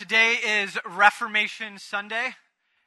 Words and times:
Today 0.00 0.36
is 0.62 0.78
Reformation 0.86 1.78
Sunday. 1.78 2.30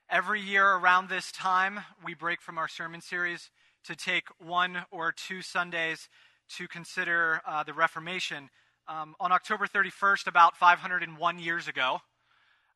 Every 0.10 0.42
year 0.42 0.68
around 0.68 1.10
this 1.10 1.32
time, 1.32 1.82
we 2.04 2.16
break 2.16 2.42
from 2.42 2.58
our 2.58 2.68
sermon 2.68 3.02
series 3.02 3.52
to 3.84 3.96
take 3.96 4.24
one 4.40 4.86
or 4.90 5.12
two 5.12 5.44
Sundays 5.44 6.10
to 6.58 6.68
consider 6.68 7.40
uh, 7.46 7.62
the 7.62 7.74
Reformation. 7.76 8.50
Um, 8.88 9.14
on 9.20 9.32
October 9.32 9.68
31st, 9.68 10.26
about 10.26 10.58
501 10.58 11.38
years 11.38 11.68
ago, 11.68 12.00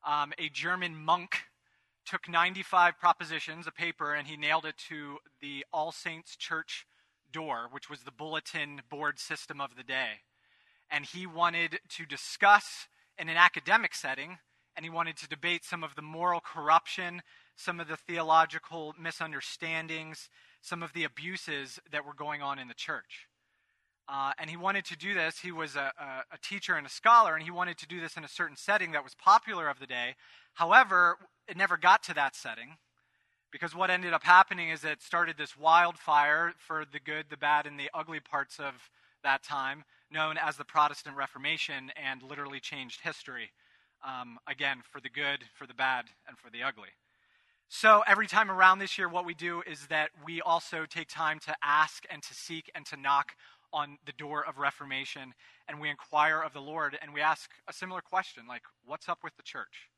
um, 0.06 0.32
a 0.38 0.48
German 0.50 0.94
monk 0.94 1.38
took 2.06 2.28
95 2.28 2.96
propositions, 2.96 3.66
a 3.66 3.72
paper, 3.72 4.14
and 4.14 4.28
he 4.28 4.36
nailed 4.36 4.66
it 4.66 4.76
to 4.88 5.18
the 5.40 5.66
All 5.72 5.90
Saints 5.90 6.36
Church 6.36 6.86
door, 7.32 7.66
which 7.72 7.90
was 7.90 8.04
the 8.04 8.12
bulletin 8.12 8.82
board 8.88 9.18
system 9.18 9.60
of 9.60 9.74
the 9.74 9.82
day. 9.82 10.20
And 10.88 11.04
he 11.04 11.26
wanted 11.26 11.80
to 11.96 12.06
discuss 12.06 12.86
in 13.18 13.28
an 13.28 13.36
academic 13.36 13.94
setting, 13.94 14.38
and 14.76 14.84
he 14.84 14.90
wanted 14.90 15.16
to 15.18 15.28
debate 15.28 15.64
some 15.64 15.82
of 15.82 15.94
the 15.94 16.02
moral 16.02 16.40
corruption, 16.40 17.22
some 17.56 17.80
of 17.80 17.88
the 17.88 17.96
theological 17.96 18.94
misunderstandings, 18.98 20.28
some 20.62 20.82
of 20.82 20.92
the 20.92 21.04
abuses 21.04 21.80
that 21.90 22.06
were 22.06 22.14
going 22.14 22.42
on 22.42 22.58
in 22.58 22.68
the 22.68 22.74
church. 22.74 23.26
Uh, 24.08 24.32
and 24.38 24.48
he 24.48 24.56
wanted 24.56 24.84
to 24.86 24.96
do 24.96 25.12
this. 25.12 25.40
He 25.40 25.52
was 25.52 25.76
a, 25.76 25.92
a, 25.98 26.34
a, 26.34 26.38
teacher 26.40 26.74
and 26.76 26.86
a 26.86 26.90
scholar, 26.90 27.34
and 27.34 27.42
he 27.42 27.50
wanted 27.50 27.76
to 27.78 27.86
do 27.86 28.00
this 28.00 28.16
in 28.16 28.24
a 28.24 28.28
certain 28.28 28.56
setting 28.56 28.92
that 28.92 29.04
was 29.04 29.14
popular 29.14 29.68
of 29.68 29.80
the 29.80 29.86
day. 29.86 30.14
However, 30.54 31.18
it 31.46 31.56
never 31.56 31.76
got 31.76 32.02
to 32.04 32.14
that 32.14 32.34
setting 32.34 32.78
because 33.50 33.74
what 33.74 33.90
ended 33.90 34.14
up 34.14 34.22
happening 34.22 34.70
is 34.70 34.84
it 34.84 35.02
started 35.02 35.36
this 35.36 35.58
wildfire 35.58 36.54
for 36.56 36.84
the 36.90 37.00
good, 37.00 37.26
the 37.28 37.36
bad, 37.36 37.66
and 37.66 37.78
the 37.78 37.90
ugly 37.92 38.20
parts 38.20 38.58
of 38.58 38.90
that 39.22 39.42
time 39.42 39.84
known 40.10 40.36
as 40.38 40.56
the 40.56 40.64
Protestant 40.64 41.16
Reformation 41.16 41.90
and 41.96 42.22
literally 42.22 42.60
changed 42.60 43.00
history. 43.02 43.50
Um, 44.06 44.38
again, 44.46 44.82
for 44.90 45.00
the 45.00 45.08
good, 45.08 45.44
for 45.54 45.66
the 45.66 45.74
bad, 45.74 46.06
and 46.26 46.38
for 46.38 46.50
the 46.50 46.62
ugly. 46.62 46.90
So 47.68 48.02
every 48.06 48.26
time 48.26 48.50
around 48.50 48.78
this 48.78 48.96
year, 48.96 49.08
what 49.08 49.26
we 49.26 49.34
do 49.34 49.62
is 49.66 49.88
that 49.88 50.10
we 50.24 50.40
also 50.40 50.86
take 50.88 51.08
time 51.08 51.38
to 51.40 51.54
ask 51.62 52.04
and 52.10 52.22
to 52.22 52.32
seek 52.32 52.70
and 52.74 52.86
to 52.86 52.96
knock 52.96 53.32
on 53.72 53.98
the 54.06 54.12
door 54.12 54.44
of 54.46 54.56
Reformation, 54.56 55.34
and 55.68 55.78
we 55.78 55.90
inquire 55.90 56.40
of 56.40 56.54
the 56.54 56.62
Lord, 56.62 56.96
and 57.02 57.12
we 57.12 57.20
ask 57.20 57.50
a 57.68 57.72
similar 57.72 58.00
question 58.00 58.44
like, 58.48 58.62
what's 58.86 59.08
up 59.08 59.18
with 59.22 59.36
the 59.36 59.42
church? 59.42 59.90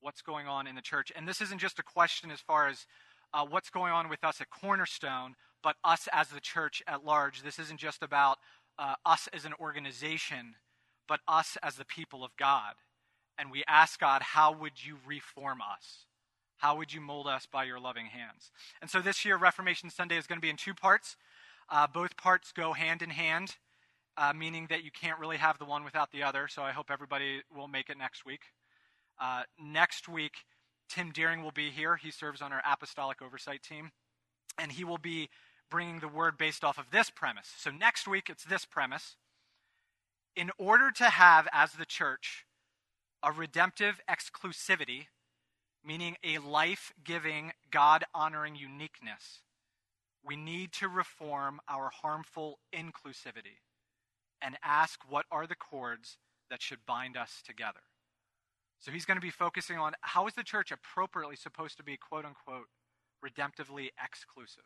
What's 0.00 0.20
going 0.20 0.46
on 0.46 0.66
in 0.66 0.74
the 0.74 0.82
church? 0.82 1.10
And 1.16 1.26
this 1.26 1.40
isn't 1.40 1.60
just 1.60 1.78
a 1.78 1.82
question 1.82 2.30
as 2.30 2.40
far 2.40 2.68
as 2.68 2.86
uh, 3.32 3.46
what's 3.48 3.70
going 3.70 3.92
on 3.92 4.10
with 4.10 4.22
us 4.22 4.40
at 4.40 4.50
Cornerstone, 4.50 5.34
but 5.62 5.76
us 5.84 6.08
as 6.12 6.28
the 6.28 6.40
church 6.40 6.82
at 6.86 7.04
large. 7.04 7.42
This 7.42 7.58
isn't 7.58 7.80
just 7.80 8.02
about 8.02 8.36
uh, 8.78 8.94
us 9.04 9.28
as 9.32 9.44
an 9.44 9.54
organization, 9.60 10.54
but 11.08 11.20
us 11.28 11.56
as 11.62 11.76
the 11.76 11.84
people 11.84 12.24
of 12.24 12.36
God. 12.36 12.74
And 13.38 13.50
we 13.50 13.64
ask 13.66 13.98
God, 13.98 14.22
how 14.22 14.52
would 14.52 14.84
you 14.84 14.98
reform 15.06 15.60
us? 15.60 16.06
How 16.58 16.76
would 16.76 16.92
you 16.92 17.00
mold 17.00 17.26
us 17.26 17.46
by 17.50 17.64
your 17.64 17.80
loving 17.80 18.06
hands? 18.06 18.52
And 18.80 18.88
so 18.88 19.00
this 19.00 19.24
year, 19.24 19.36
Reformation 19.36 19.90
Sunday 19.90 20.16
is 20.16 20.26
going 20.26 20.38
to 20.38 20.42
be 20.42 20.50
in 20.50 20.56
two 20.56 20.74
parts. 20.74 21.16
Uh, 21.68 21.86
both 21.92 22.16
parts 22.16 22.52
go 22.52 22.72
hand 22.72 23.02
in 23.02 23.10
hand, 23.10 23.56
uh, 24.16 24.32
meaning 24.32 24.66
that 24.70 24.84
you 24.84 24.90
can't 24.90 25.18
really 25.18 25.38
have 25.38 25.58
the 25.58 25.64
one 25.64 25.84
without 25.84 26.12
the 26.12 26.22
other. 26.22 26.46
So 26.48 26.62
I 26.62 26.70
hope 26.70 26.90
everybody 26.90 27.42
will 27.54 27.68
make 27.68 27.90
it 27.90 27.98
next 27.98 28.24
week. 28.24 28.42
Uh, 29.20 29.42
next 29.58 30.08
week, 30.08 30.32
Tim 30.88 31.10
Deering 31.10 31.42
will 31.42 31.52
be 31.52 31.70
here. 31.70 31.96
He 31.96 32.10
serves 32.10 32.42
on 32.42 32.52
our 32.52 32.62
apostolic 32.70 33.22
oversight 33.22 33.62
team. 33.62 33.90
And 34.58 34.70
he 34.70 34.84
will 34.84 34.98
be 34.98 35.30
bringing 35.72 36.00
the 36.00 36.08
word 36.08 36.36
based 36.36 36.62
off 36.62 36.76
of 36.76 36.90
this 36.92 37.08
premise. 37.08 37.50
So 37.56 37.70
next 37.70 38.06
week, 38.06 38.28
it's 38.28 38.44
this 38.44 38.66
premise. 38.66 39.16
In 40.36 40.50
order 40.58 40.90
to 40.90 41.04
have, 41.04 41.48
as 41.50 41.72
the 41.72 41.86
church, 41.86 42.44
a 43.22 43.32
redemptive 43.32 43.98
exclusivity, 44.08 45.06
meaning 45.82 46.16
a 46.22 46.38
life 46.38 46.92
giving, 47.02 47.52
God 47.70 48.04
honoring 48.14 48.54
uniqueness, 48.54 49.40
we 50.22 50.36
need 50.36 50.72
to 50.74 50.88
reform 50.88 51.60
our 51.66 51.90
harmful 51.90 52.58
inclusivity 52.74 53.62
and 54.42 54.58
ask 54.62 55.00
what 55.08 55.24
are 55.30 55.46
the 55.46 55.54
cords 55.54 56.18
that 56.50 56.60
should 56.60 56.84
bind 56.86 57.16
us 57.16 57.42
together. 57.46 57.80
So 58.78 58.90
he's 58.90 59.06
going 59.06 59.16
to 59.16 59.22
be 59.22 59.30
focusing 59.30 59.78
on 59.78 59.92
how 60.02 60.26
is 60.26 60.34
the 60.34 60.42
church 60.42 60.70
appropriately 60.70 61.36
supposed 61.36 61.78
to 61.78 61.82
be, 61.82 61.96
quote 61.96 62.26
unquote, 62.26 62.66
redemptively 63.24 63.88
exclusive? 64.04 64.64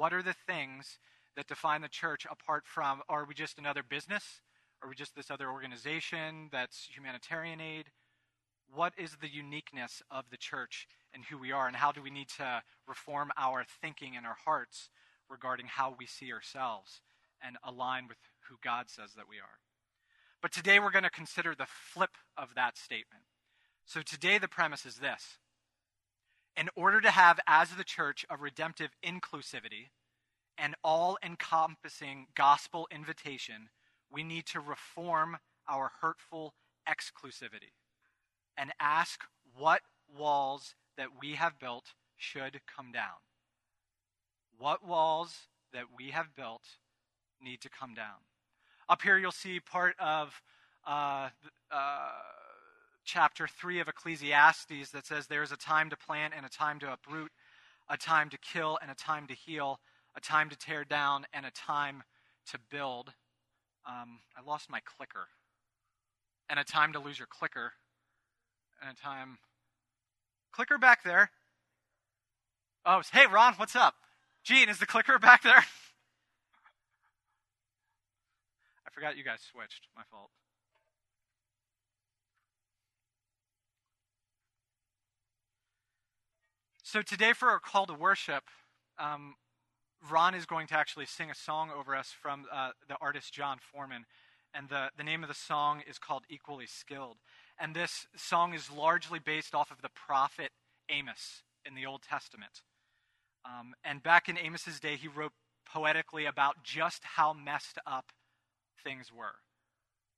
What 0.00 0.14
are 0.14 0.22
the 0.22 0.32
things 0.32 0.96
that 1.36 1.46
define 1.46 1.82
the 1.82 1.88
church 1.88 2.26
apart 2.30 2.62
from, 2.64 3.02
are 3.10 3.26
we 3.26 3.34
just 3.34 3.58
another 3.58 3.82
business? 3.86 4.40
Are 4.82 4.88
we 4.88 4.94
just 4.94 5.14
this 5.14 5.30
other 5.30 5.50
organization 5.50 6.48
that's 6.50 6.88
humanitarian 6.90 7.60
aid? 7.60 7.90
What 8.74 8.94
is 8.96 9.18
the 9.20 9.30
uniqueness 9.30 10.02
of 10.10 10.30
the 10.30 10.38
church 10.38 10.86
and 11.12 11.24
who 11.26 11.36
we 11.36 11.52
are, 11.52 11.66
and 11.66 11.76
how 11.76 11.92
do 11.92 12.00
we 12.00 12.08
need 12.08 12.28
to 12.38 12.62
reform 12.88 13.30
our 13.36 13.62
thinking 13.82 14.16
and 14.16 14.24
our 14.24 14.38
hearts 14.46 14.88
regarding 15.28 15.66
how 15.66 15.94
we 15.98 16.06
see 16.06 16.32
ourselves 16.32 17.02
and 17.44 17.58
align 17.62 18.08
with 18.08 18.16
who 18.48 18.56
God 18.64 18.88
says 18.88 19.12
that 19.16 19.28
we 19.28 19.36
are? 19.36 19.60
But 20.40 20.50
today 20.50 20.80
we're 20.80 20.92
going 20.92 21.02
to 21.02 21.10
consider 21.10 21.54
the 21.54 21.66
flip 21.66 22.16
of 22.38 22.54
that 22.56 22.78
statement. 22.78 23.24
So 23.84 24.00
today 24.00 24.38
the 24.38 24.48
premise 24.48 24.86
is 24.86 24.96
this 24.96 25.36
in 26.56 26.68
order 26.76 27.00
to 27.00 27.10
have, 27.10 27.40
as 27.46 27.70
the 27.70 27.84
church, 27.84 28.24
a 28.28 28.36
redemptive 28.36 28.90
inclusivity 29.04 29.88
an 30.60 30.74
all 30.84 31.16
encompassing 31.24 32.26
gospel 32.36 32.86
invitation, 32.92 33.70
we 34.12 34.22
need 34.22 34.44
to 34.44 34.60
reform 34.60 35.38
our 35.68 35.90
hurtful 36.00 36.54
exclusivity 36.88 37.72
and 38.58 38.70
ask 38.78 39.22
what 39.56 39.80
walls 40.14 40.74
that 40.98 41.08
we 41.20 41.32
have 41.32 41.58
built 41.58 41.94
should 42.16 42.60
come 42.66 42.92
down. 42.92 43.20
What 44.58 44.86
walls 44.86 45.48
that 45.72 45.84
we 45.96 46.10
have 46.10 46.34
built 46.36 46.64
need 47.42 47.62
to 47.62 47.70
come 47.70 47.94
down. 47.94 48.20
Up 48.88 49.00
here, 49.00 49.16
you'll 49.16 49.32
see 49.32 49.60
part 49.60 49.94
of 49.98 50.42
uh, 50.86 51.30
uh, 51.70 52.10
chapter 53.04 53.46
3 53.48 53.80
of 53.80 53.88
Ecclesiastes 53.88 54.90
that 54.92 55.06
says 55.06 55.26
there 55.26 55.42
is 55.42 55.52
a 55.52 55.56
time 55.56 55.90
to 55.90 55.96
plant 55.96 56.34
and 56.36 56.46
a 56.46 56.48
time 56.48 56.78
to 56.80 56.92
uproot, 56.92 57.32
a 57.88 57.96
time 57.96 58.30
to 58.30 58.38
kill 58.38 58.78
and 58.80 58.90
a 58.90 58.94
time 58.94 59.26
to 59.26 59.34
heal, 59.34 59.80
a 60.16 60.20
time 60.20 60.48
to 60.50 60.56
tear 60.56 60.84
down 60.84 61.26
and 61.32 61.46
a 61.46 61.50
time 61.50 62.02
to 62.50 62.58
build. 62.70 63.12
Um, 63.86 64.20
I 64.36 64.42
lost 64.48 64.70
my 64.70 64.80
clicker. 64.80 65.28
And 66.48 66.58
a 66.58 66.64
time 66.64 66.92
to 66.94 66.98
lose 66.98 67.18
your 67.18 67.28
clicker. 67.28 67.72
And 68.82 68.90
a 68.90 68.94
time. 69.00 69.38
Clicker 70.52 70.78
back 70.78 71.04
there. 71.04 71.30
Oh, 72.84 73.02
hey, 73.12 73.26
Ron, 73.26 73.54
what's 73.54 73.76
up? 73.76 73.94
Gene, 74.42 74.68
is 74.68 74.78
the 74.78 74.86
clicker 74.86 75.18
back 75.18 75.42
there? 75.42 75.52
I 78.86 78.90
forgot 78.90 79.16
you 79.16 79.24
guys 79.24 79.40
switched. 79.52 79.86
My 79.94 80.02
fault. 80.10 80.30
So 86.92 87.02
today, 87.02 87.34
for 87.34 87.50
our 87.50 87.60
call 87.60 87.86
to 87.86 87.94
worship, 87.94 88.42
um, 88.98 89.36
Ron 90.10 90.34
is 90.34 90.44
going 90.44 90.66
to 90.66 90.74
actually 90.74 91.06
sing 91.06 91.30
a 91.30 91.36
song 91.36 91.70
over 91.70 91.94
us 91.94 92.08
from 92.20 92.46
uh, 92.52 92.70
the 92.88 92.96
artist 93.00 93.32
Jon 93.32 93.58
Foreman. 93.60 94.06
And 94.52 94.68
the, 94.68 94.90
the 94.98 95.04
name 95.04 95.22
of 95.22 95.28
the 95.28 95.34
song 95.36 95.84
is 95.88 96.00
called 96.00 96.24
Equally 96.28 96.66
Skilled. 96.66 97.18
And 97.60 97.76
this 97.76 98.08
song 98.16 98.54
is 98.54 98.72
largely 98.72 99.20
based 99.20 99.54
off 99.54 99.70
of 99.70 99.82
the 99.82 99.88
prophet 99.88 100.50
Amos 100.88 101.44
in 101.64 101.76
the 101.76 101.86
Old 101.86 102.02
Testament. 102.02 102.62
Um, 103.44 103.74
and 103.84 104.02
back 104.02 104.28
in 104.28 104.36
Amos's 104.36 104.80
day, 104.80 104.96
he 104.96 105.06
wrote 105.06 105.34
poetically 105.72 106.26
about 106.26 106.64
just 106.64 107.04
how 107.04 107.32
messed 107.32 107.78
up 107.86 108.06
things 108.82 109.12
were, 109.16 109.36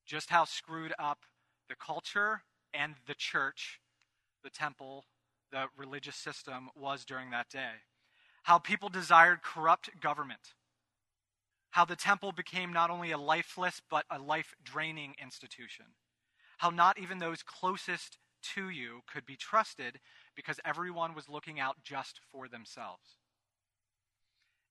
just 0.06 0.30
how 0.30 0.46
screwed 0.46 0.94
up 0.98 1.26
the 1.68 1.76
culture 1.76 2.44
and 2.72 2.94
the 3.06 3.14
church, 3.14 3.78
the 4.42 4.48
temple, 4.48 5.04
the 5.52 5.66
religious 5.76 6.16
system 6.16 6.70
was 6.74 7.04
during 7.04 7.30
that 7.30 7.48
day. 7.48 7.84
How 8.44 8.58
people 8.58 8.88
desired 8.88 9.42
corrupt 9.42 10.00
government. 10.00 10.54
How 11.70 11.84
the 11.84 11.96
temple 11.96 12.32
became 12.32 12.72
not 12.72 12.90
only 12.90 13.12
a 13.12 13.18
lifeless, 13.18 13.80
but 13.88 14.04
a 14.10 14.18
life 14.18 14.54
draining 14.64 15.14
institution. 15.22 15.86
How 16.58 16.70
not 16.70 16.98
even 16.98 17.18
those 17.18 17.42
closest 17.42 18.18
to 18.54 18.68
you 18.68 19.02
could 19.06 19.24
be 19.24 19.36
trusted 19.36 20.00
because 20.34 20.58
everyone 20.64 21.14
was 21.14 21.28
looking 21.28 21.60
out 21.60 21.76
just 21.84 22.20
for 22.30 22.48
themselves. 22.48 23.18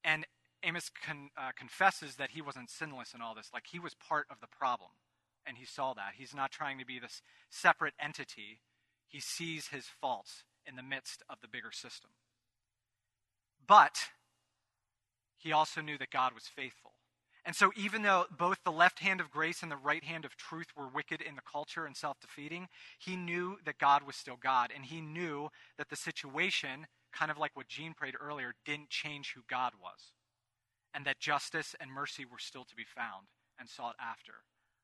And 0.03 0.25
Amos 0.63 0.89
con, 0.89 1.29
uh, 1.37 1.51
confesses 1.57 2.15
that 2.15 2.31
he 2.31 2.41
wasn't 2.41 2.69
sinless 2.69 3.13
in 3.13 3.21
all 3.21 3.33
this, 3.33 3.49
like 3.53 3.65
he 3.71 3.79
was 3.79 3.95
part 3.95 4.27
of 4.29 4.39
the 4.41 4.47
problem. 4.47 4.91
And 5.45 5.57
he 5.57 5.65
saw 5.65 5.93
that. 5.93 6.13
He's 6.17 6.35
not 6.35 6.51
trying 6.51 6.77
to 6.77 6.85
be 6.85 6.99
this 6.99 7.21
separate 7.49 7.95
entity. 7.99 8.59
He 9.07 9.19
sees 9.19 9.69
his 9.69 9.85
faults 9.87 10.43
in 10.67 10.75
the 10.75 10.83
midst 10.83 11.23
of 11.29 11.37
the 11.41 11.47
bigger 11.47 11.71
system. 11.71 12.11
But 13.65 14.09
he 15.37 15.51
also 15.51 15.81
knew 15.81 15.97
that 15.97 16.11
God 16.11 16.33
was 16.33 16.47
faithful. 16.47 16.91
And 17.43 17.55
so, 17.55 17.71
even 17.75 18.03
though 18.03 18.25
both 18.37 18.59
the 18.63 18.71
left 18.71 18.99
hand 18.99 19.19
of 19.19 19.31
grace 19.31 19.63
and 19.63 19.71
the 19.71 19.77
right 19.77 20.03
hand 20.03 20.25
of 20.25 20.37
truth 20.37 20.67
were 20.77 20.87
wicked 20.87 21.21
in 21.21 21.35
the 21.35 21.41
culture 21.41 21.85
and 21.85 21.97
self 21.97 22.19
defeating, 22.19 22.67
he 22.99 23.15
knew 23.15 23.57
that 23.65 23.79
God 23.79 24.03
was 24.03 24.15
still 24.15 24.37
God. 24.41 24.71
And 24.75 24.85
he 24.85 25.01
knew 25.01 25.49
that 25.77 25.89
the 25.89 25.95
situation, 25.95 26.85
kind 27.11 27.31
of 27.31 27.39
like 27.39 27.55
what 27.55 27.67
Jean 27.67 27.95
prayed 27.95 28.13
earlier, 28.19 28.53
didn't 28.63 28.89
change 28.89 29.33
who 29.33 29.41
God 29.49 29.73
was. 29.81 30.13
And 30.93 31.03
that 31.05 31.19
justice 31.19 31.75
and 31.79 31.89
mercy 31.89 32.25
were 32.25 32.37
still 32.37 32.65
to 32.65 32.75
be 32.75 32.83
found 32.83 33.27
and 33.59 33.67
sought 33.67 33.95
after, 33.99 34.33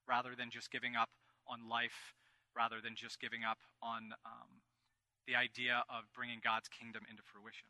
rather 0.07 0.33
than 0.35 0.50
just 0.50 0.71
giving 0.71 0.95
up 0.95 1.09
on 1.47 1.69
life, 1.69 2.15
rather 2.56 2.77
than 2.83 2.95
just 2.95 3.19
giving 3.19 3.44
up 3.44 3.59
on 3.83 4.13
um, 4.25 4.62
the 5.27 5.35
idea 5.35 5.83
of 5.89 6.06
bringing 6.15 6.39
God's 6.44 6.69
kingdom 6.69 7.03
into 7.09 7.21
fruition. 7.24 7.68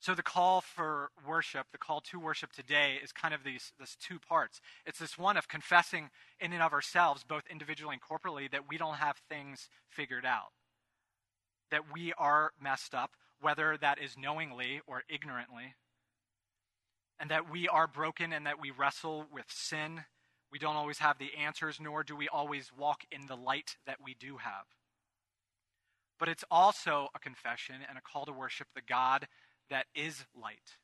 So 0.00 0.14
the 0.14 0.22
call 0.22 0.60
for 0.60 1.10
worship, 1.26 1.66
the 1.72 1.78
call 1.78 2.00
to 2.02 2.20
worship 2.20 2.52
today 2.52 2.98
is 3.02 3.10
kind 3.10 3.34
of 3.34 3.42
these 3.42 3.72
this 3.80 3.96
two 3.96 4.20
parts. 4.20 4.60
It's 4.86 5.00
this 5.00 5.18
one 5.18 5.36
of 5.36 5.48
confessing 5.48 6.10
in 6.38 6.52
and 6.52 6.62
of 6.62 6.72
ourselves, 6.72 7.24
both 7.24 7.42
individually 7.50 7.96
and 7.96 8.02
corporately, 8.02 8.48
that 8.52 8.68
we 8.68 8.78
don't 8.78 8.96
have 8.96 9.16
things 9.28 9.68
figured 9.88 10.24
out. 10.24 10.52
That 11.72 11.92
we 11.92 12.12
are 12.16 12.52
messed 12.62 12.94
up, 12.94 13.16
whether 13.40 13.76
that 13.76 13.98
is 14.00 14.16
knowingly 14.16 14.80
or 14.86 15.02
ignorantly. 15.08 15.74
And 17.18 17.28
that 17.32 17.50
we 17.50 17.66
are 17.66 17.88
broken 17.88 18.32
and 18.32 18.46
that 18.46 18.60
we 18.60 18.70
wrestle 18.70 19.26
with 19.32 19.46
sin. 19.48 20.04
We 20.52 20.60
don't 20.60 20.76
always 20.76 20.98
have 20.98 21.18
the 21.18 21.34
answers, 21.34 21.80
nor 21.80 22.04
do 22.04 22.14
we 22.14 22.28
always 22.28 22.70
walk 22.72 23.02
in 23.10 23.26
the 23.26 23.36
light 23.36 23.76
that 23.84 23.98
we 24.02 24.14
do 24.14 24.36
have. 24.36 24.66
But 26.18 26.28
it's 26.28 26.44
also 26.50 27.08
a 27.14 27.18
confession 27.18 27.76
and 27.88 27.96
a 27.96 28.02
call 28.02 28.26
to 28.26 28.32
worship 28.32 28.68
the 28.74 28.82
God 28.82 29.28
that 29.70 29.86
is 29.94 30.24
light, 30.40 30.76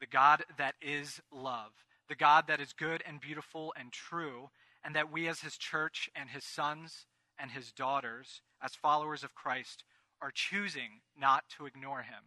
the 0.00 0.06
God 0.06 0.44
that 0.58 0.74
is 0.80 1.20
love, 1.32 1.72
the 2.08 2.14
God 2.14 2.44
that 2.48 2.60
is 2.60 2.72
good 2.72 3.02
and 3.06 3.20
beautiful 3.20 3.72
and 3.78 3.92
true, 3.92 4.50
and 4.84 4.94
that 4.94 5.10
we 5.10 5.26
as 5.28 5.40
his 5.40 5.56
church 5.56 6.10
and 6.14 6.28
his 6.30 6.44
sons 6.44 7.06
and 7.38 7.50
his 7.50 7.72
daughters, 7.72 8.42
as 8.62 8.74
followers 8.74 9.24
of 9.24 9.34
Christ, 9.34 9.82
are 10.20 10.30
choosing 10.32 11.00
not 11.18 11.44
to 11.56 11.66
ignore 11.66 12.02
him, 12.02 12.24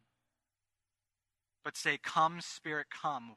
but 1.63 1.77
say, 1.77 1.97
Come, 2.01 2.41
Spirit, 2.41 2.87
come. 2.89 3.35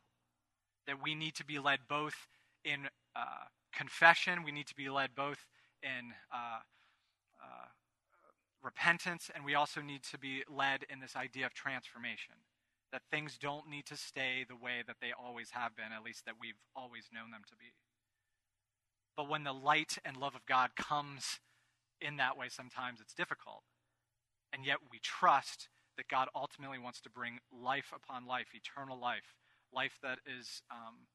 That 0.87 1.03
we 1.03 1.15
need 1.15 1.35
to 1.37 1.45
be 1.45 1.59
led 1.59 1.81
both 1.89 2.27
in 2.65 2.89
uh, 3.15 3.45
confession, 3.73 4.43
we 4.45 4.53
need 4.53 4.67
to 4.67 4.75
be 4.75 4.89
led 4.89 5.11
both 5.15 5.47
in 5.83 6.13
uh, 6.35 6.61
uh, 7.43 7.67
repentance, 8.63 9.31
and 9.35 9.45
we 9.45 9.55
also 9.55 9.81
need 9.81 10.03
to 10.05 10.19
be 10.19 10.43
led 10.49 10.85
in 10.89 11.01
this 11.01 11.17
idea 11.17 11.47
of 11.47 11.55
transformation. 11.55 12.35
That 12.93 13.03
things 13.11 13.39
don't 13.39 13.69
need 13.69 13.87
to 13.87 13.97
stay 13.97 14.45
the 14.49 14.57
way 14.57 14.83
that 14.87 14.97
they 15.01 15.13
always 15.13 15.51
have 15.51 15.77
been, 15.77 15.93
at 15.97 16.03
least 16.03 16.25
that 16.27 16.35
we've 16.41 16.59
always 16.75 17.09
known 17.13 17.31
them 17.31 17.43
to 17.49 17.57
be. 17.57 17.73
But 19.17 19.29
when 19.29 19.45
the 19.45 19.53
light 19.53 19.99
and 20.05 20.17
love 20.17 20.35
of 20.35 20.47
God 20.47 20.71
comes 20.77 21.41
in 22.01 22.17
that 22.17 22.37
way, 22.37 22.49
sometimes 22.49 23.01
it's 23.01 23.15
difficult. 23.15 23.63
And 24.53 24.65
yet 24.65 24.79
we 24.91 24.99
trust 24.99 25.69
that 25.97 26.09
God 26.09 26.29
ultimately 26.35 26.79
wants 26.79 27.01
to 27.03 27.11
bring 27.11 27.39
life 27.53 27.93
upon 27.95 28.27
life, 28.27 28.49
eternal 28.55 28.99
life, 28.99 29.37
life 29.73 29.99
that 30.03 30.19
is 30.27 30.63
um, 30.71 31.07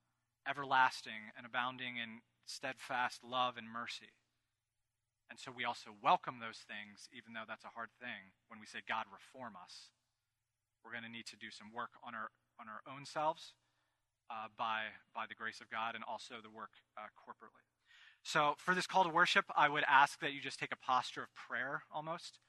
everlasting 0.47 1.33
and 1.35 1.45
abounding 1.45 1.97
in 1.97 2.21
steadfast 2.45 3.23
love 3.23 3.57
and 3.57 3.67
mercy. 3.67 4.13
And 5.29 5.39
so 5.39 5.51
we 5.51 5.65
also 5.65 5.91
welcome 6.03 6.37
those 6.39 6.61
things, 6.63 7.09
even 7.11 7.33
though 7.33 7.47
that's 7.47 7.65
a 7.65 7.73
hard 7.73 7.89
thing 7.99 8.33
when 8.47 8.59
we 8.59 8.65
say, 8.65 8.85
God, 8.85 9.05
reform 9.09 9.57
us. 9.57 9.89
We're 10.83 10.93
going 10.93 11.03
to 11.03 11.11
need 11.11 11.25
to 11.33 11.37
do 11.37 11.49
some 11.49 11.73
work 11.73 11.97
on 12.05 12.13
our, 12.13 12.29
on 12.61 12.69
our 12.69 12.85
own 12.85 13.05
selves 13.05 13.57
uh, 14.29 14.53
by, 14.57 14.93
by 15.13 15.25
the 15.27 15.33
grace 15.33 15.61
of 15.61 15.69
God 15.69 15.95
and 15.95 16.03
also 16.05 16.35
the 16.41 16.53
work 16.53 16.77
uh, 16.93 17.09
corporately. 17.17 17.65
So 18.21 18.53
for 18.57 18.73
this 18.73 18.87
call 18.87 19.03
to 19.03 19.09
worship, 19.09 19.45
I 19.55 19.69
would 19.69 19.83
ask 19.87 20.19
that 20.21 20.33
you 20.33 20.41
just 20.41 20.59
take 20.59 20.73
a 20.73 20.77
posture 20.77 21.21
of 21.21 21.29
prayer 21.33 21.83
almost 21.93 22.39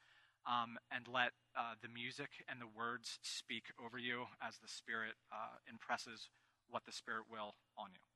um, 0.47 0.79
and 0.91 1.07
let 1.09 1.33
uh, 1.57 1.75
the 1.83 1.89
music 1.89 2.45
and 2.49 2.61
the 2.61 2.69
words 2.69 3.19
speak 3.23 3.73
over 3.83 3.99
you 3.99 4.25
as 4.41 4.57
the 4.59 4.69
Spirit 4.69 5.15
uh, 5.33 5.61
impresses 5.69 6.31
what 6.69 6.85
the 6.87 6.93
Spirit 6.93 7.25
will 7.31 7.57
on 7.77 7.91
you. 7.93 8.16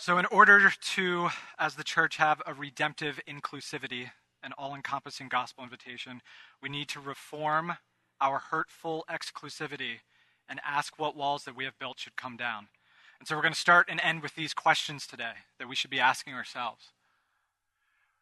So, 0.00 0.16
in 0.16 0.24
order 0.24 0.72
to, 0.94 1.28
as 1.58 1.74
the 1.74 1.84
church, 1.84 2.16
have 2.16 2.40
a 2.46 2.54
redemptive 2.54 3.20
inclusivity, 3.28 4.12
an 4.42 4.54
all 4.56 4.74
encompassing 4.74 5.28
gospel 5.28 5.62
invitation, 5.62 6.22
we 6.62 6.70
need 6.70 6.88
to 6.88 7.00
reform 7.00 7.74
our 8.18 8.38
hurtful 8.38 9.04
exclusivity 9.10 9.96
and 10.48 10.58
ask 10.66 10.98
what 10.98 11.14
walls 11.14 11.44
that 11.44 11.54
we 11.54 11.64
have 11.66 11.78
built 11.78 11.98
should 11.98 12.16
come 12.16 12.38
down. 12.38 12.68
And 13.18 13.28
so, 13.28 13.36
we're 13.36 13.42
going 13.42 13.52
to 13.52 13.60
start 13.60 13.88
and 13.90 14.00
end 14.00 14.22
with 14.22 14.34
these 14.36 14.54
questions 14.54 15.06
today 15.06 15.32
that 15.58 15.68
we 15.68 15.76
should 15.76 15.90
be 15.90 16.00
asking 16.00 16.32
ourselves. 16.32 16.92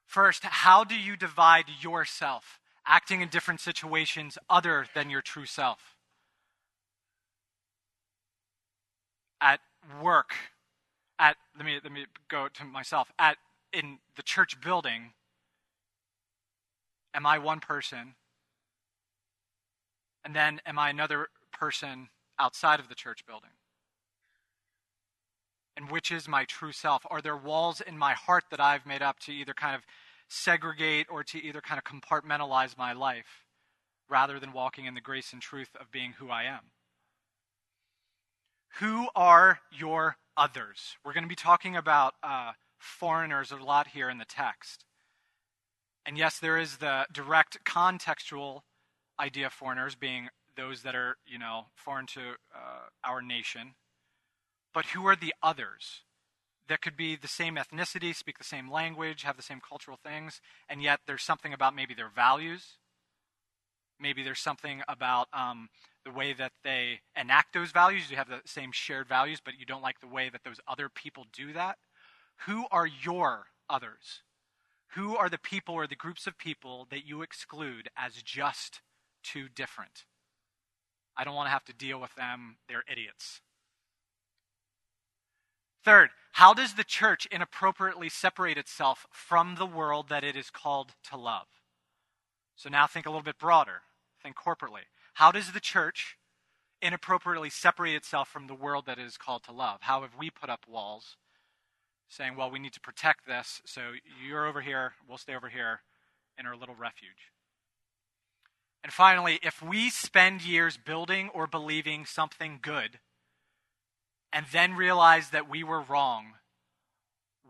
First, 0.05 0.43
how 0.43 0.83
do 0.83 0.97
you 0.97 1.17
divide 1.17 1.67
yourself, 1.81 2.59
acting 2.89 3.21
in 3.21 3.29
different 3.29 3.61
situations 3.61 4.37
other 4.51 4.87
than 4.97 5.11
your 5.11 5.23
true 5.23 5.47
self? 5.47 5.95
At 9.41 9.61
work, 10.03 10.35
at 11.19 11.37
let 11.57 11.67
me 11.67 11.79
let 11.83 11.93
me 11.93 12.07
go 12.29 12.49
to 12.49 12.65
myself. 12.65 13.11
At 13.19 13.37
in 13.73 13.99
the 14.17 14.23
church 14.23 14.61
building 14.61 15.13
am 17.15 17.27
i 17.27 17.39
one 17.39 17.61
person? 17.61 18.15
And 20.25 20.35
then 20.35 20.61
am 20.67 20.79
i 20.79 20.91
another 20.91 21.29
person 21.53 22.09
outside 22.39 22.81
of 22.81 22.89
the 22.89 22.95
church 22.95 23.27
building? 23.27 23.51
And 25.77 25.91
which 25.91 26.11
is 26.11 26.27
my 26.29 26.45
true 26.45 26.73
self? 26.73 27.05
Are 27.09 27.23
there 27.23 27.37
walls 27.37 27.81
in 27.81 27.99
my 27.99 28.15
heart 28.15 28.45
that 28.51 28.61
i've 28.61 28.87
made 28.87 29.03
up 29.03 29.19
to 29.21 29.33
either 29.33 29.55
kind 29.55 29.75
of 29.75 29.83
segregate 30.29 31.07
or 31.11 31.25
to 31.25 31.43
either 31.43 31.61
kind 31.61 31.81
of 31.81 31.85
compartmentalize 31.85 32.77
my 32.77 32.93
life 32.93 33.45
rather 34.11 34.39
than 34.39 34.53
walking 34.53 34.85
in 34.85 34.95
the 34.95 35.01
grace 35.01 35.33
and 35.33 35.43
truth 35.43 35.71
of 35.81 35.91
being 35.91 36.15
who 36.19 36.31
i 36.31 36.45
am? 36.45 36.71
Who 38.81 39.09
are 39.17 39.61
your 39.73 40.17
others. 40.39 40.97
We're 41.05 41.13
going 41.13 41.25
to 41.25 41.29
be 41.29 41.35
talking 41.35 41.77
about 41.77 42.15
uh, 42.23 42.53
foreigners 42.79 43.51
a 43.51 43.57
lot 43.57 43.89
here 43.89 44.09
in 44.09 44.19
the 44.19 44.25
text. 44.25 44.85
And 46.07 46.17
yes, 46.17 46.39
there 46.39 46.57
is 46.57 46.77
the 46.77 47.07
direct 47.13 47.59
contextual 47.67 48.61
idea 49.21 49.47
of 49.47 49.53
foreigners 49.53 49.95
being 49.95 50.29
those 50.57 50.83
that 50.83 50.95
are, 50.95 51.17
you 51.27 51.39
know, 51.39 51.67
foreign 51.75 52.07
to 52.07 52.21
uh, 52.55 52.87
our 53.05 53.21
nation. 53.21 53.75
But 54.73 54.87
who 54.87 55.07
are 55.07 55.17
the 55.17 55.35
others? 55.43 56.03
That 56.69 56.83
could 56.83 56.97
be 56.97 57.17
the 57.17 57.29
same 57.29 57.57
ethnicity, 57.57 58.15
speak 58.15 58.39
the 58.39 58.45
same 58.45 58.71
language, 58.71 59.23
have 59.23 59.37
the 59.37 59.43
same 59.43 59.61
cultural 59.67 59.99
things, 60.03 60.41
and 60.69 60.83
yet 60.83 61.01
there's 61.07 61.23
something 61.23 61.53
about 61.53 61.75
maybe 61.75 61.95
their 61.95 62.11
values. 62.15 62.77
Maybe 64.01 64.23
there's 64.23 64.41
something 64.41 64.83
about 64.89 65.29
um, 65.33 65.69
the 66.05 66.13
way 66.13 66.33
that 66.33 66.53
they 66.65 67.01
enact 67.17 67.53
those 67.53 67.73
values. 67.73 68.11
You 68.11 68.17
have 68.17 68.29
the 68.29 68.41
same 68.45 68.73
shared 68.73 69.09
values, 69.09 69.41
but 69.45 69.59
you 69.59 69.67
don't 69.67 69.83
like 69.83 70.01
the 70.01 70.07
way 70.07 70.29
that 70.31 70.45
those 70.45 70.61
other 70.67 70.89
people 70.89 71.27
do 71.33 71.53
that. 71.53 71.79
Who 72.47 72.67
are 72.71 72.87
your 72.87 73.47
others? 73.69 74.23
Who 74.95 75.17
are 75.17 75.29
the 75.29 75.39
people 75.39 75.75
or 75.75 75.87
the 75.87 75.97
groups 75.97 76.27
of 76.27 76.39
people 76.39 76.87
that 76.91 77.07
you 77.07 77.23
exclude 77.23 77.89
as 77.97 78.23
just 78.23 78.81
too 79.23 79.49
different? 79.49 80.05
I 81.17 81.25
don't 81.25 81.35
want 81.35 81.47
to 81.49 81.53
have 81.53 81.65
to 81.65 81.73
deal 81.73 82.01
with 82.01 82.15
them. 82.15 82.57
They're 82.69 82.85
idiots. 82.91 83.41
Third, 85.85 86.11
how 86.33 86.55
does 86.55 86.75
the 86.75 86.85
church 86.85 87.27
inappropriately 87.31 88.09
separate 88.09 88.59
itself 88.59 89.07
from 89.11 89.57
the 89.57 89.67
world 89.67 90.09
that 90.09 90.25
it 90.25 90.37
is 90.37 90.51
called 90.51 90.93
to 91.11 91.17
love? 91.17 91.47
So 92.57 92.69
now 92.69 92.87
think 92.87 93.07
a 93.07 93.11
little 93.11 93.23
bit 93.23 93.39
broader. 93.39 93.83
Corporately. 94.35 94.87
How 95.15 95.33
does 95.33 95.53
the 95.53 95.61
church 95.61 96.17
inappropriately 96.81 97.51
separate 97.51 97.95
itself 97.95 98.29
from 98.29 98.47
the 98.47 98.55
world 98.55 98.87
that 98.87 98.99
it 98.99 99.07
is 99.07 99.17
called 99.17 99.43
to 99.45 99.53
love? 99.53 99.79
How 99.83 100.03
have 100.03 100.17
we 100.19 100.31
put 100.31 100.51
up 100.51 100.65
walls 100.69 101.17
saying, 102.09 102.37
well, 102.37 102.51
we 102.51 102.59
need 102.59 102.73
to 102.73 102.81
protect 102.81 103.27
this, 103.27 103.61
so 103.67 103.93
you're 104.25 104.47
over 104.47 104.61
here, 104.61 104.93
we'll 105.09 105.19
stay 105.19 105.35
over 105.35 105.49
here 105.49 105.81
in 106.39 106.47
our 106.47 106.57
little 106.57 106.75
refuge? 106.75 107.33
And 108.83 108.93
finally, 108.93 109.41
if 109.43 109.61
we 109.61 109.91
spend 109.91 110.45
years 110.45 110.77
building 110.77 111.29
or 111.35 111.47
believing 111.47 112.07
something 112.07 112.61
good 112.63 113.01
and 114.33 114.47
then 114.53 114.75
realize 114.75 115.31
that 115.31 115.51
we 115.51 115.65
were 115.65 115.83
wrong, 115.83 116.35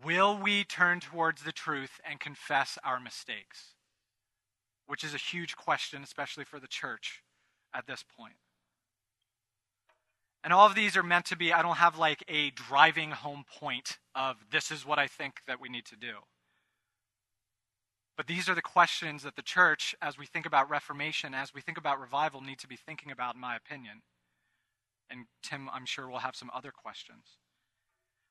will 0.02 0.38
we 0.38 0.64
turn 0.64 1.00
towards 1.00 1.42
the 1.42 1.52
truth 1.52 2.00
and 2.08 2.18
confess 2.18 2.78
our 2.82 2.98
mistakes? 2.98 3.74
Which 4.88 5.04
is 5.04 5.14
a 5.14 5.18
huge 5.18 5.56
question, 5.56 6.02
especially 6.02 6.44
for 6.44 6.58
the 6.58 6.66
church 6.66 7.22
at 7.72 7.86
this 7.86 8.04
point. 8.16 8.34
And 10.42 10.52
all 10.52 10.66
of 10.66 10.74
these 10.74 10.96
are 10.96 11.02
meant 11.02 11.26
to 11.26 11.36
be, 11.36 11.52
I 11.52 11.62
don't 11.62 11.76
have 11.76 11.98
like 11.98 12.24
a 12.26 12.50
driving 12.50 13.10
home 13.10 13.44
point 13.58 13.98
of 14.14 14.36
this 14.50 14.70
is 14.70 14.86
what 14.86 14.98
I 14.98 15.06
think 15.06 15.42
that 15.46 15.60
we 15.60 15.68
need 15.68 15.84
to 15.86 15.96
do. 15.96 16.14
But 18.16 18.26
these 18.26 18.48
are 18.48 18.54
the 18.54 18.62
questions 18.62 19.22
that 19.22 19.36
the 19.36 19.42
church, 19.42 19.94
as 20.02 20.18
we 20.18 20.26
think 20.26 20.44
about 20.44 20.68
Reformation, 20.68 21.34
as 21.34 21.54
we 21.54 21.60
think 21.60 21.78
about 21.78 22.00
revival, 22.00 22.40
need 22.40 22.58
to 22.58 22.66
be 22.66 22.76
thinking 22.76 23.12
about, 23.12 23.36
in 23.36 23.40
my 23.40 23.54
opinion. 23.54 24.02
And 25.08 25.26
Tim, 25.42 25.68
I'm 25.72 25.86
sure, 25.86 26.08
will 26.08 26.18
have 26.18 26.34
some 26.34 26.50
other 26.52 26.72
questions. 26.72 27.36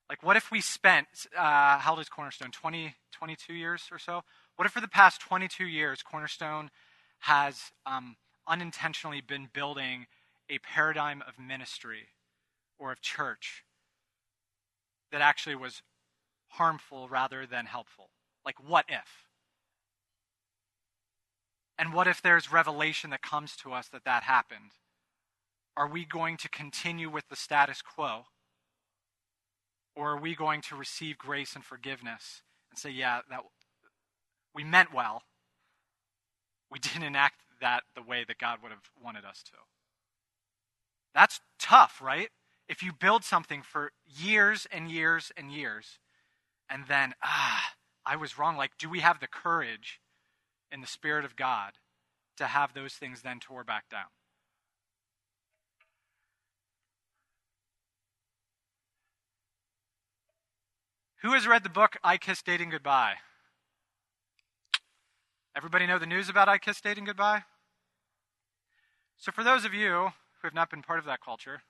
Like, 0.09 0.23
what 0.23 0.35
if 0.35 0.51
we 0.51 0.59
spent, 0.59 1.07
uh, 1.37 1.77
how 1.79 1.91
old 1.91 1.99
is 1.99 2.09
Cornerstone? 2.09 2.51
20, 2.51 2.95
22 3.13 3.53
years 3.53 3.83
or 3.91 3.99
so? 3.99 4.23
What 4.57 4.65
if 4.65 4.71
for 4.71 4.81
the 4.81 4.87
past 4.87 5.21
22 5.21 5.65
years, 5.67 6.01
Cornerstone 6.01 6.71
has 7.19 7.71
um, 7.85 8.17
unintentionally 8.47 9.21
been 9.21 9.49
building 9.53 10.07
a 10.49 10.57
paradigm 10.57 11.23
of 11.27 11.37
ministry 11.37 12.07
or 12.79 12.91
of 12.91 12.99
church 12.99 13.63
that 15.11 15.21
actually 15.21 15.55
was 15.55 15.83
harmful 16.49 17.07
rather 17.07 17.45
than 17.45 17.67
helpful? 17.67 18.09
Like, 18.43 18.55
what 18.59 18.85
if? 18.89 19.27
And 21.77 21.93
what 21.93 22.07
if 22.07 22.19
there's 22.19 22.51
revelation 22.51 23.11
that 23.11 23.21
comes 23.21 23.55
to 23.57 23.73
us 23.73 23.87
that 23.89 24.05
that 24.05 24.23
happened? 24.23 24.71
Are 25.75 25.87
we 25.87 26.03
going 26.03 26.35
to 26.37 26.49
continue 26.49 27.11
with 27.11 27.29
the 27.29 27.35
status 27.35 27.83
quo? 27.83 28.23
Or 29.95 30.13
are 30.13 30.19
we 30.19 30.33
going 30.33 30.61
to 30.61 30.75
receive 30.75 31.19
grace 31.19 31.53
and 31.53 31.63
forgiveness 31.63 32.41
and 32.71 32.79
say, 32.79 32.89
yeah, 32.89 33.21
that 33.29 33.41
we 34.57 34.63
meant 34.63 34.93
well. 34.93 35.21
We 36.69 36.79
didn't 36.81 37.03
enact 37.03 37.41
that 37.61 37.83
the 37.95 38.01
way 38.01 38.25
that 38.27 38.39
God 38.39 38.59
would 38.61 38.71
have 38.71 38.89
wanted 39.01 39.23
us 39.23 39.43
to. 39.43 39.53
That's 41.13 41.39
tough, 41.59 42.01
right? 42.01 42.29
If 42.67 42.83
you 42.83 42.91
build 42.91 43.23
something 43.23 43.61
for 43.61 43.91
years 44.05 44.67
and 44.71 44.91
years 44.91 45.31
and 45.37 45.51
years, 45.51 45.99
and 46.69 46.83
then, 46.87 47.13
ah, 47.23 47.73
I 48.05 48.17
was 48.17 48.37
wrong. 48.37 48.57
Like, 48.57 48.71
do 48.77 48.89
we 48.89 48.99
have 48.99 49.19
the 49.19 49.27
courage 49.27 50.01
in 50.71 50.81
the 50.81 50.87
Spirit 50.87 51.23
of 51.23 51.35
God 51.35 51.73
to 52.35 52.47
have 52.47 52.73
those 52.73 52.93
things 52.93 53.21
then 53.21 53.39
tore 53.39 53.63
back 53.63 53.89
down? 53.89 54.07
Who 61.21 61.33
has 61.33 61.47
read 61.47 61.63
the 61.63 61.69
book 61.69 61.97
I 62.03 62.17
Kiss 62.17 62.41
Dating 62.41 62.69
Goodbye? 62.69 63.15
Everybody 65.57 65.87
know 65.87 65.97
the 65.97 66.05
news 66.05 66.29
about 66.29 66.47
I 66.47 66.59
Kiss 66.59 66.79
Dating 66.81 67.05
Goodbye? 67.05 67.41
So, 69.17 69.31
for 69.31 69.43
those 69.43 69.65
of 69.65 69.73
you 69.73 69.89
who 69.89 70.43
have 70.43 70.53
not 70.53 70.69
been 70.69 70.83
part 70.83 70.99
of 70.99 71.05
that 71.05 71.19
culture, 71.19 71.63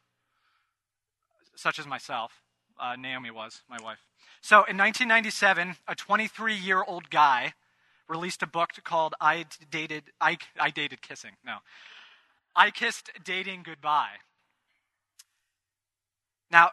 such 1.56 1.80
as 1.80 1.88
myself, 1.88 2.34
uh, 2.78 2.98
Naomi 2.98 3.32
was, 3.32 3.62
my 3.70 3.78
wife. 3.82 4.00
So, 4.42 4.58
in 4.58 4.76
1997, 4.76 5.78
a 5.88 5.96
23 5.96 6.54
year 6.54 6.84
old 6.86 7.10
guy 7.10 7.54
released 8.10 8.44
a 8.44 8.46
book 8.46 8.72
called 8.84 9.16
I 9.22 9.46
Dated, 9.72 10.12
I, 10.20 10.38
I 10.60 10.70
Dated 10.70 11.02
Kissing. 11.02 11.38
No. 11.46 11.60
I 12.58 12.72
Kissed 12.72 13.10
Dating 13.24 13.64
Goodbye. 13.64 14.18
Now, 16.52 16.72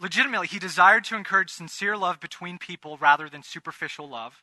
legitimately, 0.00 0.46
he 0.46 0.58
desired 0.58 1.04
to 1.04 1.16
encourage 1.16 1.50
sincere 1.50 1.98
love 1.98 2.20
between 2.20 2.56
people 2.56 2.96
rather 2.96 3.28
than 3.28 3.42
superficial 3.42 4.08
love, 4.08 4.42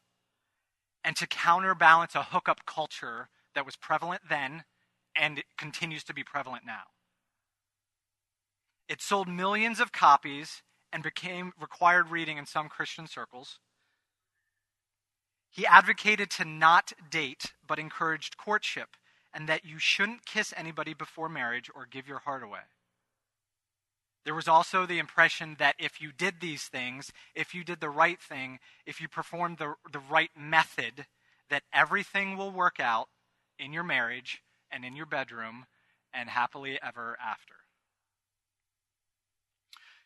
and 1.04 1.16
to 1.16 1.28
counterbalance 1.28 2.16
a 2.16 2.24
hookup 2.24 2.66
culture 2.66 3.30
that 3.56 3.66
was 3.66 3.76
prevalent 3.76 4.22
then 4.30 4.64
and 5.16 5.44
continues 5.58 6.04
to 6.06 6.14
be 6.14 6.24
prevalent 6.24 6.66
now. 6.66 6.84
It 8.88 9.02
sold 9.02 9.28
millions 9.28 9.80
of 9.80 9.92
copies 9.92 10.62
and 10.92 11.04
became 11.04 11.54
required 11.60 12.10
reading 12.10 12.38
in 12.38 12.46
some 12.46 12.70
Christian 12.70 13.08
circles. 13.08 13.60
He 15.50 15.66
advocated 15.66 16.30
to 16.32 16.46
not 16.46 16.94
date, 17.10 17.54
but 17.66 17.80
encouraged 17.80 18.38
courtship, 18.38 18.90
and 19.34 19.48
that 19.48 19.66
you 19.66 19.80
shouldn't 19.80 20.26
kiss 20.26 20.54
anybody 20.56 20.94
before 20.94 21.30
marriage 21.30 21.70
or 21.74 21.86
give 21.86 22.08
your 22.08 22.20
heart 22.20 22.44
away. 22.44 22.62
There 24.24 24.36
was 24.36 24.48
also 24.48 24.86
the 24.86 25.00
impression 25.00 25.56
that 25.58 25.76
if 25.80 26.00
you 26.00 26.12
did 26.12 26.36
these 26.40 26.64
things, 26.64 27.12
if 27.34 27.56
you 27.56 27.64
did 27.64 27.80
the 27.80 27.90
right 27.90 28.22
thing, 28.22 28.60
if 28.86 29.02
you 29.02 29.08
performed 29.08 29.58
the, 29.58 29.76
the 29.92 30.00
right 30.00 30.30
method, 30.38 31.08
that 31.50 31.64
everything 31.74 32.38
will 32.38 32.52
work 32.52 32.80
out 32.80 33.08
in 33.58 33.74
your 33.74 33.84
marriage 33.84 34.42
and 34.72 34.86
in 34.86 34.96
your 34.96 35.06
bedroom 35.06 35.66
and 36.14 36.30
happily 36.30 36.80
ever 36.84 37.18
after. 37.24 37.56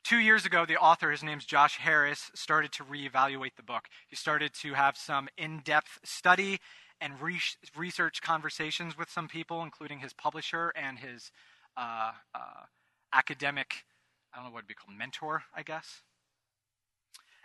Two 0.04 0.20
years 0.20 0.46
ago, 0.46 0.66
the 0.66 0.78
author, 0.78 1.10
his 1.10 1.24
name's 1.24 1.46
Josh 1.46 1.78
Harris, 1.78 2.30
started 2.36 2.72
to 2.74 2.84
reevaluate 2.84 3.56
the 3.58 3.64
book. 3.64 3.88
He 4.08 4.16
started 4.16 4.54
to 4.62 4.74
have 4.74 4.98
some 4.98 5.28
in 5.36 5.62
depth 5.66 6.00
study 6.04 6.60
and 7.02 7.20
re- 7.20 7.40
research 7.76 8.22
conversations 8.22 8.98
with 8.98 9.10
some 9.10 9.28
people, 9.28 9.64
including 9.64 10.00
his 10.00 10.14
publisher 10.14 10.72
and 10.76 11.00
his 11.00 11.32
uh, 11.76 12.12
uh, 12.36 12.66
academic 13.14 13.84
I 14.36 14.40
don't 14.40 14.48
know 14.48 14.54
what 14.54 14.60
it'd 14.60 14.68
be 14.68 14.74
called, 14.74 14.98
mentor, 14.98 15.44
I 15.56 15.64
guess. 15.64 16.02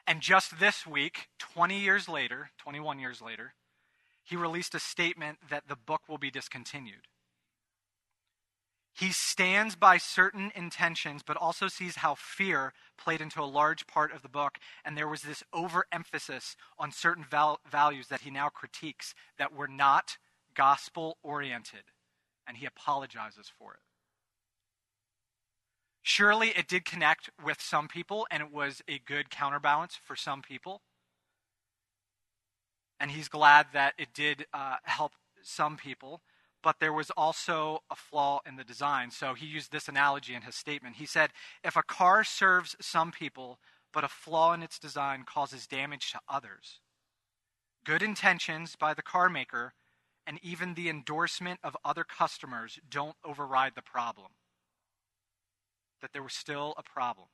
And 0.06 0.20
just 0.20 0.58
this 0.58 0.84
week, 0.86 1.28
20 1.38 1.78
years 1.78 2.08
later, 2.08 2.50
21 2.58 2.98
years 2.98 3.22
later, 3.22 3.54
he 4.24 4.34
released 4.34 4.74
a 4.74 4.80
statement 4.80 5.38
that 5.48 5.68
the 5.68 5.76
book 5.76 6.02
will 6.08 6.18
be 6.18 6.32
discontinued. 6.32 7.06
He 8.92 9.12
stands 9.12 9.76
by 9.76 9.98
certain 9.98 10.50
intentions, 10.54 11.22
but 11.24 11.36
also 11.36 11.68
sees 11.68 11.96
how 11.96 12.16
fear 12.16 12.72
played 12.98 13.20
into 13.20 13.40
a 13.40 13.44
large 13.44 13.86
part 13.86 14.12
of 14.12 14.22
the 14.22 14.28
book. 14.28 14.58
And 14.84 14.96
there 14.96 15.08
was 15.08 15.22
this 15.22 15.44
overemphasis 15.52 16.56
on 16.76 16.90
certain 16.90 17.24
val- 17.24 17.60
values 17.70 18.08
that 18.08 18.22
he 18.22 18.30
now 18.30 18.48
critiques 18.48 19.14
that 19.38 19.54
were 19.54 19.68
not 19.68 20.18
gospel 20.54 21.18
oriented. 21.22 21.84
And 22.46 22.56
he 22.56 22.66
apologizes 22.66 23.50
for 23.56 23.74
it. 23.74 23.80
Surely 26.02 26.48
it 26.50 26.66
did 26.66 26.84
connect 26.84 27.30
with 27.42 27.60
some 27.60 27.86
people, 27.86 28.26
and 28.30 28.42
it 28.42 28.52
was 28.52 28.82
a 28.88 28.98
good 28.98 29.30
counterbalance 29.30 29.98
for 30.02 30.16
some 30.16 30.42
people. 30.42 30.80
And 32.98 33.10
he's 33.10 33.28
glad 33.28 33.68
that 33.72 33.94
it 33.98 34.08
did 34.14 34.46
uh, 34.52 34.76
help 34.84 35.12
some 35.42 35.76
people, 35.76 36.22
but 36.62 36.76
there 36.80 36.92
was 36.92 37.10
also 37.10 37.82
a 37.90 37.96
flaw 37.96 38.40
in 38.46 38.56
the 38.56 38.64
design. 38.64 39.10
So 39.10 39.34
he 39.34 39.46
used 39.46 39.72
this 39.72 39.88
analogy 39.88 40.34
in 40.34 40.42
his 40.42 40.54
statement. 40.54 40.96
He 40.96 41.06
said, 41.06 41.30
If 41.64 41.76
a 41.76 41.82
car 41.82 42.24
serves 42.24 42.76
some 42.80 43.10
people, 43.10 43.58
but 43.92 44.04
a 44.04 44.08
flaw 44.08 44.52
in 44.52 44.62
its 44.62 44.78
design 44.78 45.24
causes 45.26 45.66
damage 45.66 46.12
to 46.12 46.20
others, 46.28 46.80
good 47.84 48.02
intentions 48.02 48.76
by 48.76 48.94
the 48.94 49.02
car 49.02 49.28
maker 49.28 49.74
and 50.26 50.38
even 50.42 50.74
the 50.74 50.88
endorsement 50.88 51.60
of 51.64 51.76
other 51.84 52.04
customers 52.04 52.78
don't 52.88 53.16
override 53.24 53.72
the 53.74 53.82
problem 53.82 54.32
that 56.00 56.12
there 56.12 56.22
was 56.22 56.34
still 56.34 56.74
a 56.76 56.82
problem. 56.82 57.28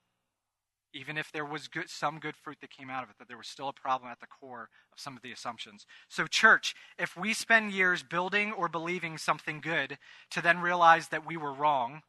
Even 0.94 1.18
if 1.18 1.30
there 1.30 1.44
was 1.44 1.68
good, 1.68 1.90
some 1.90 2.18
good 2.18 2.36
fruit 2.36 2.58
that 2.60 2.70
came 2.70 2.88
out 2.88 3.02
of 3.02 3.10
it, 3.10 3.16
that 3.18 3.28
there 3.28 3.36
was 3.36 3.48
still 3.48 3.68
a 3.68 3.72
problem 3.72 4.10
at 4.10 4.20
the 4.20 4.26
core 4.26 4.70
of 4.92 5.00
some 5.00 5.16
of 5.16 5.22
the 5.22 5.32
assumptions. 5.32 5.84
So, 6.08 6.26
church, 6.26 6.74
if 6.98 7.16
we 7.16 7.34
spend 7.34 7.72
years 7.72 8.02
building 8.02 8.52
or 8.52 8.68
believing 8.68 9.18
something 9.18 9.60
good 9.60 9.98
to 10.30 10.40
then 10.40 10.60
realize 10.60 11.08
that 11.08 11.26
we 11.26 11.36
were 11.36 11.52
wrong, 11.52 12.02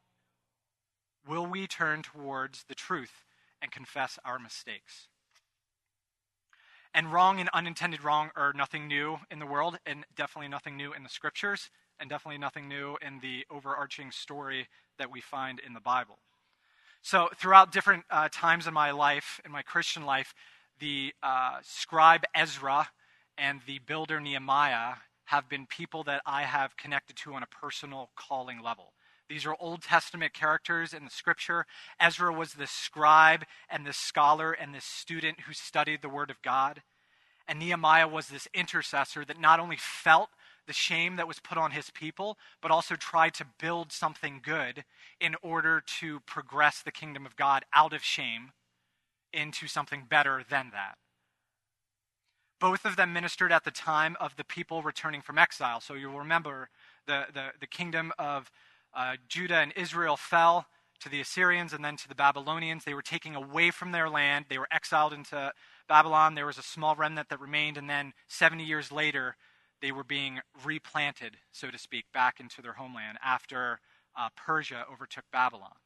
will 1.26 1.46
we 1.46 1.66
turn 1.66 2.02
towards 2.02 2.64
the 2.68 2.74
truth 2.74 3.24
and 3.60 3.70
confess 3.70 4.18
our 4.24 4.38
mistakes? 4.38 5.08
And 6.94 7.12
wrong 7.12 7.38
and 7.38 7.50
unintended 7.52 8.02
wrong 8.02 8.30
are 8.34 8.52
nothing 8.52 8.88
new 8.88 9.18
in 9.30 9.38
the 9.38 9.46
world, 9.46 9.78
and 9.84 10.04
definitely 10.16 10.48
nothing 10.48 10.76
new 10.76 10.92
in 10.92 11.02
the 11.02 11.08
scriptures, 11.08 11.70
and 12.00 12.08
definitely 12.08 12.38
nothing 12.38 12.68
new 12.68 12.96
in 13.02 13.20
the 13.20 13.44
overarching 13.50 14.10
story 14.10 14.68
that 14.98 15.10
we 15.10 15.20
find 15.20 15.60
in 15.60 15.74
the 15.74 15.80
Bible. 15.80 16.18
So, 17.10 17.30
throughout 17.38 17.72
different 17.72 18.04
uh, 18.10 18.28
times 18.30 18.66
in 18.66 18.74
my 18.74 18.90
life, 18.90 19.40
in 19.42 19.50
my 19.50 19.62
Christian 19.62 20.04
life, 20.04 20.34
the 20.78 21.14
uh, 21.22 21.56
scribe 21.62 22.24
Ezra 22.34 22.90
and 23.38 23.62
the 23.66 23.78
builder 23.78 24.20
Nehemiah 24.20 24.96
have 25.24 25.48
been 25.48 25.64
people 25.64 26.04
that 26.04 26.20
I 26.26 26.42
have 26.42 26.76
connected 26.76 27.16
to 27.24 27.32
on 27.32 27.42
a 27.42 27.46
personal 27.46 28.10
calling 28.14 28.60
level. 28.62 28.92
These 29.26 29.46
are 29.46 29.56
Old 29.58 29.80
Testament 29.80 30.34
characters 30.34 30.92
in 30.92 31.06
the 31.06 31.10
scripture. 31.10 31.64
Ezra 31.98 32.30
was 32.30 32.52
the 32.52 32.66
scribe 32.66 33.44
and 33.70 33.86
the 33.86 33.94
scholar 33.94 34.52
and 34.52 34.74
the 34.74 34.82
student 34.82 35.40
who 35.46 35.54
studied 35.54 36.02
the 36.02 36.10
Word 36.10 36.28
of 36.28 36.42
God. 36.42 36.82
And 37.48 37.58
Nehemiah 37.58 38.06
was 38.06 38.28
this 38.28 38.48
intercessor 38.52 39.24
that 39.24 39.40
not 39.40 39.60
only 39.60 39.78
felt 39.78 40.28
the 40.68 40.72
shame 40.72 41.16
that 41.16 41.26
was 41.26 41.40
put 41.40 41.58
on 41.58 41.72
his 41.72 41.90
people, 41.90 42.38
but 42.62 42.70
also 42.70 42.94
tried 42.94 43.34
to 43.34 43.46
build 43.58 43.90
something 43.90 44.40
good 44.42 44.84
in 45.20 45.34
order 45.42 45.82
to 45.98 46.20
progress 46.20 46.80
the 46.80 46.92
kingdom 46.92 47.26
of 47.26 47.34
God 47.34 47.64
out 47.74 47.92
of 47.92 48.04
shame 48.04 48.52
into 49.32 49.66
something 49.66 50.04
better 50.08 50.44
than 50.48 50.70
that. 50.72 50.96
Both 52.60 52.84
of 52.84 52.96
them 52.96 53.12
ministered 53.12 53.50
at 53.50 53.64
the 53.64 53.70
time 53.70 54.16
of 54.20 54.36
the 54.36 54.44
people 54.44 54.82
returning 54.82 55.22
from 55.22 55.38
exile. 55.38 55.80
So 55.80 55.94
you'll 55.94 56.18
remember 56.18 56.68
the, 57.06 57.26
the, 57.32 57.50
the 57.60 57.66
kingdom 57.66 58.12
of 58.18 58.50
uh, 58.94 59.16
Judah 59.28 59.58
and 59.58 59.72
Israel 59.76 60.16
fell 60.16 60.66
to 61.00 61.08
the 61.08 61.20
Assyrians 61.20 61.72
and 61.72 61.84
then 61.84 61.96
to 61.96 62.08
the 62.08 62.14
Babylonians. 62.14 62.84
They 62.84 62.94
were 62.94 63.02
taken 63.02 63.34
away 63.34 63.70
from 63.70 63.92
their 63.92 64.08
land, 64.08 64.46
they 64.48 64.58
were 64.58 64.68
exiled 64.70 65.12
into 65.12 65.52
Babylon. 65.88 66.34
There 66.34 66.46
was 66.46 66.58
a 66.58 66.62
small 66.62 66.96
remnant 66.96 67.28
that 67.30 67.40
remained, 67.40 67.76
and 67.76 67.88
then 67.88 68.12
70 68.26 68.64
years 68.64 68.92
later, 68.92 69.36
they 69.80 69.92
were 69.92 70.04
being 70.04 70.40
replanted, 70.64 71.36
so 71.52 71.70
to 71.70 71.78
speak, 71.78 72.06
back 72.12 72.40
into 72.40 72.62
their 72.62 72.74
homeland 72.74 73.18
after 73.24 73.80
uh, 74.16 74.28
Persia 74.36 74.84
overtook 74.90 75.24
Babylon. 75.32 75.76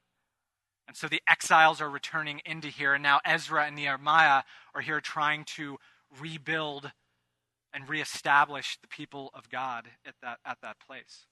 And 0.88 0.96
so 0.96 1.08
the 1.08 1.22
exiles 1.28 1.80
are 1.80 1.90
returning 1.90 2.40
into 2.44 2.68
here, 2.68 2.94
and 2.94 3.02
now 3.02 3.20
Ezra 3.25 3.66
and 3.66 3.76
Nehemiah 3.76 4.42
are 4.75 4.80
here 4.80 5.00
trying 5.00 5.44
to 5.56 5.78
rebuild 6.20 6.92
and 7.72 7.88
reestablish 7.88 8.78
the 8.80 8.88
people 8.88 9.30
of 9.34 9.49
God 9.49 9.88
at 10.04 10.14
that, 10.22 10.38
at 10.44 10.58
that 10.62 10.76
place. 10.80 11.26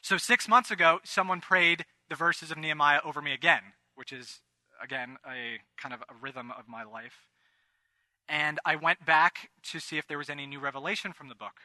So, 0.00 0.16
six 0.16 0.48
months 0.48 0.70
ago, 0.70 1.00
someone 1.04 1.40
prayed 1.40 1.84
the 2.08 2.14
verses 2.14 2.50
of 2.50 2.58
Nehemiah 2.58 3.00
over 3.04 3.22
me 3.22 3.32
again, 3.32 3.62
which 3.94 4.12
is, 4.12 4.40
again, 4.82 5.16
a 5.26 5.58
kind 5.80 5.94
of 5.94 6.02
a 6.02 6.14
rhythm 6.20 6.50
of 6.50 6.68
my 6.68 6.82
life. 6.82 7.28
And 8.28 8.58
I 8.64 8.76
went 8.76 9.04
back 9.04 9.50
to 9.64 9.80
see 9.80 9.98
if 9.98 10.06
there 10.06 10.18
was 10.18 10.30
any 10.30 10.46
new 10.46 10.60
revelation 10.60 11.12
from 11.12 11.28
the 11.28 11.34
book 11.34 11.60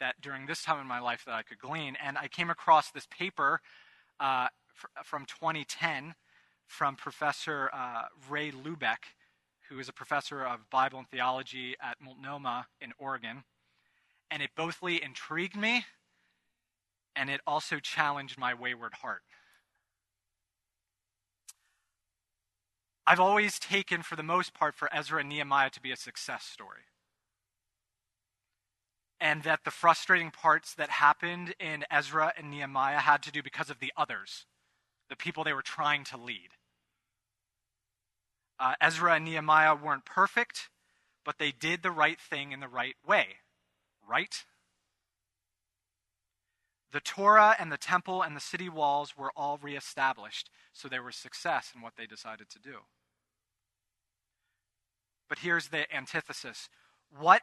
that 0.00 0.20
during 0.20 0.46
this 0.46 0.62
time 0.62 0.80
in 0.80 0.86
my 0.86 1.00
life 1.00 1.22
that 1.26 1.34
I 1.34 1.42
could 1.42 1.58
glean. 1.58 1.96
And 2.04 2.18
I 2.18 2.28
came 2.28 2.50
across 2.50 2.90
this 2.90 3.06
paper 3.06 3.60
uh, 4.20 4.48
from 5.04 5.24
2010 5.26 6.14
from 6.66 6.96
Professor 6.96 7.70
uh, 7.72 8.04
Ray 8.28 8.50
Lubeck, 8.50 9.14
who 9.68 9.78
is 9.78 9.88
a 9.88 9.92
professor 9.92 10.42
of 10.42 10.70
Bible 10.70 10.98
and 10.98 11.08
theology 11.08 11.76
at 11.82 12.00
Multnomah 12.00 12.66
in 12.80 12.92
Oregon. 12.98 13.44
And 14.30 14.42
it 14.42 14.50
bothly 14.56 15.02
intrigued 15.02 15.56
me 15.56 15.84
and 17.14 17.30
it 17.30 17.40
also 17.46 17.78
challenged 17.78 18.38
my 18.38 18.54
wayward 18.54 18.94
heart. 18.94 19.22
I've 23.06 23.20
always 23.20 23.58
taken, 23.58 24.02
for 24.02 24.16
the 24.16 24.22
most 24.22 24.54
part, 24.54 24.74
for 24.74 24.88
Ezra 24.94 25.20
and 25.20 25.28
Nehemiah 25.28 25.70
to 25.70 25.82
be 25.82 25.90
a 25.90 25.96
success 25.96 26.44
story. 26.44 26.82
And 29.20 29.42
that 29.42 29.60
the 29.64 29.70
frustrating 29.70 30.30
parts 30.30 30.74
that 30.74 30.90
happened 30.90 31.54
in 31.58 31.84
Ezra 31.90 32.32
and 32.36 32.50
Nehemiah 32.50 32.98
had 32.98 33.22
to 33.24 33.32
do 33.32 33.42
because 33.42 33.70
of 33.70 33.80
the 33.80 33.92
others, 33.96 34.46
the 35.08 35.16
people 35.16 35.44
they 35.44 35.52
were 35.52 35.62
trying 35.62 36.04
to 36.04 36.16
lead. 36.16 36.50
Uh, 38.58 38.74
Ezra 38.80 39.14
and 39.14 39.24
Nehemiah 39.24 39.74
weren't 39.74 40.04
perfect, 40.04 40.68
but 41.24 41.38
they 41.38 41.52
did 41.52 41.82
the 41.82 41.90
right 41.90 42.20
thing 42.20 42.52
in 42.52 42.60
the 42.60 42.68
right 42.68 42.96
way. 43.06 43.36
Right? 44.08 44.44
The 46.92 47.00
Torah 47.00 47.56
and 47.58 47.72
the 47.72 47.78
temple 47.78 48.22
and 48.22 48.36
the 48.36 48.40
city 48.40 48.68
walls 48.68 49.16
were 49.16 49.32
all 49.34 49.58
reestablished, 49.62 50.50
so 50.72 50.88
there 50.88 51.02
was 51.02 51.16
success 51.16 51.72
in 51.74 51.80
what 51.80 51.94
they 51.96 52.06
decided 52.06 52.50
to 52.50 52.58
do. 52.58 52.80
But 55.28 55.38
here's 55.38 55.68
the 55.68 55.92
antithesis. 55.94 56.68
What 57.18 57.42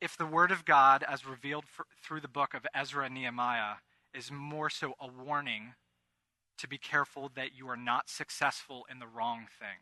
if 0.00 0.16
the 0.16 0.26
Word 0.26 0.50
of 0.50 0.64
God, 0.64 1.04
as 1.06 1.26
revealed 1.26 1.66
for, 1.66 1.84
through 2.02 2.22
the 2.22 2.28
book 2.28 2.54
of 2.54 2.66
Ezra 2.74 3.04
and 3.04 3.14
Nehemiah, 3.14 3.76
is 4.14 4.32
more 4.32 4.70
so 4.70 4.94
a 4.98 5.06
warning 5.06 5.74
to 6.56 6.66
be 6.66 6.78
careful 6.78 7.30
that 7.34 7.54
you 7.54 7.68
are 7.68 7.76
not 7.76 8.08
successful 8.08 8.86
in 8.90 8.98
the 8.98 9.06
wrong 9.06 9.46
thing? 9.58 9.78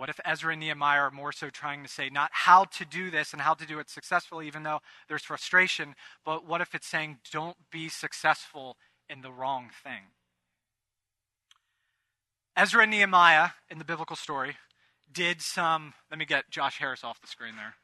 What 0.00 0.08
if 0.08 0.18
Ezra 0.24 0.52
and 0.52 0.60
Nehemiah 0.60 1.00
are 1.00 1.10
more 1.10 1.30
so 1.30 1.50
trying 1.50 1.82
to 1.82 1.88
say 1.90 2.08
not 2.08 2.30
how 2.32 2.64
to 2.64 2.86
do 2.86 3.10
this 3.10 3.34
and 3.34 3.42
how 3.42 3.52
to 3.52 3.66
do 3.66 3.78
it 3.80 3.90
successfully, 3.90 4.46
even 4.46 4.62
though 4.62 4.78
there's 5.08 5.24
frustration, 5.24 5.94
but 6.24 6.46
what 6.46 6.62
if 6.62 6.74
it's 6.74 6.86
saying 6.86 7.18
don't 7.30 7.58
be 7.70 7.90
successful 7.90 8.78
in 9.10 9.20
the 9.20 9.30
wrong 9.30 9.68
thing? 9.84 10.04
Ezra 12.56 12.84
and 12.84 12.90
Nehemiah 12.90 13.50
in 13.68 13.78
the 13.78 13.84
biblical 13.84 14.16
story 14.16 14.56
did 15.12 15.42
some, 15.42 15.92
let 16.10 16.18
me 16.18 16.24
get 16.24 16.48
Josh 16.48 16.78
Harris 16.78 17.04
off 17.04 17.20
the 17.20 17.26
screen 17.26 17.56
there. 17.56 17.74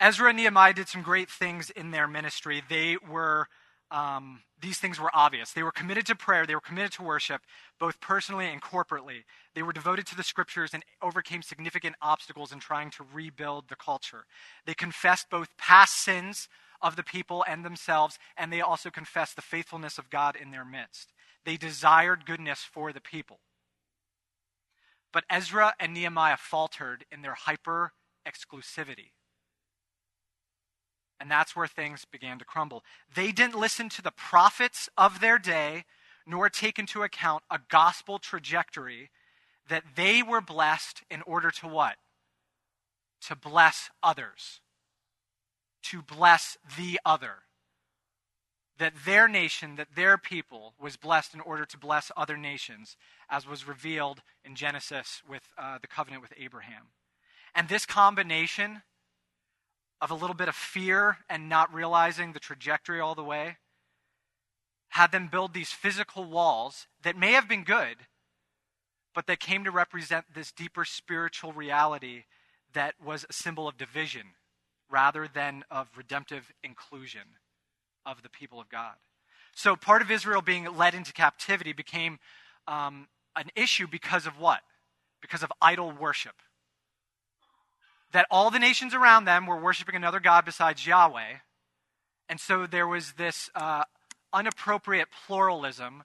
Ezra 0.00 0.30
and 0.30 0.38
Nehemiah 0.38 0.72
did 0.72 0.88
some 0.88 1.02
great 1.02 1.28
things 1.28 1.68
in 1.68 1.90
their 1.90 2.08
ministry. 2.08 2.62
They 2.66 2.96
were 2.96 3.48
um, 3.90 4.42
these 4.60 4.78
things 4.78 5.00
were 5.00 5.10
obvious. 5.14 5.52
They 5.52 5.62
were 5.62 5.72
committed 5.72 6.06
to 6.06 6.14
prayer, 6.14 6.46
they 6.46 6.54
were 6.54 6.60
committed 6.60 6.92
to 6.92 7.02
worship, 7.02 7.42
both 7.78 8.00
personally 8.00 8.46
and 8.46 8.60
corporately. 8.60 9.24
They 9.54 9.62
were 9.62 9.72
devoted 9.72 10.06
to 10.08 10.16
the 10.16 10.22
scriptures 10.22 10.70
and 10.74 10.84
overcame 11.02 11.42
significant 11.42 11.96
obstacles 12.02 12.52
in 12.52 12.60
trying 12.60 12.90
to 12.92 13.04
rebuild 13.12 13.68
the 13.68 13.76
culture. 13.76 14.24
They 14.66 14.74
confessed 14.74 15.30
both 15.30 15.56
past 15.56 16.02
sins 16.02 16.48
of 16.80 16.96
the 16.96 17.02
people 17.02 17.44
and 17.48 17.64
themselves, 17.64 18.18
and 18.36 18.52
they 18.52 18.60
also 18.60 18.90
confessed 18.90 19.36
the 19.36 19.42
faithfulness 19.42 19.98
of 19.98 20.10
God 20.10 20.36
in 20.36 20.50
their 20.50 20.64
midst. 20.64 21.12
They 21.44 21.56
desired 21.56 22.26
goodness 22.26 22.60
for 22.60 22.92
the 22.92 23.00
people. 23.00 23.40
But 25.12 25.24
Ezra 25.30 25.74
and 25.80 25.94
Nehemiah 25.94 26.36
faltered 26.36 27.04
in 27.10 27.22
their 27.22 27.34
hyper 27.34 27.92
exclusivity. 28.26 29.12
And 31.20 31.30
that's 31.30 31.56
where 31.56 31.66
things 31.66 32.04
began 32.04 32.38
to 32.38 32.44
crumble. 32.44 32.84
They 33.12 33.32
didn't 33.32 33.58
listen 33.58 33.88
to 33.90 34.02
the 34.02 34.12
prophets 34.12 34.88
of 34.96 35.20
their 35.20 35.38
day, 35.38 35.84
nor 36.26 36.48
take 36.48 36.78
into 36.78 37.02
account 37.02 37.42
a 37.50 37.58
gospel 37.68 38.18
trajectory 38.18 39.10
that 39.68 39.84
they 39.96 40.22
were 40.22 40.40
blessed 40.40 41.02
in 41.10 41.22
order 41.22 41.50
to 41.50 41.66
what? 41.66 41.96
To 43.22 43.34
bless 43.36 43.90
others. 44.02 44.60
To 45.84 46.02
bless 46.02 46.56
the 46.76 47.00
other. 47.04 47.42
That 48.78 48.92
their 49.04 49.26
nation, 49.26 49.74
that 49.76 49.96
their 49.96 50.16
people 50.18 50.74
was 50.80 50.96
blessed 50.96 51.34
in 51.34 51.40
order 51.40 51.64
to 51.64 51.78
bless 51.78 52.12
other 52.16 52.36
nations, 52.36 52.96
as 53.28 53.46
was 53.46 53.66
revealed 53.66 54.22
in 54.44 54.54
Genesis 54.54 55.22
with 55.28 55.42
uh, 55.58 55.78
the 55.80 55.88
covenant 55.88 56.22
with 56.22 56.32
Abraham. 56.38 56.92
And 57.54 57.68
this 57.68 57.86
combination 57.86 58.82
of 60.00 60.10
a 60.10 60.14
little 60.14 60.34
bit 60.34 60.48
of 60.48 60.54
fear 60.54 61.18
and 61.28 61.48
not 61.48 61.72
realizing 61.72 62.32
the 62.32 62.40
trajectory 62.40 63.00
all 63.00 63.14
the 63.14 63.24
way, 63.24 63.56
had 64.90 65.12
them 65.12 65.28
build 65.30 65.54
these 65.54 65.70
physical 65.70 66.24
walls 66.24 66.86
that 67.02 67.16
may 67.16 67.32
have 67.32 67.48
been 67.48 67.64
good, 67.64 67.96
but 69.14 69.26
they 69.26 69.36
came 69.36 69.64
to 69.64 69.70
represent 69.70 70.24
this 70.34 70.52
deeper 70.52 70.84
spiritual 70.84 71.52
reality 71.52 72.24
that 72.72 72.94
was 73.04 73.26
a 73.28 73.32
symbol 73.32 73.66
of 73.66 73.76
division 73.76 74.34
rather 74.90 75.28
than 75.32 75.64
of 75.70 75.88
redemptive 75.96 76.52
inclusion 76.62 77.22
of 78.06 78.22
the 78.22 78.28
people 78.28 78.60
of 78.60 78.68
God. 78.68 78.94
So 79.54 79.76
part 79.76 80.02
of 80.02 80.10
Israel 80.10 80.40
being 80.40 80.64
led 80.76 80.94
into 80.94 81.12
captivity 81.12 81.72
became 81.72 82.18
um, 82.66 83.08
an 83.36 83.50
issue 83.56 83.86
because 83.86 84.26
of 84.26 84.38
what? 84.38 84.60
Because 85.20 85.42
of 85.42 85.52
idol 85.60 85.92
worship 85.92 86.36
that 88.12 88.26
all 88.30 88.50
the 88.50 88.58
nations 88.58 88.94
around 88.94 89.24
them 89.24 89.46
were 89.46 89.60
worshiping 89.60 89.94
another 89.94 90.20
God 90.20 90.44
besides 90.44 90.86
Yahweh. 90.86 91.38
And 92.28 92.40
so 92.40 92.66
there 92.66 92.86
was 92.86 93.12
this 93.12 93.50
uh, 93.54 93.84
unappropriate 94.32 95.08
pluralism 95.26 96.04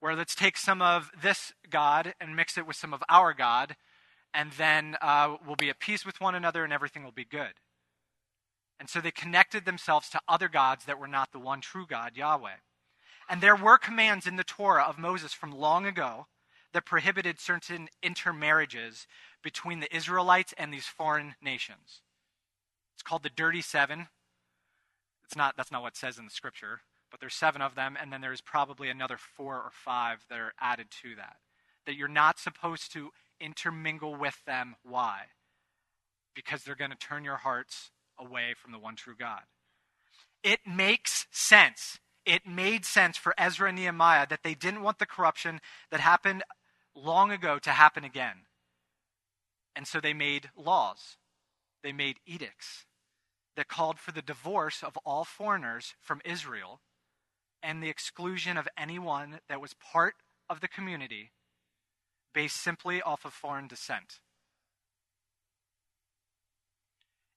where 0.00 0.16
let's 0.16 0.34
take 0.34 0.56
some 0.56 0.82
of 0.82 1.10
this 1.22 1.52
God 1.70 2.14
and 2.20 2.34
mix 2.34 2.58
it 2.58 2.66
with 2.66 2.76
some 2.76 2.92
of 2.92 3.02
our 3.08 3.32
God, 3.32 3.76
and 4.34 4.50
then 4.52 4.96
uh, 5.00 5.36
we'll 5.46 5.56
be 5.56 5.70
at 5.70 5.78
peace 5.78 6.04
with 6.04 6.20
one 6.20 6.34
another 6.34 6.64
and 6.64 6.72
everything 6.72 7.04
will 7.04 7.12
be 7.12 7.24
good. 7.24 7.52
And 8.80 8.90
so 8.90 9.00
they 9.00 9.12
connected 9.12 9.64
themselves 9.64 10.08
to 10.10 10.20
other 10.26 10.48
gods 10.48 10.86
that 10.86 10.98
were 10.98 11.06
not 11.06 11.30
the 11.30 11.38
one 11.38 11.60
true 11.60 11.86
God, 11.86 12.16
Yahweh. 12.16 12.56
And 13.28 13.40
there 13.40 13.54
were 13.54 13.78
commands 13.78 14.26
in 14.26 14.36
the 14.36 14.44
Torah 14.44 14.82
of 14.82 14.98
Moses 14.98 15.32
from 15.32 15.52
long 15.52 15.86
ago 15.86 16.26
that 16.72 16.86
prohibited 16.86 17.40
certain 17.40 17.88
intermarriages 18.02 19.06
between 19.42 19.80
the 19.80 19.94
Israelites 19.94 20.54
and 20.56 20.72
these 20.72 20.86
foreign 20.86 21.34
nations. 21.42 22.00
It's 22.94 23.02
called 23.02 23.22
the 23.22 23.30
Dirty 23.30 23.62
Seven. 23.62 24.08
It's 25.24 25.36
not, 25.36 25.56
that's 25.56 25.72
not 25.72 25.82
what 25.82 25.96
says 25.96 26.18
in 26.18 26.24
the 26.24 26.30
scripture, 26.30 26.80
but 27.10 27.20
there's 27.20 27.34
seven 27.34 27.62
of 27.62 27.74
them, 27.74 27.96
and 28.00 28.12
then 28.12 28.20
there's 28.20 28.40
probably 28.40 28.88
another 28.88 29.16
four 29.18 29.56
or 29.56 29.70
five 29.72 30.24
that 30.28 30.38
are 30.38 30.52
added 30.60 30.86
to 31.02 31.14
that. 31.16 31.36
That 31.86 31.96
you're 31.96 32.08
not 32.08 32.38
supposed 32.38 32.92
to 32.92 33.10
intermingle 33.40 34.14
with 34.14 34.36
them. 34.46 34.76
Why? 34.82 35.22
Because 36.34 36.62
they're 36.62 36.74
going 36.74 36.90
to 36.90 36.96
turn 36.96 37.24
your 37.24 37.38
hearts 37.38 37.90
away 38.18 38.54
from 38.56 38.72
the 38.72 38.78
one 38.78 38.96
true 38.96 39.16
God. 39.18 39.42
It 40.42 40.60
makes 40.66 41.26
sense. 41.30 41.98
It 42.24 42.46
made 42.46 42.84
sense 42.84 43.16
for 43.16 43.34
Ezra 43.36 43.68
and 43.68 43.78
Nehemiah 43.78 44.26
that 44.28 44.42
they 44.44 44.54
didn't 44.54 44.82
want 44.82 44.98
the 44.98 45.06
corruption 45.06 45.60
that 45.90 46.00
happened 46.00 46.44
long 46.94 47.30
ago 47.30 47.58
to 47.58 47.70
happen 47.70 48.04
again. 48.04 48.46
And 49.74 49.86
so 49.86 50.00
they 50.00 50.12
made 50.12 50.50
laws, 50.56 51.16
they 51.82 51.92
made 51.92 52.18
edicts 52.26 52.86
that 53.56 53.68
called 53.68 53.98
for 53.98 54.12
the 54.12 54.22
divorce 54.22 54.82
of 54.82 54.96
all 54.98 55.24
foreigners 55.24 55.94
from 56.00 56.20
Israel 56.24 56.80
and 57.62 57.82
the 57.82 57.88
exclusion 57.88 58.56
of 58.56 58.68
anyone 58.76 59.40
that 59.48 59.60
was 59.60 59.74
part 59.74 60.14
of 60.48 60.60
the 60.60 60.68
community 60.68 61.32
based 62.34 62.56
simply 62.56 63.02
off 63.02 63.24
of 63.24 63.32
foreign 63.32 63.68
descent. 63.68 64.20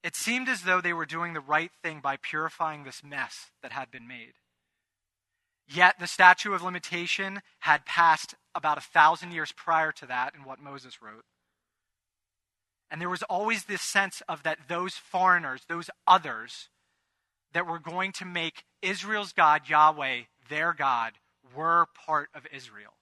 It 0.04 0.15
seemed 0.15 0.48
as 0.48 0.63
though 0.63 0.82
they 0.82 0.94
were 0.94 1.06
doing 1.06 1.34
the 1.34 1.39
right 1.39 1.72
thing 1.84 2.00
by 2.00 2.18
purifying 2.18 2.84
this 2.84 3.04
mess 3.04 3.52
that 3.62 3.72
had 3.72 3.91
been 3.91 4.08
made. 4.08 4.34
Yet 5.67 5.95
the 5.99 6.08
statute 6.08 6.54
of 6.54 6.62
limitation 6.62 7.41
had 7.60 7.86
passed 7.86 8.36
about 8.54 8.78
a 8.78 8.82
thousand 8.82 9.32
years 9.32 9.51
prior 9.51 9.91
to 9.93 10.06
that 10.06 10.36
in 10.36 10.43
what 10.43 10.60
Moses 10.60 11.01
wrote. 11.01 11.25
And 12.91 13.01
there 13.01 13.10
was 13.10 13.23
always 13.23 13.65
this 13.65 13.82
sense 13.82 14.21
of 14.30 14.43
that 14.43 14.60
those 14.67 14.93
foreigners, 14.93 15.62
those 15.67 15.89
others, 16.08 16.69
that 17.54 17.65
were 17.65 17.80
going 17.80 18.12
to 18.12 18.25
make 18.25 18.63
Israel's 18.82 19.34
God, 19.34 19.63
Yahweh, 19.67 20.21
their 20.49 20.73
God, 20.73 21.13
were 21.56 21.88
part 22.06 22.30
of 22.36 22.45
Israel, 22.54 22.93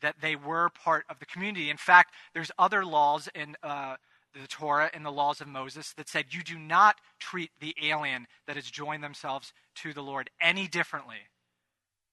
that 0.00 0.16
they 0.20 0.36
were 0.36 0.68
part 0.68 1.04
of 1.08 1.18
the 1.18 1.26
community. 1.26 1.70
In 1.70 1.76
fact, 1.76 2.14
there's 2.34 2.52
other 2.58 2.84
laws 2.84 3.28
in 3.34 3.56
uh, 3.62 3.96
the 4.32 4.46
Torah 4.46 4.90
and 4.92 5.04
the 5.04 5.10
laws 5.10 5.40
of 5.40 5.48
Moses 5.48 5.92
that 5.96 6.08
said 6.08 6.26
you 6.30 6.42
do 6.42 6.58
not 6.58 6.96
treat 7.18 7.50
the 7.60 7.74
alien 7.82 8.26
that 8.46 8.56
has 8.56 8.70
joined 8.70 9.02
themselves 9.02 9.52
to 9.76 9.92
the 9.92 10.02
Lord 10.02 10.30
any 10.40 10.68
differently 10.68 11.28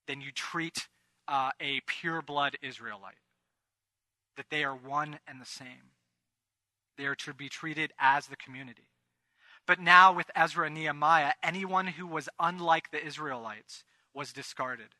than 0.07 0.21
you 0.21 0.31
treat 0.31 0.87
uh, 1.27 1.51
a 1.59 1.81
pure 1.85 2.21
blood 2.21 2.57
Israelite. 2.61 3.15
That 4.37 4.47
they 4.49 4.63
are 4.63 4.75
one 4.75 5.19
and 5.27 5.41
the 5.41 5.45
same. 5.45 5.93
They 6.97 7.05
are 7.05 7.15
to 7.15 7.33
be 7.33 7.49
treated 7.49 7.93
as 7.99 8.27
the 8.27 8.35
community. 8.35 8.87
But 9.67 9.79
now, 9.79 10.11
with 10.11 10.31
Ezra 10.35 10.65
and 10.65 10.75
Nehemiah, 10.75 11.33
anyone 11.43 11.87
who 11.87 12.07
was 12.07 12.27
unlike 12.39 12.91
the 12.91 13.05
Israelites 13.05 13.83
was 14.13 14.33
discarded. 14.33 14.95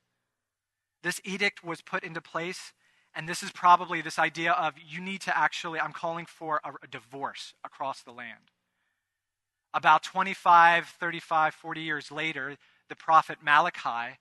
This 1.04 1.20
edict 1.24 1.64
was 1.64 1.82
put 1.82 2.04
into 2.04 2.22
place 2.22 2.74
and 3.14 3.28
this 3.28 3.44
is 3.44 3.52
probably 3.52 4.02
this 4.02 4.18
idea 4.18 4.52
of 4.54 4.74
you 4.78 5.02
need 5.02 5.22
to 5.22 5.38
actually, 5.38 5.80
I'm 5.80 5.92
calling 5.92 6.26
for 6.26 6.62
a, 6.64 6.70
a, 6.84 6.88
divorce 6.88 7.54
across 7.64 8.02
the 8.02 8.12
land. 8.12 8.52
About 9.74 10.04
25, 10.04 10.88
35, 10.88 11.54
40 11.54 11.82
years 11.82 12.12
later, 12.12 12.58
the 12.90 12.96
prophet 12.96 13.40
Malachi 13.44 14.18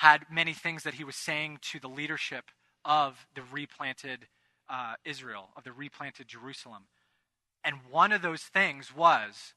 had 0.00 0.24
many 0.30 0.54
things 0.54 0.82
that 0.84 0.94
he 0.94 1.04
was 1.04 1.14
saying 1.14 1.58
to 1.60 1.78
the 1.78 1.88
leadership 1.88 2.46
of 2.86 3.26
the 3.34 3.42
replanted 3.42 4.28
uh, 4.66 4.94
Israel, 5.04 5.50
of 5.56 5.64
the 5.64 5.72
replanted 5.72 6.26
Jerusalem. 6.26 6.84
And 7.62 7.76
one 7.90 8.10
of 8.10 8.22
those 8.22 8.42
things 8.42 8.94
was 8.96 9.52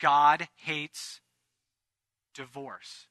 God 0.00 0.48
hates 0.56 1.20
divorce. 2.34 3.06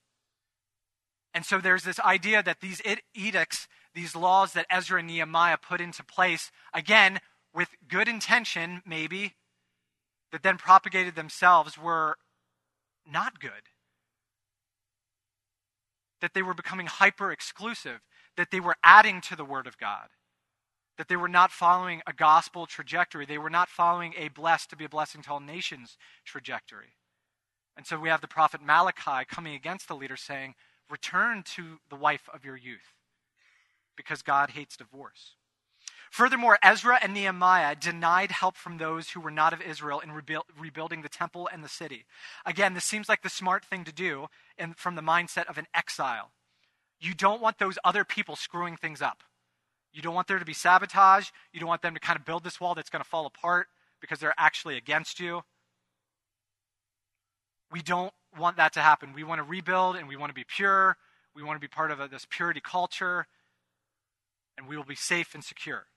And 1.33 1.45
so 1.45 1.59
there's 1.59 1.83
this 1.83 2.01
idea 2.01 2.43
that 2.43 2.59
these 2.59 2.81
edicts 3.15 3.67
these 3.93 4.15
laws 4.15 4.53
that 4.53 4.65
Ezra 4.69 4.99
and 4.99 5.07
Nehemiah 5.07 5.57
put 5.57 5.79
into 5.79 6.03
place, 6.03 6.51
again, 6.73 7.19
with 7.53 7.69
good 7.87 8.07
intention, 8.07 8.81
maybe, 8.85 9.35
that 10.31 10.43
then 10.43 10.57
propagated 10.57 11.15
themselves, 11.15 11.77
were 11.77 12.17
not 13.09 13.39
good. 13.39 13.69
That 16.23 16.33
they 16.33 16.41
were 16.41 16.53
becoming 16.53 16.87
hyper 16.87 17.31
exclusive, 17.31 17.99
that 18.37 18.49
they 18.49 18.61
were 18.61 18.77
adding 18.81 19.19
to 19.21 19.35
the 19.35 19.45
Word 19.45 19.67
of 19.67 19.77
God, 19.77 20.07
that 20.97 21.09
they 21.09 21.17
were 21.17 21.27
not 21.27 21.51
following 21.51 22.01
a 22.07 22.13
gospel 22.13 22.65
trajectory, 22.65 23.25
they 23.25 23.37
were 23.37 23.49
not 23.49 23.67
following 23.67 24.13
a 24.17 24.29
blessed 24.29 24.69
to 24.69 24.77
be 24.77 24.85
a 24.85 24.89
blessing 24.89 25.21
to 25.23 25.31
all 25.31 25.39
nations 25.41 25.97
trajectory. 26.23 26.95
And 27.75 27.85
so 27.85 27.99
we 27.99 28.07
have 28.07 28.21
the 28.21 28.27
prophet 28.27 28.61
Malachi 28.63 29.25
coming 29.27 29.53
against 29.53 29.89
the 29.89 29.95
leader 29.95 30.15
saying, 30.15 30.55
Return 30.89 31.43
to 31.55 31.79
the 31.89 31.97
wife 31.97 32.29
of 32.33 32.45
your 32.45 32.55
youth 32.55 32.95
because 33.97 34.21
God 34.21 34.51
hates 34.51 34.77
divorce. 34.77 35.35
Furthermore, 36.13 36.59
Ezra 36.61 36.99
and 37.01 37.11
Nehemiah 37.11 37.75
denied 37.75 38.29
help 38.29 38.55
from 38.55 38.77
those 38.77 39.09
who 39.09 39.19
were 39.19 39.31
not 39.31 39.51
of 39.51 39.63
Israel 39.63 39.99
in 39.99 40.11
rebuild, 40.11 40.43
rebuilding 40.55 41.01
the 41.01 41.09
temple 41.09 41.49
and 41.51 41.63
the 41.63 41.67
city. 41.67 42.05
Again, 42.45 42.75
this 42.75 42.85
seems 42.85 43.09
like 43.09 43.23
the 43.23 43.31
smart 43.31 43.65
thing 43.65 43.83
to 43.83 43.91
do 43.91 44.27
in, 44.55 44.75
from 44.75 44.93
the 44.93 45.01
mindset 45.01 45.47
of 45.47 45.57
an 45.57 45.65
exile. 45.73 46.29
You 46.99 47.15
don't 47.15 47.41
want 47.41 47.57
those 47.57 47.79
other 47.83 48.03
people 48.03 48.35
screwing 48.35 48.77
things 48.77 49.01
up. 49.01 49.23
You 49.91 50.03
don't 50.03 50.13
want 50.13 50.27
there 50.27 50.37
to 50.37 50.45
be 50.45 50.53
sabotage. 50.53 51.29
You 51.51 51.59
don't 51.59 51.67
want 51.67 51.81
them 51.81 51.95
to 51.95 51.99
kind 51.99 52.19
of 52.19 52.25
build 52.25 52.43
this 52.43 52.61
wall 52.61 52.75
that's 52.75 52.91
going 52.91 53.03
to 53.03 53.09
fall 53.09 53.25
apart 53.25 53.65
because 53.99 54.19
they're 54.19 54.35
actually 54.37 54.77
against 54.77 55.19
you. 55.19 55.41
We 57.71 57.81
don't 57.81 58.13
want 58.37 58.57
that 58.57 58.73
to 58.73 58.81
happen. 58.81 59.13
We 59.15 59.23
want 59.23 59.39
to 59.39 59.43
rebuild 59.43 59.95
and 59.95 60.07
we 60.07 60.15
want 60.15 60.29
to 60.29 60.35
be 60.35 60.45
pure. 60.45 60.95
We 61.35 61.41
want 61.41 61.55
to 61.55 61.59
be 61.59 61.67
part 61.67 61.89
of 61.89 61.99
a, 61.99 62.07
this 62.07 62.27
purity 62.29 62.61
culture 62.63 63.25
and 64.59 64.67
we 64.67 64.77
will 64.77 64.83
be 64.83 64.93
safe 64.93 65.33
and 65.33 65.43
secure. 65.43 65.87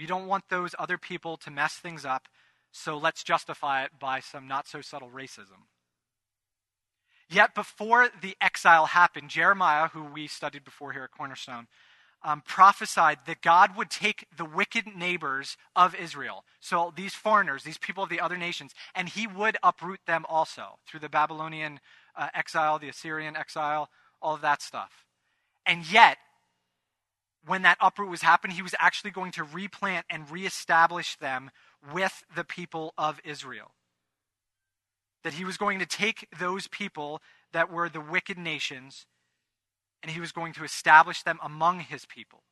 We 0.00 0.06
don't 0.06 0.26
want 0.26 0.44
those 0.48 0.74
other 0.78 0.96
people 0.96 1.36
to 1.36 1.50
mess 1.50 1.74
things 1.74 2.06
up, 2.06 2.26
so 2.72 2.96
let's 2.96 3.22
justify 3.22 3.84
it 3.84 3.90
by 4.00 4.20
some 4.20 4.48
not 4.48 4.66
so 4.66 4.80
subtle 4.80 5.10
racism. 5.10 5.66
Yet 7.28 7.54
before 7.54 8.08
the 8.22 8.34
exile 8.40 8.86
happened, 8.86 9.28
Jeremiah, 9.28 9.88
who 9.88 10.02
we 10.02 10.26
studied 10.26 10.64
before 10.64 10.92
here 10.92 11.04
at 11.04 11.10
Cornerstone, 11.10 11.66
um, 12.22 12.42
prophesied 12.46 13.18
that 13.26 13.42
God 13.42 13.76
would 13.76 13.90
take 13.90 14.26
the 14.34 14.46
wicked 14.46 14.86
neighbors 14.96 15.58
of 15.76 15.94
Israel, 15.94 16.44
so 16.60 16.94
these 16.96 17.14
foreigners, 17.14 17.64
these 17.64 17.78
people 17.78 18.04
of 18.04 18.10
the 18.10 18.20
other 18.20 18.38
nations, 18.38 18.72
and 18.94 19.06
he 19.06 19.26
would 19.26 19.58
uproot 19.62 20.00
them 20.06 20.24
also 20.30 20.78
through 20.86 21.00
the 21.00 21.10
Babylonian 21.10 21.78
uh, 22.16 22.28
exile, 22.34 22.78
the 22.78 22.88
Assyrian 22.88 23.36
exile, 23.36 23.90
all 24.22 24.34
of 24.34 24.40
that 24.40 24.62
stuff. 24.62 25.04
And 25.66 25.90
yet, 25.90 26.16
when 27.46 27.62
that 27.62 27.78
uproot 27.80 28.10
was 28.10 28.22
happening, 28.22 28.56
he 28.56 28.62
was 28.62 28.74
actually 28.78 29.10
going 29.10 29.32
to 29.32 29.44
replant 29.44 30.06
and 30.10 30.30
reestablish 30.30 31.16
them 31.16 31.50
with 31.92 32.22
the 32.34 32.44
people 32.44 32.92
of 32.98 33.20
Israel. 33.24 33.72
That 35.24 35.34
he 35.34 35.44
was 35.44 35.56
going 35.56 35.78
to 35.78 35.86
take 35.86 36.28
those 36.38 36.66
people 36.66 37.20
that 37.52 37.70
were 37.70 37.88
the 37.88 38.00
wicked 38.00 38.38
nations 38.38 39.06
and 40.02 40.12
he 40.12 40.20
was 40.20 40.32
going 40.32 40.52
to 40.54 40.64
establish 40.64 41.22
them 41.22 41.38
among 41.42 41.80
his 41.80 42.06
people. 42.06 42.42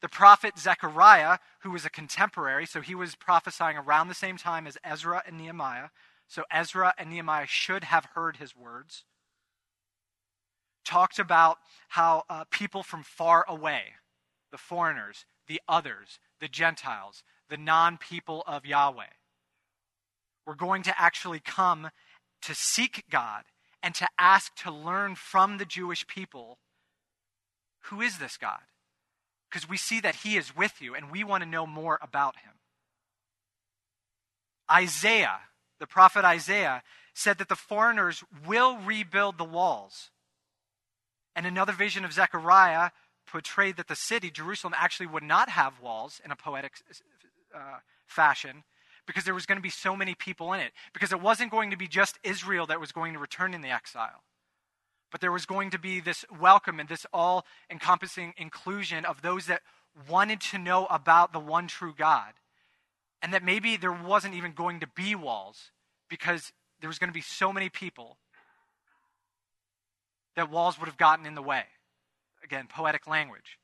The 0.00 0.08
prophet 0.08 0.58
Zechariah, 0.58 1.38
who 1.60 1.70
was 1.70 1.84
a 1.84 1.90
contemporary, 1.90 2.66
so 2.66 2.80
he 2.80 2.94
was 2.94 3.14
prophesying 3.14 3.76
around 3.76 4.08
the 4.08 4.14
same 4.14 4.36
time 4.36 4.66
as 4.66 4.78
Ezra 4.84 5.22
and 5.26 5.38
Nehemiah, 5.38 5.88
so 6.26 6.44
Ezra 6.50 6.94
and 6.98 7.10
Nehemiah 7.10 7.46
should 7.46 7.84
have 7.84 8.06
heard 8.14 8.38
his 8.38 8.56
words, 8.56 9.04
talked 10.84 11.18
about 11.18 11.58
how 11.88 12.24
uh, 12.28 12.44
people 12.50 12.82
from 12.82 13.02
far 13.02 13.44
away, 13.48 13.94
the 14.54 14.58
foreigners, 14.58 15.26
the 15.48 15.60
others, 15.68 16.20
the 16.40 16.46
Gentiles, 16.46 17.24
the 17.50 17.56
non 17.56 17.98
people 17.98 18.44
of 18.46 18.64
Yahweh. 18.64 19.02
We're 20.46 20.54
going 20.54 20.84
to 20.84 20.94
actually 20.96 21.40
come 21.40 21.90
to 22.42 22.54
seek 22.54 23.02
God 23.10 23.42
and 23.82 23.96
to 23.96 24.06
ask 24.16 24.54
to 24.62 24.70
learn 24.70 25.16
from 25.16 25.58
the 25.58 25.64
Jewish 25.64 26.06
people 26.06 26.58
who 27.86 28.00
is 28.00 28.18
this 28.18 28.36
God? 28.36 28.60
Because 29.50 29.68
we 29.68 29.76
see 29.76 30.00
that 30.00 30.14
He 30.22 30.36
is 30.36 30.56
with 30.56 30.80
you 30.80 30.94
and 30.94 31.10
we 31.10 31.24
want 31.24 31.42
to 31.42 31.50
know 31.50 31.66
more 31.66 31.98
about 32.00 32.36
Him. 32.36 32.52
Isaiah, 34.70 35.40
the 35.80 35.86
prophet 35.88 36.24
Isaiah, 36.24 36.84
said 37.12 37.38
that 37.38 37.48
the 37.48 37.56
foreigners 37.56 38.22
will 38.46 38.78
rebuild 38.78 39.36
the 39.36 39.44
walls. 39.44 40.10
And 41.34 41.44
another 41.44 41.72
vision 41.72 42.04
of 42.04 42.12
Zechariah 42.12 42.90
portrayed 43.26 43.76
that 43.76 43.88
the 43.88 43.96
city, 43.96 44.30
Jerusalem, 44.30 44.74
actually 44.76 45.06
would 45.06 45.22
not 45.22 45.48
have 45.48 45.80
walls 45.80 46.20
in 46.24 46.30
a 46.30 46.36
poetic 46.36 46.74
uh, 47.54 47.78
fashion 48.06 48.64
because 49.06 49.24
there 49.24 49.34
was 49.34 49.46
going 49.46 49.58
to 49.58 49.62
be 49.62 49.70
so 49.70 49.96
many 49.96 50.14
people 50.14 50.52
in 50.52 50.60
it. 50.60 50.72
Because 50.92 51.12
it 51.12 51.20
wasn't 51.20 51.50
going 51.50 51.70
to 51.70 51.76
be 51.76 51.88
just 51.88 52.18
Israel 52.22 52.66
that 52.66 52.80
was 52.80 52.92
going 52.92 53.12
to 53.12 53.18
return 53.18 53.54
in 53.54 53.60
the 53.60 53.70
exile. 53.70 54.22
But 55.10 55.20
there 55.20 55.32
was 55.32 55.46
going 55.46 55.70
to 55.70 55.78
be 55.78 56.00
this 56.00 56.24
welcome 56.40 56.80
and 56.80 56.88
this 56.88 57.06
all 57.12 57.44
encompassing 57.70 58.34
inclusion 58.36 59.04
of 59.04 59.22
those 59.22 59.46
that 59.46 59.62
wanted 60.08 60.40
to 60.40 60.58
know 60.58 60.86
about 60.86 61.32
the 61.32 61.38
one 61.38 61.68
true 61.68 61.94
God. 61.96 62.32
And 63.22 63.32
that 63.32 63.44
maybe 63.44 63.76
there 63.76 63.92
wasn't 63.92 64.34
even 64.34 64.52
going 64.52 64.80
to 64.80 64.86
be 64.86 65.14
walls 65.14 65.70
because 66.08 66.52
there 66.80 66.88
was 66.88 66.98
going 66.98 67.08
to 67.08 67.14
be 67.14 67.22
so 67.22 67.52
many 67.52 67.68
people 67.68 68.18
that 70.36 70.50
walls 70.50 70.78
would 70.78 70.86
have 70.86 70.96
gotten 70.96 71.26
in 71.26 71.34
the 71.34 71.42
way 71.42 71.64
again, 72.44 72.66
poetic 72.68 73.06
language. 73.06 73.58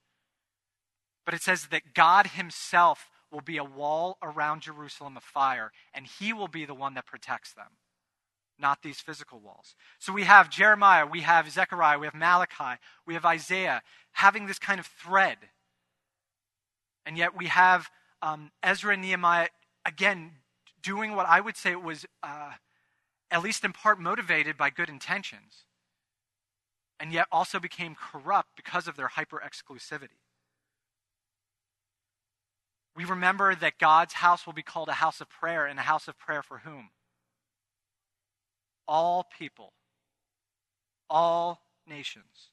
But 1.24 1.34
it 1.34 1.42
says 1.42 1.68
that 1.68 1.94
God 1.94 2.28
Himself 2.28 3.08
will 3.30 3.40
be 3.40 3.56
a 3.56 3.64
wall 3.64 4.18
around 4.22 4.62
Jerusalem 4.62 5.16
of 5.16 5.22
fire, 5.22 5.70
and 5.94 6.06
He 6.06 6.32
will 6.32 6.48
be 6.48 6.64
the 6.64 6.74
one 6.74 6.94
that 6.94 7.06
protects 7.06 7.52
them, 7.52 7.76
not 8.58 8.82
these 8.82 9.00
physical 9.00 9.38
walls. 9.38 9.74
So 9.98 10.12
we 10.12 10.24
have 10.24 10.50
Jeremiah, 10.50 11.06
we 11.06 11.20
have 11.20 11.50
Zechariah, 11.50 11.98
we 11.98 12.06
have 12.06 12.14
Malachi, 12.14 12.80
we 13.06 13.14
have 13.14 13.24
Isaiah 13.24 13.82
having 14.12 14.46
this 14.46 14.58
kind 14.58 14.80
of 14.80 14.86
thread. 14.86 15.38
And 17.06 17.16
yet 17.16 17.36
we 17.36 17.46
have 17.46 17.88
um, 18.22 18.50
Ezra 18.62 18.94
and 18.94 19.02
Nehemiah, 19.02 19.48
again, 19.86 20.32
doing 20.82 21.14
what 21.14 21.26
I 21.26 21.40
would 21.40 21.56
say 21.56 21.76
was, 21.76 22.06
uh, 22.22 22.52
at 23.30 23.42
least 23.42 23.64
in 23.64 23.72
part, 23.72 24.00
motivated 24.00 24.56
by 24.56 24.70
good 24.70 24.88
intentions 24.88 25.64
and 27.00 27.12
yet 27.12 27.26
also 27.32 27.58
became 27.58 27.96
corrupt 27.96 28.50
because 28.54 28.86
of 28.86 28.96
their 28.96 29.08
hyper 29.08 29.42
exclusivity. 29.44 30.20
We 32.94 33.04
remember 33.06 33.54
that 33.54 33.78
God's 33.78 34.12
house 34.14 34.44
will 34.44 34.52
be 34.52 34.62
called 34.62 34.90
a 34.90 34.94
house 34.94 35.22
of 35.22 35.30
prayer, 35.30 35.64
and 35.64 35.78
a 35.78 35.82
house 35.82 36.06
of 36.06 36.18
prayer 36.18 36.42
for 36.42 36.58
whom? 36.58 36.90
All 38.86 39.24
people, 39.38 39.72
all 41.08 41.62
nations. 41.86 42.50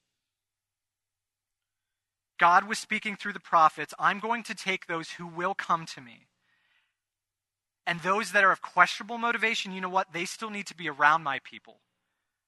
God 2.38 2.66
was 2.68 2.78
speaking 2.78 3.16
through 3.16 3.32
the 3.34 3.40
prophets 3.40 3.92
I'm 3.98 4.20
going 4.20 4.44
to 4.44 4.54
take 4.54 4.86
those 4.86 5.10
who 5.10 5.26
will 5.26 5.54
come 5.54 5.84
to 5.86 6.00
me. 6.00 6.28
And 7.86 8.00
those 8.00 8.32
that 8.32 8.44
are 8.44 8.52
of 8.52 8.62
questionable 8.62 9.18
motivation, 9.18 9.72
you 9.72 9.80
know 9.80 9.88
what? 9.88 10.12
They 10.12 10.24
still 10.24 10.50
need 10.50 10.66
to 10.68 10.76
be 10.76 10.88
around 10.88 11.24
my 11.24 11.40
people 11.40 11.80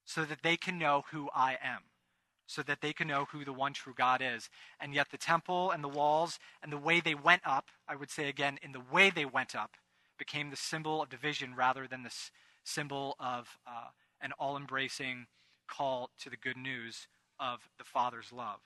so 0.05 0.25
that 0.25 0.43
they 0.43 0.57
can 0.57 0.79
know 0.79 1.05
who 1.11 1.29
I 1.35 1.59
am 1.63 1.83
so 2.51 2.63
that 2.65 2.81
they 2.81 2.93
can 2.93 3.07
know 3.07 3.27
who 3.31 3.45
the 3.45 3.53
one 3.53 3.73
true 3.73 3.95
God 3.97 4.21
is. 4.21 4.51
And 4.81 4.93
yet, 4.93 5.13
the 5.13 5.17
temple 5.17 5.71
and 5.71 5.85
the 5.85 5.89
walls 5.89 6.41
and 6.63 6.73
the 6.73 6.79
way 6.79 6.99
they 6.99 7.15
went 7.15 7.43
up, 7.47 7.69
I 7.87 7.95
would 7.95 8.11
say 8.11 8.29
again, 8.29 8.59
in 8.61 8.73
the 8.73 8.83
way 8.93 9.09
they 9.09 9.25
went 9.25 9.55
up, 9.55 9.77
became 10.19 10.51
the 10.51 10.57
symbol 10.57 11.01
of 11.01 11.09
division 11.09 11.55
rather 11.55 11.87
than 11.87 12.03
the 12.03 12.13
symbol 12.65 13.15
of 13.21 13.57
uh, 13.67 13.91
an 14.21 14.33
all 14.39 14.57
embracing 14.57 15.27
call 15.69 16.11
to 16.23 16.29
the 16.29 16.37
good 16.37 16.57
news 16.57 17.07
of 17.39 17.61
the 17.79 17.85
Father's 17.85 18.33
love. 18.33 18.59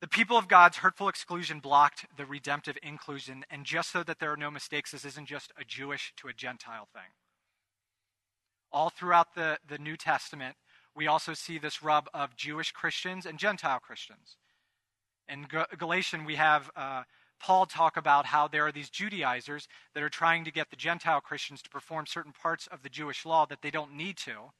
The 0.00 0.08
people 0.08 0.36
of 0.36 0.48
God's 0.48 0.78
hurtful 0.78 1.08
exclusion 1.08 1.60
blocked 1.60 2.06
the 2.16 2.26
redemptive 2.26 2.76
inclusion, 2.82 3.44
and 3.48 3.64
just 3.64 3.92
so 3.92 4.02
that 4.02 4.18
there 4.18 4.32
are 4.32 4.36
no 4.36 4.50
mistakes, 4.50 4.90
this 4.90 5.04
isn't 5.04 5.28
just 5.28 5.52
a 5.56 5.64
Jewish 5.64 6.12
to 6.16 6.28
a 6.28 6.34
Gentile 6.34 6.88
thing. 6.92 7.12
All 8.74 8.90
throughout 8.90 9.36
the, 9.36 9.58
the 9.68 9.78
New 9.78 9.96
Testament, 9.96 10.56
we 10.96 11.06
also 11.06 11.32
see 11.32 11.58
this 11.58 11.80
rub 11.80 12.08
of 12.12 12.34
Jewish 12.34 12.72
Christians 12.72 13.24
and 13.24 13.38
Gentile 13.38 13.78
Christians. 13.78 14.36
In 15.28 15.46
Galatian, 15.78 16.24
we 16.24 16.34
have 16.34 16.70
uh, 16.74 17.04
Paul 17.40 17.66
talk 17.66 17.96
about 17.96 18.26
how 18.26 18.48
there 18.48 18.66
are 18.66 18.72
these 18.72 18.90
Judaizers 18.90 19.68
that 19.94 20.02
are 20.02 20.08
trying 20.08 20.44
to 20.44 20.50
get 20.50 20.70
the 20.70 20.76
Gentile 20.76 21.20
Christians 21.20 21.62
to 21.62 21.70
perform 21.70 22.06
certain 22.06 22.32
parts 22.32 22.66
of 22.66 22.82
the 22.82 22.88
Jewish 22.88 23.24
law 23.24 23.46
that 23.46 23.62
they 23.62 23.70
don't 23.70 23.94
need 23.94 24.16
to. 24.18 24.50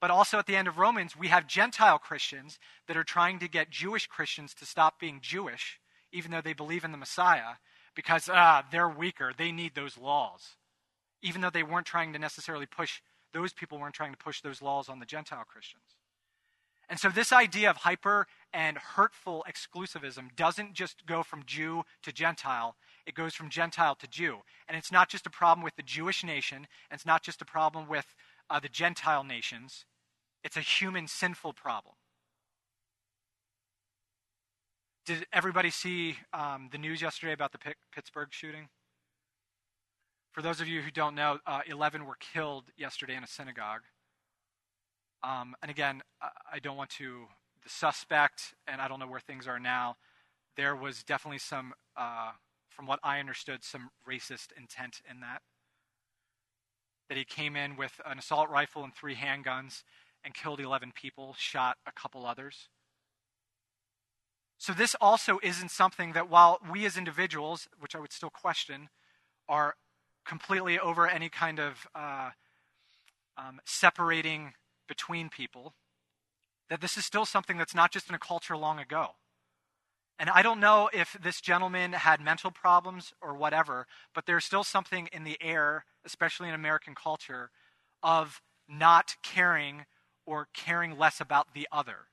But 0.00 0.10
also 0.10 0.38
at 0.38 0.46
the 0.46 0.56
end 0.56 0.68
of 0.68 0.78
Romans, 0.78 1.14
we 1.14 1.28
have 1.28 1.46
Gentile 1.46 1.98
Christians 1.98 2.58
that 2.86 2.96
are 2.96 3.04
trying 3.04 3.38
to 3.40 3.48
get 3.48 3.68
Jewish 3.68 4.06
Christians 4.06 4.54
to 4.54 4.64
stop 4.64 4.98
being 4.98 5.20
Jewish, 5.20 5.80
even 6.12 6.30
though 6.30 6.40
they 6.40 6.54
believe 6.54 6.84
in 6.84 6.92
the 6.92 6.98
Messiah, 6.98 7.56
because 7.94 8.30
ah, 8.32 8.64
they're 8.72 8.88
weaker. 8.88 9.32
They 9.36 9.52
need 9.52 9.74
those 9.74 9.98
laws. 9.98 10.56
Even 11.20 11.40
though 11.40 11.50
they 11.50 11.64
weren't 11.64 11.86
trying 11.86 12.12
to 12.12 12.18
necessarily 12.18 12.66
push 12.66 13.00
those 13.32 13.52
people 13.52 13.78
weren't 13.78 13.94
trying 13.94 14.12
to 14.12 14.18
push 14.18 14.40
those 14.40 14.62
laws 14.62 14.88
on 14.88 14.98
the 14.98 15.06
Gentile 15.06 15.44
Christians. 15.46 15.96
And 16.88 16.98
so, 16.98 17.10
this 17.10 17.32
idea 17.32 17.68
of 17.68 17.78
hyper 17.78 18.26
and 18.52 18.78
hurtful 18.78 19.44
exclusivism 19.48 20.34
doesn't 20.34 20.72
just 20.72 21.04
go 21.04 21.22
from 21.22 21.42
Jew 21.44 21.82
to 22.02 22.12
Gentile, 22.12 22.76
it 23.06 23.14
goes 23.14 23.34
from 23.34 23.50
Gentile 23.50 23.94
to 23.96 24.06
Jew. 24.06 24.38
And 24.66 24.76
it's 24.76 24.90
not 24.90 25.10
just 25.10 25.26
a 25.26 25.30
problem 25.30 25.62
with 25.62 25.76
the 25.76 25.82
Jewish 25.82 26.24
nation, 26.24 26.66
and 26.90 26.98
it's 26.98 27.06
not 27.06 27.22
just 27.22 27.42
a 27.42 27.44
problem 27.44 27.88
with 27.88 28.06
uh, 28.48 28.58
the 28.58 28.68
Gentile 28.68 29.22
nations, 29.22 29.84
it's 30.42 30.56
a 30.56 30.60
human 30.60 31.08
sinful 31.08 31.52
problem. 31.52 31.94
Did 35.04 35.26
everybody 35.32 35.70
see 35.70 36.16
um, 36.32 36.68
the 36.70 36.78
news 36.78 37.02
yesterday 37.02 37.32
about 37.32 37.52
the 37.52 37.58
P- 37.58 37.72
Pittsburgh 37.94 38.28
shooting? 38.30 38.68
For 40.38 40.42
those 40.42 40.60
of 40.60 40.68
you 40.68 40.82
who 40.82 40.92
don't 40.92 41.16
know, 41.16 41.40
uh, 41.48 41.62
11 41.66 42.06
were 42.06 42.14
killed 42.32 42.66
yesterday 42.76 43.16
in 43.16 43.24
a 43.24 43.26
synagogue. 43.26 43.80
Um, 45.24 45.56
and 45.62 45.68
again, 45.68 46.00
I 46.52 46.60
don't 46.60 46.76
want 46.76 46.90
to, 46.90 47.26
the 47.64 47.68
suspect, 47.68 48.54
and 48.68 48.80
I 48.80 48.86
don't 48.86 49.00
know 49.00 49.08
where 49.08 49.18
things 49.18 49.48
are 49.48 49.58
now, 49.58 49.96
there 50.56 50.76
was 50.76 51.02
definitely 51.02 51.40
some, 51.40 51.72
uh, 51.96 52.30
from 52.68 52.86
what 52.86 53.00
I 53.02 53.18
understood, 53.18 53.64
some 53.64 53.90
racist 54.08 54.52
intent 54.56 55.00
in 55.10 55.18
that. 55.18 55.42
That 57.08 57.18
he 57.18 57.24
came 57.24 57.56
in 57.56 57.74
with 57.74 58.00
an 58.06 58.20
assault 58.20 58.48
rifle 58.48 58.84
and 58.84 58.94
three 58.94 59.16
handguns 59.16 59.82
and 60.22 60.34
killed 60.34 60.60
11 60.60 60.92
people, 60.94 61.34
shot 61.36 61.78
a 61.84 61.90
couple 61.90 62.24
others. 62.24 62.68
So, 64.56 64.72
this 64.72 64.94
also 65.00 65.40
isn't 65.42 65.72
something 65.72 66.12
that, 66.12 66.30
while 66.30 66.60
we 66.72 66.86
as 66.86 66.96
individuals, 66.96 67.66
which 67.80 67.96
I 67.96 67.98
would 67.98 68.12
still 68.12 68.30
question, 68.30 68.88
are 69.48 69.74
completely 70.28 70.78
over 70.78 71.08
any 71.08 71.28
kind 71.28 71.58
of 71.58 71.88
uh, 71.94 72.30
um, 73.36 73.60
separating 73.64 74.52
between 74.86 75.28
people, 75.28 75.74
that 76.68 76.80
this 76.80 76.96
is 76.96 77.04
still 77.04 77.24
something 77.24 77.56
that's 77.56 77.74
not 77.74 77.90
just 77.90 78.08
in 78.08 78.14
a 78.14 78.18
culture 78.18 78.56
long 78.56 78.78
ago. 78.78 79.08
And 80.18 80.28
I 80.28 80.42
don't 80.42 80.60
know 80.60 80.90
if 80.92 81.16
this 81.22 81.40
gentleman 81.40 81.92
had 81.92 82.20
mental 82.20 82.50
problems 82.50 83.12
or 83.22 83.34
whatever, 83.34 83.86
but 84.14 84.26
there's 84.26 84.44
still 84.44 84.64
something 84.64 85.08
in 85.12 85.24
the 85.24 85.38
air, 85.40 85.84
especially 86.04 86.48
in 86.48 86.54
American 86.54 86.94
culture, 86.94 87.50
of 88.02 88.42
not 88.68 89.16
caring 89.22 89.86
or 90.26 90.48
caring 90.52 90.98
less 90.98 91.20
about 91.20 91.54
the 91.54 91.66
other, 91.72 92.08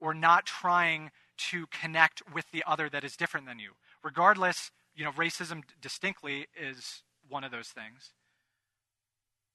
or 0.00 0.14
not 0.14 0.46
trying 0.46 1.10
to 1.36 1.66
connect 1.66 2.22
with 2.32 2.44
the 2.52 2.62
other 2.66 2.88
that 2.88 3.04
is 3.04 3.16
different 3.16 3.46
than 3.46 3.58
you. 3.58 3.72
Regardless, 4.04 4.70
you 4.94 5.04
know, 5.04 5.12
racism 5.12 5.62
distinctly 5.80 6.46
is 6.54 7.02
one 7.28 7.44
of 7.44 7.50
those 7.50 7.68
things. 7.68 8.12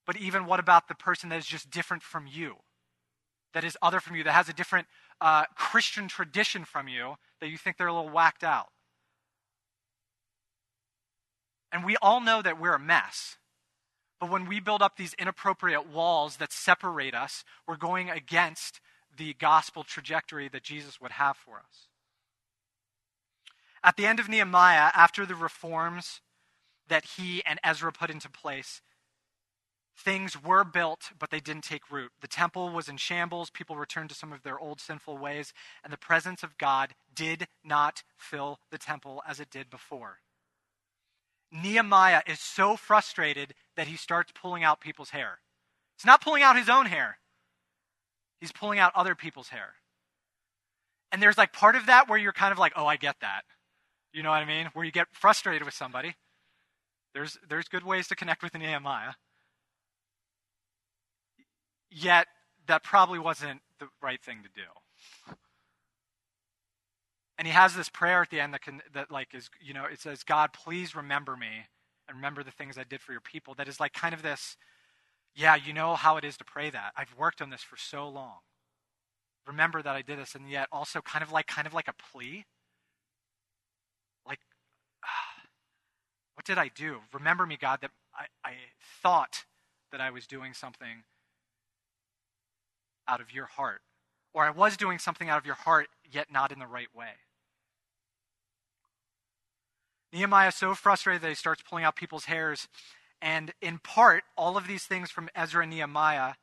But 0.05 0.17
even 0.17 0.45
what 0.45 0.59
about 0.59 0.87
the 0.87 0.95
person 0.95 1.29
that 1.29 1.39
is 1.39 1.45
just 1.45 1.69
different 1.69 2.03
from 2.03 2.27
you? 2.27 2.55
That 3.53 3.63
is 3.63 3.77
other 3.81 3.99
from 3.99 4.15
you, 4.15 4.23
that 4.23 4.33
has 4.33 4.49
a 4.49 4.53
different 4.53 4.87
uh, 5.19 5.45
Christian 5.55 6.07
tradition 6.07 6.65
from 6.65 6.87
you, 6.87 7.15
that 7.39 7.49
you 7.49 7.57
think 7.57 7.77
they're 7.77 7.87
a 7.87 7.93
little 7.93 8.09
whacked 8.09 8.43
out? 8.43 8.69
And 11.71 11.85
we 11.85 11.95
all 12.01 12.19
know 12.19 12.41
that 12.41 12.59
we're 12.59 12.75
a 12.75 12.79
mess. 12.79 13.37
But 14.19 14.29
when 14.29 14.47
we 14.47 14.59
build 14.59 14.81
up 14.81 14.97
these 14.97 15.15
inappropriate 15.15 15.87
walls 15.87 16.37
that 16.37 16.51
separate 16.51 17.15
us, 17.15 17.43
we're 17.67 17.77
going 17.77 18.09
against 18.09 18.79
the 19.15 19.33
gospel 19.33 19.83
trajectory 19.83 20.47
that 20.49 20.63
Jesus 20.63 21.01
would 21.01 21.11
have 21.11 21.37
for 21.37 21.57
us. 21.57 21.87
At 23.83 23.97
the 23.97 24.05
end 24.05 24.19
of 24.19 24.29
Nehemiah, 24.29 24.91
after 24.93 25.25
the 25.25 25.35
reforms 25.35 26.21
that 26.91 27.05
he 27.17 27.41
and 27.45 27.57
Ezra 27.63 27.91
put 27.91 28.09
into 28.09 28.29
place. 28.29 28.81
Things 29.97 30.41
were 30.41 30.65
built, 30.65 31.11
but 31.17 31.29
they 31.29 31.39
didn't 31.39 31.63
take 31.63 31.89
root. 31.89 32.11
The 32.19 32.27
temple 32.27 32.69
was 32.69 32.89
in 32.89 32.97
shambles. 32.97 33.49
People 33.49 33.77
returned 33.77 34.09
to 34.09 34.15
some 34.15 34.33
of 34.33 34.43
their 34.43 34.59
old 34.59 34.81
sinful 34.81 35.17
ways, 35.17 35.53
and 35.85 35.93
the 35.93 35.97
presence 35.97 36.43
of 36.43 36.57
God 36.57 36.93
did 37.15 37.47
not 37.63 38.03
fill 38.17 38.59
the 38.71 38.77
temple 38.77 39.23
as 39.25 39.39
it 39.39 39.49
did 39.49 39.69
before. 39.69 40.17
Nehemiah 41.49 42.23
is 42.27 42.39
so 42.39 42.75
frustrated 42.75 43.53
that 43.77 43.87
he 43.87 43.95
starts 43.95 44.33
pulling 44.33 44.63
out 44.63 44.81
people's 44.81 45.11
hair. 45.11 45.39
He's 45.97 46.05
not 46.05 46.21
pulling 46.21 46.43
out 46.43 46.57
his 46.57 46.69
own 46.69 46.87
hair, 46.87 47.19
he's 48.41 48.51
pulling 48.51 48.79
out 48.79 48.91
other 48.95 49.15
people's 49.15 49.49
hair. 49.49 49.75
And 51.13 51.21
there's 51.21 51.37
like 51.37 51.53
part 51.53 51.77
of 51.77 51.85
that 51.85 52.09
where 52.09 52.17
you're 52.17 52.33
kind 52.33 52.51
of 52.51 52.59
like, 52.59 52.73
oh, 52.75 52.85
I 52.85 52.97
get 52.97 53.17
that. 53.21 53.43
You 54.13 54.23
know 54.23 54.29
what 54.29 54.41
I 54.41 54.45
mean? 54.45 54.67
Where 54.73 54.83
you 54.83 54.91
get 54.91 55.07
frustrated 55.13 55.63
with 55.63 55.73
somebody. 55.73 56.15
There's, 57.13 57.37
there's 57.49 57.67
good 57.67 57.85
ways 57.85 58.07
to 58.07 58.15
connect 58.15 58.43
with 58.43 58.53
Nehemiah. 58.53 59.13
Yet, 61.89 62.27
that 62.67 62.83
probably 62.83 63.19
wasn't 63.19 63.61
the 63.79 63.87
right 64.01 64.21
thing 64.21 64.43
to 64.43 64.49
do. 64.55 65.35
And 67.37 67.47
he 67.47 67.53
has 67.53 67.75
this 67.75 67.89
prayer 67.89 68.21
at 68.21 68.29
the 68.29 68.39
end 68.39 68.53
that, 68.53 68.61
can, 68.61 68.81
that 68.93 69.11
like 69.11 69.33
is, 69.33 69.49
you 69.59 69.73
know, 69.73 69.85
it 69.91 69.99
says, 69.99 70.23
God, 70.23 70.51
please 70.53 70.95
remember 70.95 71.35
me 71.35 71.65
and 72.07 72.17
remember 72.17 72.43
the 72.43 72.51
things 72.51 72.77
I 72.77 72.83
did 72.83 73.01
for 73.01 73.11
your 73.13 73.21
people. 73.21 73.55
That 73.55 73.67
is 73.67 73.79
like 73.79 73.93
kind 73.93 74.13
of 74.13 74.21
this, 74.21 74.57
yeah, 75.35 75.55
you 75.55 75.73
know 75.73 75.95
how 75.95 76.17
it 76.17 76.23
is 76.23 76.37
to 76.37 76.45
pray 76.45 76.69
that. 76.69 76.93
I've 76.95 77.15
worked 77.17 77.41
on 77.41 77.49
this 77.49 77.63
for 77.63 77.77
so 77.77 78.07
long. 78.07 78.37
Remember 79.47 79.81
that 79.81 79.95
I 79.95 80.03
did 80.03 80.19
this, 80.19 80.35
and 80.35 80.49
yet 80.49 80.67
also 80.71 81.01
kind 81.01 81.23
of 81.23 81.31
like 81.31 81.47
kind 81.47 81.65
of 81.65 81.73
like 81.73 81.87
a 81.87 81.93
plea. 82.11 82.45
Like, 84.27 84.39
what 86.41 86.47
did 86.47 86.57
I 86.57 86.71
do? 86.73 87.01
Remember 87.13 87.45
me, 87.45 87.55
God, 87.55 87.81
that 87.81 87.91
I, 88.15 88.25
I 88.43 88.53
thought 89.03 89.45
that 89.91 90.01
I 90.01 90.09
was 90.09 90.25
doing 90.25 90.55
something 90.55 91.03
out 93.07 93.21
of 93.21 93.31
your 93.31 93.45
heart. 93.45 93.81
Or 94.33 94.43
I 94.43 94.49
was 94.49 94.75
doing 94.75 94.97
something 94.97 95.29
out 95.29 95.37
of 95.37 95.45
your 95.45 95.53
heart, 95.53 95.89
yet 96.11 96.31
not 96.31 96.51
in 96.51 96.57
the 96.57 96.65
right 96.65 96.87
way. 96.95 97.11
Nehemiah 100.11 100.47
is 100.47 100.55
so 100.55 100.73
frustrated 100.73 101.21
that 101.21 101.29
he 101.29 101.35
starts 101.35 101.61
pulling 101.61 101.83
out 101.83 101.95
people's 101.95 102.25
hairs. 102.25 102.67
And 103.21 103.53
in 103.61 103.77
part, 103.77 104.23
all 104.35 104.57
of 104.57 104.65
these 104.65 104.85
things 104.85 105.11
from 105.11 105.29
Ezra 105.35 105.61
and 105.61 105.69
Nehemiah, 105.69 106.33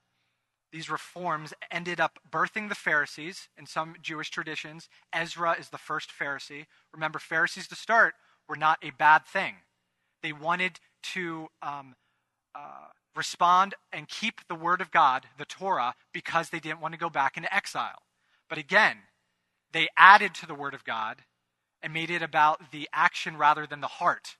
these 0.70 0.88
reforms, 0.88 1.52
ended 1.72 1.98
up 1.98 2.20
birthing 2.30 2.68
the 2.68 2.76
Pharisees 2.76 3.48
in 3.58 3.66
some 3.66 3.96
Jewish 4.00 4.30
traditions. 4.30 4.88
Ezra 5.12 5.56
is 5.58 5.70
the 5.70 5.76
first 5.76 6.10
Pharisee. 6.16 6.66
Remember, 6.92 7.18
Pharisees 7.18 7.66
to 7.66 7.74
start 7.74 8.14
were 8.48 8.54
not 8.54 8.78
a 8.80 8.90
bad 8.90 9.26
thing. 9.26 9.56
They 10.22 10.32
wanted 10.32 10.80
to 11.14 11.48
um, 11.62 11.94
uh, 12.54 12.88
respond 13.14 13.74
and 13.92 14.08
keep 14.08 14.40
the 14.48 14.54
word 14.54 14.80
of 14.80 14.90
God, 14.90 15.26
the 15.38 15.44
Torah, 15.44 15.94
because 16.12 16.50
they 16.50 16.60
didn't 16.60 16.80
want 16.80 16.94
to 16.94 17.00
go 17.00 17.10
back 17.10 17.36
into 17.36 17.54
exile. 17.54 18.02
But 18.48 18.58
again, 18.58 18.96
they 19.72 19.88
added 19.96 20.34
to 20.34 20.46
the 20.46 20.54
word 20.54 20.74
of 20.74 20.84
God 20.84 21.22
and 21.82 21.92
made 21.92 22.10
it 22.10 22.22
about 22.22 22.70
the 22.72 22.88
action 22.92 23.36
rather 23.36 23.66
than 23.66 23.80
the 23.80 23.86
heart. 23.86 24.36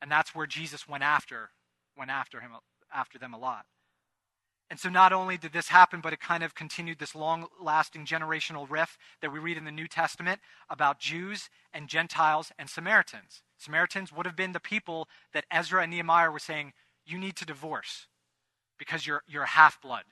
And 0.00 0.10
that's 0.10 0.34
where 0.34 0.46
Jesus 0.46 0.88
went 0.88 1.04
after 1.04 1.50
went 1.96 2.10
after 2.10 2.40
him 2.40 2.50
after 2.94 3.18
them 3.18 3.32
a 3.32 3.38
lot. 3.38 3.64
And 4.68 4.80
so 4.80 4.88
not 4.88 5.12
only 5.12 5.36
did 5.36 5.52
this 5.52 5.68
happen, 5.68 6.00
but 6.00 6.12
it 6.12 6.20
kind 6.20 6.42
of 6.42 6.56
continued 6.56 6.98
this 6.98 7.14
long 7.14 7.46
lasting 7.60 8.04
generational 8.04 8.68
rift 8.68 8.98
that 9.22 9.32
we 9.32 9.38
read 9.38 9.56
in 9.56 9.64
the 9.64 9.70
New 9.70 9.86
Testament 9.86 10.40
about 10.68 10.98
Jews 10.98 11.48
and 11.72 11.88
Gentiles 11.88 12.50
and 12.58 12.68
Samaritans. 12.68 13.42
Samaritans 13.56 14.12
would 14.12 14.26
have 14.26 14.34
been 14.34 14.52
the 14.52 14.60
people 14.60 15.08
that 15.32 15.44
Ezra 15.52 15.82
and 15.82 15.92
Nehemiah 15.92 16.30
were 16.30 16.40
saying, 16.40 16.72
you 17.04 17.16
need 17.16 17.36
to 17.36 17.46
divorce 17.46 18.08
because 18.76 19.06
you're, 19.06 19.22
you're 19.28 19.44
half 19.44 19.80
blood. 19.80 20.04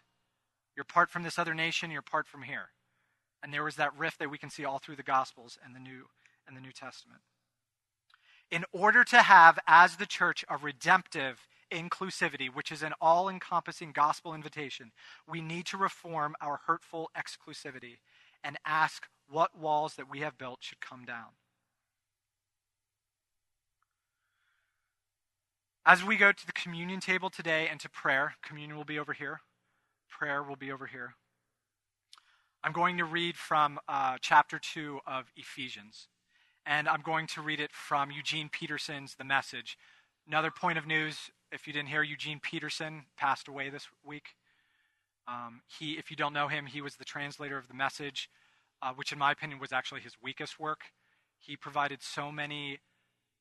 You're 0.77 0.85
part 0.85 1.11
from 1.11 1.25
this 1.25 1.39
other 1.39 1.55
nation, 1.55 1.91
you're 1.91 2.03
part 2.03 2.27
from 2.27 2.43
here. 2.43 2.69
And 3.43 3.53
there 3.53 3.65
was 3.65 3.77
that 3.77 3.97
rift 3.97 4.21
that 4.21 4.31
we 4.31 4.39
can 4.39 4.51
see 4.51 4.65
all 4.65 4.79
through 4.79 4.97
the 4.97 5.03
Gospels 5.03 5.59
and 5.65 5.75
the 5.75 5.81
New 5.81 6.07
and 6.47 6.57
the 6.57 6.61
New 6.61 6.73
Testament. 6.73 7.21
In 8.51 8.65
order 8.73 9.03
to 9.05 9.23
have, 9.23 9.59
as 9.67 9.97
the 9.97 10.07
church, 10.07 10.45
a 10.49 10.57
redemptive 10.57 11.49
inclusivity, 11.75 12.49
which 12.49 12.71
is 12.71 12.83
an 12.83 12.95
all 13.01 13.29
encompassing 13.29 13.93
gospel 13.93 14.35
invitation, 14.35 14.93
we 15.29 15.41
need 15.41 15.67
to 15.67 15.77
reform 15.77 16.35
our 16.41 16.61
hurtful 16.67 17.11
exclusivity 17.17 17.99
and 18.43 18.57
ask 18.65 19.09
what 19.29 19.59
walls 19.59 19.95
that 19.97 20.11
we 20.11 20.21
have 20.21 20.39
built 20.39 20.59
should 20.61 20.81
come 20.81 21.05
down. 21.05 21.33
As 25.87 26.03
we 26.03 26.17
go 26.17 26.33
to 26.33 26.47
the 26.47 26.53
communion 26.53 27.01
table 27.01 27.29
today 27.29 27.69
and 27.71 27.79
to 27.81 27.91
prayer, 27.91 28.37
communion 28.43 28.77
will 28.77 28.85
be 28.85 28.99
over 28.99 29.13
here, 29.13 29.41
prayer 30.09 30.43
will 30.43 30.57
be 30.57 30.73
over 30.73 30.87
here. 30.87 31.15
I'm 32.63 32.73
going 32.73 32.97
to 32.97 33.05
read 33.05 33.37
from 33.37 33.79
uh, 33.87 34.17
chapter 34.23 34.59
2 34.59 35.01
of 35.07 35.27
Ephesians, 35.37 36.09
and 36.65 36.89
I'm 36.89 37.03
going 37.03 37.27
to 37.29 37.43
read 37.43 37.61
it 37.61 37.73
from 37.73 38.11
Eugene 38.11 38.49
Peterson's 38.49 39.17
The 39.17 39.25
Message. 39.25 39.77
Another 40.27 40.51
point 40.51 40.79
of 40.79 40.87
news 40.87 41.31
if 41.55 41.67
you 41.69 41.73
didn't 41.73 41.89
hear, 41.89 42.03
Eugene 42.03 42.41
Peterson 42.41 43.05
passed 43.17 43.47
away 43.47 43.71
this 43.71 43.87
week. 44.05 44.35
Um, 45.29 45.63
he, 45.79 45.93
if 45.93 46.11
you 46.11 46.17
don't 46.17 46.33
know 46.33 46.49
him, 46.49 46.67
he 46.67 46.83
was 46.83 46.97
the 46.97 47.05
translator 47.05 47.57
of 47.57 47.69
The 47.69 47.75
Message, 47.75 48.29
uh, 48.83 48.93
which, 48.93 49.13
in 49.13 49.19
my 49.19 49.31
opinion, 49.31 49.61
was 49.61 49.73
actually 49.73 50.01
his 50.01 50.15
weakest 50.21 50.59
work. 50.59 50.81
He 51.39 51.57
provided 51.57 52.03
so 52.03 52.33
many 52.33 52.81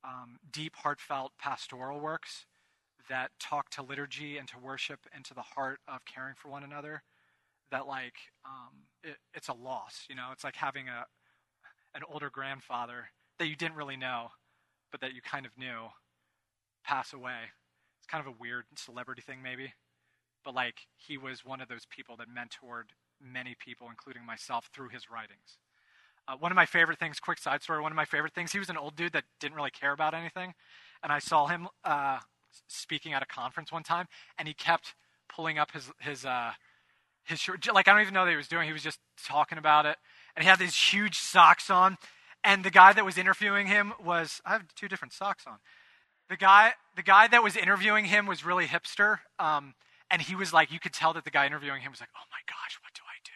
um, 0.04 0.38
deep, 0.52 0.76
heartfelt 0.76 1.32
pastoral 1.40 2.00
works 2.00 2.46
that 3.10 3.32
talk 3.40 3.70
to 3.72 3.82
liturgy 3.82 4.38
and 4.38 4.48
to 4.48 4.60
worship 4.60 5.00
and 5.14 5.26
to 5.26 5.34
the 5.34 5.42
heart 5.42 5.80
of 5.88 6.06
caring 6.06 6.36
for 6.36 6.50
one 6.50 6.64
another 6.64 7.04
that 7.72 7.88
like 7.88 8.16
um, 8.46 8.86
it, 9.04 9.18
it's 9.34 9.50
a 9.50 9.54
loss 9.54 10.06
you 10.10 10.16
know 10.16 10.30
it's 10.32 10.44
like 10.44 10.56
having 10.56 10.88
a 10.88 11.06
an 11.96 12.02
older 12.10 12.30
grandfather 12.30 13.10
that 13.40 13.48
you 13.48 13.58
didn't 13.58 13.76
really 13.76 13.98
know 13.98 14.30
but 14.90 15.02
that 15.02 15.14
you 15.14 15.22
kind 15.22 15.46
of 15.46 15.52
knew 15.58 15.88
pass 16.86 17.12
away 17.12 17.50
it's 18.04 18.12
kind 18.12 18.26
of 18.26 18.28
a 18.28 18.36
weird 18.38 18.66
celebrity 18.76 19.22
thing 19.22 19.42
maybe 19.42 19.74
but 20.44 20.54
like 20.54 20.76
he 20.98 21.18
was 21.18 21.46
one 21.46 21.62
of 21.62 21.70
those 21.70 21.86
people 21.90 22.18
that 22.18 22.28
mentored 22.28 22.92
many 23.22 23.56
people 23.58 23.88
including 23.90 24.26
myself 24.26 24.70
through 24.74 24.90
his 24.90 25.10
writings 25.10 25.58
uh, 26.28 26.36
one 26.40 26.52
of 26.52 26.56
my 26.56 26.66
favorite 26.66 27.00
things, 27.00 27.20
quick 27.20 27.38
side 27.38 27.62
story, 27.62 27.82
one 27.82 27.92
of 27.92 27.96
my 27.96 28.06
favorite 28.06 28.34
things, 28.34 28.52
he 28.52 28.60
was 28.60 28.70
an 28.70 28.78
old 28.78 28.96
dude 28.96 29.14
that 29.14 29.26
didn't 29.40 29.56
really 29.56 29.72
care 29.72 29.92
about 29.92 30.14
anything. 30.14 30.54
And 31.02 31.12
I 31.12 31.20
saw 31.20 31.48
him 31.48 31.68
uh, 31.84 32.20
speaking 32.68 33.14
at 33.14 33.22
a 33.22 33.26
conference 33.26 33.72
one 33.72 33.84
time, 33.84 34.08
and 34.38 34.48
he 34.48 34.54
kept 34.54 34.96
pulling 35.28 35.58
up 35.58 35.72
his, 35.72 35.92
his, 36.00 36.26
uh, 36.26 36.52
his 37.26 37.40
shirt. 37.40 37.68
Like, 37.74 37.88
I 37.88 37.92
don't 37.92 38.02
even 38.02 38.14
know 38.14 38.22
what 38.22 38.30
he 38.30 38.38
was 38.38 38.48
doing. 38.48 38.68
He 38.68 38.74
was 38.74 38.84
just 38.84 39.00
talking 39.28 39.58
about 39.58 39.86
it. 39.86 39.98
And 40.36 40.44
he 40.44 40.50
had 40.50 40.60
these 40.60 40.76
huge 40.76 41.18
socks 41.18 41.70
on. 41.70 41.98
And 42.44 42.64
the 42.64 42.72
guy 42.72 42.94
that 42.94 43.04
was 43.04 43.18
interviewing 43.18 43.68
him 43.68 43.94
was, 44.04 44.42
I 44.46 44.54
have 44.54 44.64
two 44.76 44.88
different 44.88 45.14
socks 45.14 45.44
on. 45.46 45.58
The 46.30 46.38
guy, 46.38 46.74
the 46.96 47.04
guy 47.04 47.28
that 47.28 47.44
was 47.44 47.56
interviewing 47.56 48.06
him 48.06 48.26
was 48.26 48.46
really 48.46 48.66
hipster. 48.66 49.20
Um, 49.40 49.76
and 50.10 50.22
he 50.22 50.36
was 50.36 50.54
like, 50.54 50.72
you 50.72 50.80
could 50.80 50.94
tell 50.94 51.14
that 51.14 51.24
the 51.24 51.32
guy 51.32 51.46
interviewing 51.46 51.82
him 51.82 51.92
was 51.92 52.00
like, 52.00 52.10
oh 52.16 52.28
my 52.32 52.40
gosh, 52.48 52.78
what 52.82 52.94
do 52.94 53.02
I 53.02 53.18
do? 53.24 53.32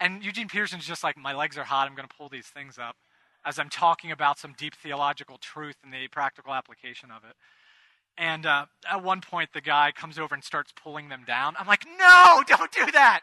and 0.00 0.22
Eugene 0.22 0.48
Peterson's 0.48 0.86
just 0.86 1.02
like, 1.02 1.16
my 1.16 1.34
legs 1.34 1.56
are 1.56 1.64
hot, 1.64 1.88
I'm 1.88 1.94
going 1.94 2.08
to 2.08 2.14
pull 2.14 2.28
these 2.28 2.46
things 2.46 2.78
up 2.78 2.96
as 3.44 3.58
I'm 3.58 3.68
talking 3.68 4.10
about 4.10 4.38
some 4.38 4.54
deep 4.58 4.74
theological 4.74 5.38
truth 5.38 5.76
and 5.84 5.92
the 5.92 6.08
practical 6.08 6.52
application 6.52 7.10
of 7.10 7.22
it. 7.24 7.36
And 8.18 8.46
uh, 8.46 8.66
at 8.90 9.02
one 9.02 9.20
point, 9.20 9.50
the 9.52 9.60
guy 9.60 9.92
comes 9.94 10.18
over 10.18 10.34
and 10.34 10.42
starts 10.42 10.72
pulling 10.72 11.08
them 11.08 11.22
down. 11.26 11.54
I'm 11.58 11.66
like, 11.66 11.84
no, 11.98 12.42
don't 12.46 12.72
do 12.72 12.90
that. 12.92 13.20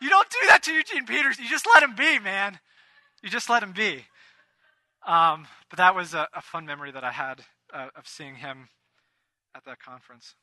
You 0.00 0.10
don't 0.10 0.28
do 0.30 0.38
that 0.48 0.62
to 0.64 0.72
Eugene 0.72 1.06
Peterson. 1.06 1.44
You 1.44 1.50
just 1.50 1.66
let 1.74 1.82
him 1.82 1.94
be, 1.96 2.18
man. 2.18 2.58
You 3.22 3.30
just 3.30 3.48
let 3.48 3.62
him 3.62 3.72
be. 3.72 4.04
Um, 5.06 5.46
but 5.70 5.78
that 5.78 5.94
was 5.94 6.14
a, 6.14 6.28
a, 6.34 6.40
fun 6.40 6.66
memory 6.66 6.90
that 6.92 7.04
I 7.04 7.12
had 7.12 7.40
uh, 7.74 7.88
of 7.96 8.06
seeing 8.06 8.36
him 8.36 8.68
at 9.54 9.64
that 9.64 9.80
conference. 9.80 10.36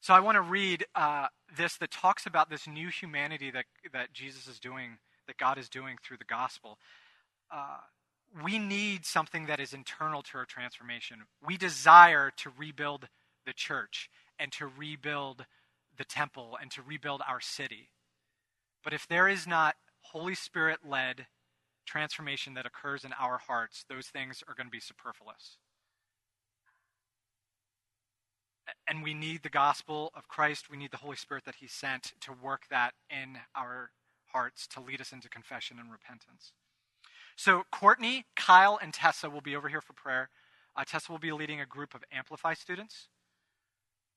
So 0.00 0.14
I 0.14 0.20
want 0.20 0.36
to 0.36 0.42
read 0.42 0.84
uh, 0.94 1.26
this 1.56 1.76
that 1.78 1.90
talks 1.90 2.24
about 2.26 2.50
this 2.50 2.68
new 2.68 2.88
humanity 2.88 3.50
that, 3.50 3.64
that 3.92 4.12
Jesus 4.12 4.46
is 4.46 4.60
doing, 4.60 4.98
that 5.26 5.38
God 5.38 5.58
is 5.58 5.68
doing 5.68 5.96
through 6.02 6.18
the 6.18 6.24
gospel. 6.24 6.78
Uh, 7.50 7.78
we 8.44 8.58
need 8.58 9.04
something 9.04 9.46
that 9.46 9.58
is 9.58 9.72
internal 9.72 10.22
to 10.22 10.38
our 10.38 10.44
transformation. 10.44 11.22
We 11.44 11.56
desire 11.56 12.30
to 12.36 12.50
rebuild 12.56 13.08
the 13.44 13.52
church 13.52 14.08
and 14.38 14.52
to 14.52 14.66
rebuild 14.66 15.46
the 15.96 16.04
temple 16.04 16.56
and 16.60 16.70
to 16.72 16.82
rebuild 16.82 17.22
our 17.26 17.40
city. 17.40 17.88
But 18.84 18.92
if 18.92 19.08
there 19.08 19.28
is 19.28 19.46
not 19.46 19.74
Holy 20.00 20.34
Spirit 20.34 20.80
led 20.88 21.26
transformation 21.86 22.54
that 22.54 22.66
occurs 22.66 23.04
in 23.04 23.12
our 23.18 23.38
hearts, 23.38 23.84
those 23.88 24.06
things 24.06 24.44
are 24.46 24.54
going 24.54 24.66
to 24.66 24.70
be 24.70 24.80
superfluous 24.80 25.56
and 28.86 29.02
we 29.02 29.14
need 29.14 29.42
the 29.42 29.48
gospel 29.48 30.12
of 30.14 30.28
Christ. 30.28 30.70
We 30.70 30.76
need 30.76 30.90
the 30.90 30.98
Holy 30.98 31.16
Spirit 31.16 31.44
that 31.44 31.56
He 31.56 31.66
sent 31.66 32.12
to 32.20 32.32
work 32.32 32.62
that 32.70 32.94
in 33.10 33.38
our 33.54 33.90
hearts 34.32 34.66
to 34.68 34.80
lead 34.80 35.00
us 35.00 35.12
into 35.12 35.28
confession 35.28 35.78
and 35.80 35.90
repentance. 35.90 36.52
So, 37.36 37.62
Courtney, 37.70 38.24
Kyle, 38.36 38.78
and 38.80 38.92
Tessa 38.92 39.30
will 39.30 39.40
be 39.40 39.54
over 39.54 39.68
here 39.68 39.80
for 39.80 39.92
prayer. 39.92 40.28
Uh, 40.76 40.84
Tessa 40.84 41.10
will 41.10 41.18
be 41.18 41.32
leading 41.32 41.60
a 41.60 41.66
group 41.66 41.94
of 41.94 42.02
Amplify 42.12 42.54
students. 42.54 43.08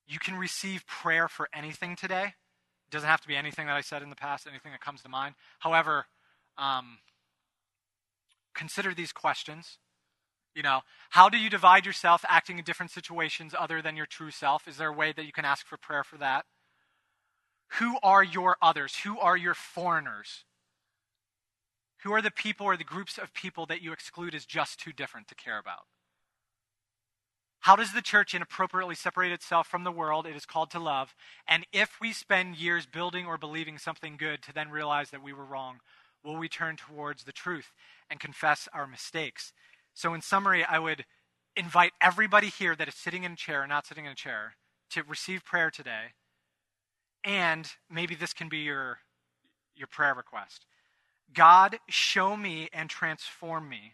You 0.08 0.20
can 0.20 0.36
receive 0.36 0.86
prayer 0.88 1.28
for 1.28 1.48
anything 1.54 1.96
today. 1.96 2.24
It 2.24 2.92
doesn't 2.92 3.08
have 3.08 3.22
to 3.22 3.28
be 3.28 3.36
anything 3.36 3.68
that 3.68 3.76
I 3.76 3.82
said 3.82 4.02
in 4.02 4.10
the 4.10 4.16
past, 4.16 4.48
anything 4.48 4.72
that 4.72 4.82
comes 4.82 5.02
to 5.04 5.10
mind. 5.10 5.36
However, 5.60 6.08
um, 6.58 6.98
consider 8.54 8.94
these 8.94 9.12
questions 9.12 9.78
you 10.56 10.64
know, 10.64 10.82
how 11.12 11.30
do 11.30 11.38
you 11.38 11.50
divide 11.50 11.86
yourself 11.86 12.26
acting 12.28 12.58
in 12.60 12.66
different 12.66 12.92
situations 12.92 13.56
other 13.58 13.82
than 13.82 13.96
your 13.96 14.06
true 14.06 14.32
self? 14.32 14.68
Is 14.68 14.78
there 14.78 14.90
a 14.90 14.94
way 14.94 15.14
that 15.14 15.26
you 15.26 15.32
can 15.32 15.46
ask 15.46 15.66
for 15.66 15.78
prayer 15.78 16.04
for 16.04 16.18
that? 16.18 16.46
Who 17.80 17.98
are 18.04 18.24
your 18.24 18.58
others? 18.62 18.98
Who 19.04 19.18
are 19.20 19.38
your 19.38 19.54
foreigners? 19.54 20.44
Who 22.04 22.12
are 22.14 22.22
the 22.22 22.32
people 22.32 22.66
or 22.66 22.76
the 22.76 22.84
groups 22.84 23.18
of 23.18 23.34
people 23.34 23.66
that 23.68 23.82
you 23.82 23.94
exclude 23.94 24.36
as 24.36 24.46
just 24.46 24.80
too 24.80 24.92
different 24.92 25.28
to 25.30 25.36
care 25.36 25.60
about? 25.60 25.86
How 27.62 27.76
does 27.76 27.94
the 27.94 28.02
church 28.02 28.34
inappropriately 28.34 28.96
separate 28.96 29.32
itself 29.32 29.68
from 29.68 29.84
the 29.84 29.92
world 29.92 30.26
it 30.26 30.36
is 30.36 30.48
called 30.48 30.72
to 30.72 30.80
love? 30.80 31.14
And 31.48 31.66
if 31.72 32.02
we 32.02 32.12
spend 32.12 32.56
years 32.56 32.88
building 32.88 33.28
or 33.28 33.38
believing 33.38 33.78
something 33.78 34.18
good 34.18 34.42
to 34.44 34.54
then 34.54 34.72
realize 34.72 35.12
that 35.12 35.22
we 35.22 35.32
were 35.32 35.46
wrong, 35.46 35.80
will 36.24 36.38
we 36.38 36.50
turn 36.50 36.76
towards 36.76 37.24
the 37.24 37.32
truth 37.32 37.72
and 38.10 38.20
confess 38.20 38.68
our 38.74 38.88
mistakes? 38.88 39.54
So, 39.94 40.14
in 40.14 40.22
summary, 40.22 40.64
I 40.64 40.80
would 40.80 41.06
invite 41.56 41.92
everybody 42.02 42.48
here 42.48 42.76
that 42.76 42.88
is 42.88 42.96
sitting 42.96 43.24
in 43.24 43.34
a 43.34 43.36
chair 43.36 43.64
or 43.64 43.68
not 43.68 43.86
sitting 43.86 44.06
in 44.06 44.12
a 44.12 44.16
chair 44.16 44.56
to 44.92 45.04
receive 45.04 45.44
prayer 45.44 45.70
today. 45.70 46.14
And 47.24 47.68
maybe 47.90 48.16
this 48.16 48.34
can 48.34 48.50
be 48.50 48.60
your, 48.60 49.00
your 49.76 49.88
prayer 49.88 50.14
request 50.16 50.66
God, 51.34 51.78
show 51.88 52.36
me 52.36 52.70
and 52.74 52.90
transform 52.90 53.70
me 53.70 53.94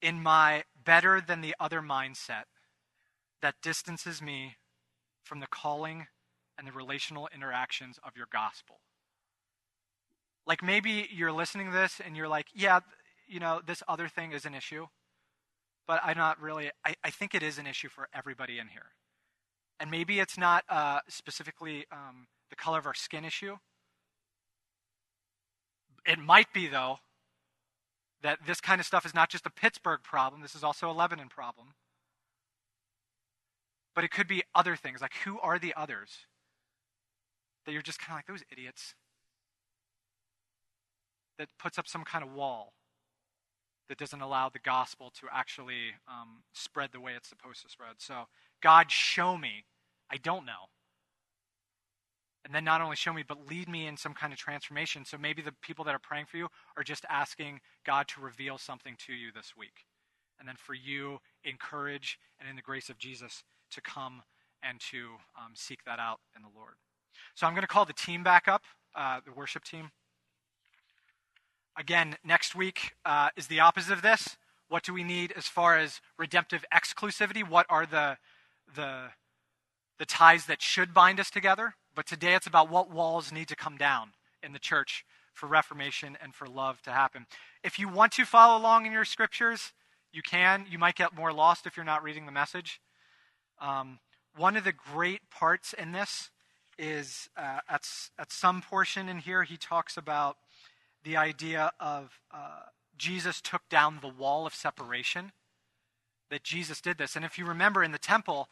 in 0.00 0.22
my 0.22 0.64
better 0.84 1.20
than 1.20 1.40
the 1.40 1.54
other 1.58 1.82
mindset 1.82 2.44
that 3.42 3.56
distances 3.62 4.22
me 4.22 4.56
from 5.22 5.40
the 5.40 5.46
calling 5.46 6.06
and 6.56 6.66
the 6.66 6.72
relational 6.72 7.28
interactions 7.34 7.98
of 8.04 8.16
your 8.16 8.26
gospel. 8.32 8.80
Like 10.48 10.62
maybe 10.62 11.06
you're 11.12 11.30
listening 11.30 11.66
to 11.66 11.72
this 11.72 12.00
and 12.04 12.16
you're 12.16 12.26
like, 12.26 12.46
yeah, 12.54 12.80
you 13.28 13.38
know, 13.38 13.60
this 13.64 13.82
other 13.86 14.08
thing 14.08 14.32
is 14.32 14.46
an 14.46 14.54
issue. 14.54 14.86
But 15.86 16.00
I'm 16.02 16.16
not 16.16 16.40
really, 16.40 16.70
I, 16.84 16.94
I 17.04 17.10
think 17.10 17.34
it 17.34 17.42
is 17.42 17.58
an 17.58 17.66
issue 17.66 17.90
for 17.90 18.08
everybody 18.14 18.58
in 18.58 18.68
here. 18.68 18.92
And 19.78 19.90
maybe 19.90 20.20
it's 20.20 20.38
not 20.38 20.64
uh, 20.70 21.00
specifically 21.08 21.86
um, 21.92 22.26
the 22.48 22.56
color 22.56 22.78
of 22.78 22.86
our 22.86 22.94
skin 22.94 23.26
issue. 23.26 23.56
It 26.06 26.18
might 26.18 26.52
be, 26.54 26.66
though, 26.66 26.96
that 28.22 28.38
this 28.46 28.60
kind 28.60 28.80
of 28.80 28.86
stuff 28.86 29.04
is 29.04 29.14
not 29.14 29.28
just 29.28 29.46
a 29.46 29.50
Pittsburgh 29.50 30.00
problem, 30.02 30.40
this 30.40 30.54
is 30.54 30.64
also 30.64 30.90
a 30.90 30.92
Lebanon 30.92 31.28
problem. 31.28 31.68
But 33.94 34.04
it 34.04 34.10
could 34.10 34.26
be 34.26 34.42
other 34.54 34.76
things. 34.76 35.02
Like, 35.02 35.12
who 35.24 35.38
are 35.40 35.58
the 35.58 35.74
others? 35.76 36.10
That 37.66 37.72
you're 37.72 37.82
just 37.82 38.00
kind 38.00 38.12
of 38.12 38.16
like, 38.16 38.26
those 38.26 38.44
idiots 38.50 38.94
that 41.38 41.48
puts 41.58 41.78
up 41.78 41.86
some 41.86 42.04
kind 42.04 42.24
of 42.24 42.32
wall 42.32 42.72
that 43.88 43.98
doesn't 43.98 44.20
allow 44.20 44.48
the 44.48 44.58
gospel 44.58 45.10
to 45.20 45.26
actually 45.32 45.94
um, 46.06 46.42
spread 46.52 46.90
the 46.92 47.00
way 47.00 47.12
it's 47.16 47.28
supposed 47.28 47.62
to 47.62 47.70
spread. 47.70 47.94
So, 47.98 48.24
God, 48.62 48.90
show 48.90 49.36
me. 49.38 49.64
I 50.10 50.16
don't 50.18 50.44
know. 50.44 50.68
And 52.44 52.54
then 52.54 52.64
not 52.64 52.80
only 52.80 52.96
show 52.96 53.12
me, 53.12 53.24
but 53.26 53.48
lead 53.48 53.68
me 53.68 53.86
in 53.86 53.96
some 53.96 54.14
kind 54.14 54.32
of 54.32 54.38
transformation. 54.38 55.04
So 55.04 55.18
maybe 55.18 55.42
the 55.42 55.52
people 55.60 55.84
that 55.84 55.94
are 55.94 56.00
praying 56.00 56.26
for 56.26 56.38
you 56.38 56.48
are 56.76 56.82
just 56.82 57.04
asking 57.10 57.60
God 57.84 58.08
to 58.08 58.20
reveal 58.20 58.56
something 58.58 58.96
to 59.06 59.12
you 59.12 59.30
this 59.34 59.52
week. 59.56 59.84
And 60.38 60.48
then 60.48 60.56
for 60.56 60.72
you, 60.72 61.18
encourage 61.44 62.18
and 62.38 62.48
in 62.48 62.56
the 62.56 62.62
grace 62.62 62.88
of 62.88 62.98
Jesus 62.98 63.42
to 63.72 63.80
come 63.80 64.22
and 64.62 64.80
to 64.90 65.16
um, 65.36 65.52
seek 65.54 65.84
that 65.84 65.98
out 65.98 66.20
in 66.34 66.42
the 66.42 66.48
Lord. 66.54 66.74
So 67.34 67.46
I'm 67.46 67.52
going 67.52 67.62
to 67.62 67.68
call 67.68 67.84
the 67.84 67.92
team 67.92 68.22
back 68.22 68.48
up, 68.48 68.62
uh, 68.94 69.20
the 69.24 69.32
worship 69.32 69.64
team. 69.64 69.90
Again, 71.78 72.16
next 72.24 72.56
week 72.56 72.94
uh, 73.04 73.28
is 73.36 73.46
the 73.46 73.60
opposite 73.60 73.92
of 73.92 74.02
this. 74.02 74.36
What 74.68 74.82
do 74.82 74.92
we 74.92 75.04
need 75.04 75.32
as 75.36 75.46
far 75.46 75.78
as 75.78 76.00
redemptive 76.18 76.64
exclusivity? 76.74 77.48
What 77.48 77.66
are 77.70 77.86
the, 77.86 78.18
the, 78.74 79.10
the 79.96 80.04
ties 80.04 80.46
that 80.46 80.60
should 80.60 80.92
bind 80.92 81.20
us 81.20 81.30
together? 81.30 81.76
But 81.94 82.04
today 82.04 82.34
it's 82.34 82.48
about 82.48 82.68
what 82.68 82.90
walls 82.90 83.30
need 83.30 83.46
to 83.46 83.54
come 83.54 83.76
down 83.76 84.10
in 84.42 84.52
the 84.52 84.58
church 84.58 85.04
for 85.32 85.46
reformation 85.46 86.18
and 86.20 86.34
for 86.34 86.48
love 86.48 86.82
to 86.82 86.90
happen. 86.90 87.26
If 87.62 87.78
you 87.78 87.88
want 87.88 88.10
to 88.14 88.24
follow 88.24 88.60
along 88.60 88.86
in 88.86 88.90
your 88.90 89.04
scriptures, 89.04 89.72
you 90.12 90.20
can. 90.20 90.66
You 90.68 90.80
might 90.80 90.96
get 90.96 91.14
more 91.14 91.32
lost 91.32 91.64
if 91.64 91.76
you're 91.76 91.86
not 91.86 92.02
reading 92.02 92.26
the 92.26 92.32
message. 92.32 92.80
Um, 93.60 94.00
one 94.36 94.56
of 94.56 94.64
the 94.64 94.72
great 94.72 95.30
parts 95.30 95.74
in 95.74 95.92
this 95.92 96.30
is 96.76 97.28
uh, 97.36 97.60
at, 97.68 97.88
at 98.18 98.32
some 98.32 98.62
portion 98.62 99.08
in 99.08 99.18
here, 99.18 99.44
he 99.44 99.56
talks 99.56 99.96
about 99.96 100.38
the 101.08 101.16
idea 101.16 101.72
of 101.80 102.20
uh, 102.30 102.64
Jesus 102.98 103.40
took 103.40 103.66
down 103.70 104.00
the 104.02 104.08
wall 104.08 104.46
of 104.46 104.54
separation, 104.54 105.32
that 106.30 106.44
Jesus 106.44 106.82
did 106.82 106.98
this. 106.98 107.16
And 107.16 107.24
if 107.24 107.38
you 107.38 107.46
remember 107.46 107.82
in 107.82 107.92
the 107.92 107.98
temple, 107.98 108.50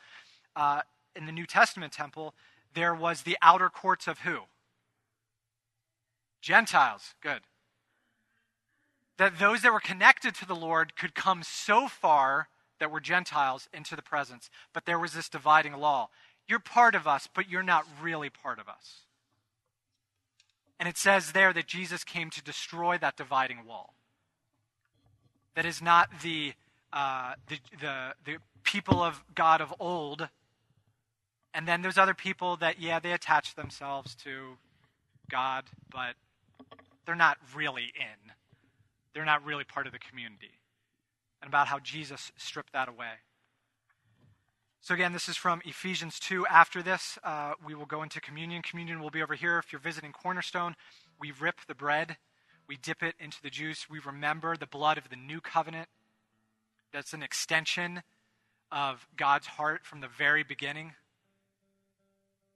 uh, 0.57 0.81
in 1.15 1.27
the 1.27 1.33
New 1.33 1.45
Testament 1.45 1.93
temple, 1.93 2.33
there 2.73 2.95
was 2.95 3.23
the 3.23 3.37
outer 3.43 3.69
courts 3.69 4.09
of 4.09 4.21
who? 4.21 4.39
Gentiles. 6.41 7.15
Good. 7.23 7.43
That 9.19 9.39
those 9.39 9.61
that 9.61 9.73
were 9.73 9.79
connected 9.79 10.35
to 10.37 10.47
the 10.47 10.57
Lord 10.57 10.97
could 10.97 11.15
come 11.15 11.43
so 11.43 11.89
far 11.89 12.49
that 12.81 12.91
were 12.91 13.01
Gentiles 13.01 13.69
into 13.75 13.95
the 13.95 14.03
presence. 14.03 14.49
But 14.73 14.87
there 14.87 14.99
was 14.99 15.13
this 15.13 15.29
dividing 15.29 15.75
law. 15.75 16.09
You're 16.49 16.59
part 16.59 16.95
of 16.95 17.07
us, 17.07 17.29
but 17.33 17.51
you're 17.51 17.63
not 17.63 17.85
really 18.01 18.31
part 18.31 18.59
of 18.59 18.67
us. 18.67 19.06
And 20.79 20.89
it 20.89 20.97
says 20.97 21.33
there 21.33 21.53
that 21.53 21.67
Jesus 21.67 22.05
came 22.05 22.31
to 22.31 22.43
destroy 22.43 22.99
that 22.99 23.17
dividing 23.17 23.65
wall. 23.67 23.95
That 25.55 25.65
is 25.65 25.81
not 25.81 26.11
the, 26.23 26.53
uh, 26.93 27.35
the, 27.49 27.59
the, 27.81 28.15
the 28.25 28.37
people 28.63 29.03
of 29.03 29.25
God 29.35 29.61
of 29.61 29.73
old. 29.81 30.29
And 31.55 31.67
then 31.67 31.81
there's 31.81 31.97
other 31.97 32.13
people 32.15 32.57
that, 32.57 32.81
yeah, 32.81 33.01
they 33.01 33.13
attach 33.13 33.55
themselves 33.55 34.15
to 34.17 34.59
God, 35.31 35.65
but 35.91 36.15
they're 37.07 37.15
not 37.15 37.39
really 37.55 37.93
in. 37.95 38.33
They're 39.15 39.25
not 39.25 39.45
really 39.45 39.65
part 39.65 39.87
of 39.87 39.93
the 39.93 39.99
community 39.99 40.61
and 41.41 41.49
about 41.49 41.69
how 41.69 41.79
Jesus 41.79 42.33
stripped 42.37 42.73
that 42.73 42.89
away. 42.89 43.21
So, 44.81 44.95
again, 44.95 45.13
this 45.13 45.29
is 45.29 45.37
from 45.37 45.61
Ephesians 45.65 46.21
2. 46.21 46.47
After 46.47 46.83
this, 46.83 47.19
uh, 47.25 47.55
we 47.65 47.75
will 47.75 47.87
go 47.87 48.03
into 48.03 48.21
communion. 48.21 48.63
Communion 48.63 49.01
will 49.01 49.11
be 49.11 49.23
over 49.23 49.35
here. 49.35 49.59
If 49.59 49.73
you're 49.73 49.81
visiting 49.81 50.13
Cornerstone, 50.13 50.77
we 51.19 51.33
rip 51.33 51.57
the 51.67 51.75
bread, 51.75 52.19
we 52.69 52.77
dip 52.77 53.03
it 53.03 53.15
into 53.19 53.43
the 53.43 53.51
juice, 53.51 53.89
we 53.91 53.99
remember 53.99 54.57
the 54.57 54.67
blood 54.67 54.99
of 54.99 55.09
the 55.09 55.17
new 55.17 55.41
covenant. 55.41 55.89
That's 56.93 57.13
an 57.13 57.23
extension 57.23 58.03
of 58.71 59.07
God's 59.17 59.47
heart 59.47 59.85
from 59.85 60.01
the 60.01 60.09
very 60.09 60.43
beginning, 60.43 60.95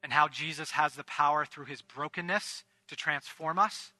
and 0.02 0.12
how 0.12 0.28
Jesus 0.28 0.72
has 0.72 0.94
the 0.94 1.04
power 1.04 1.44
through 1.44 1.66
his 1.66 1.82
brokenness 1.82 2.64
to 2.88 2.96
transform 2.96 3.58
us 3.58 3.92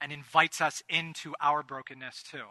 and 0.00 0.12
invites 0.12 0.60
us 0.60 0.82
into 0.88 1.34
our 1.40 1.62
brokenness 1.62 2.22
too. 2.22 2.44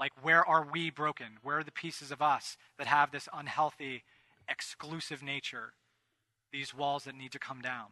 Like, 0.00 0.12
where 0.22 0.42
are 0.42 0.64
we 0.64 0.88
broken? 0.88 1.36
Where 1.42 1.58
are 1.58 1.62
the 1.62 1.70
pieces 1.70 2.10
of 2.10 2.22
us 2.22 2.56
that 2.78 2.86
have 2.86 3.10
this 3.10 3.28
unhealthy, 3.34 4.02
exclusive 4.48 5.22
nature? 5.22 5.74
These 6.50 6.74
walls 6.74 7.04
that 7.04 7.14
need 7.14 7.32
to 7.32 7.38
come 7.38 7.60
down. 7.60 7.88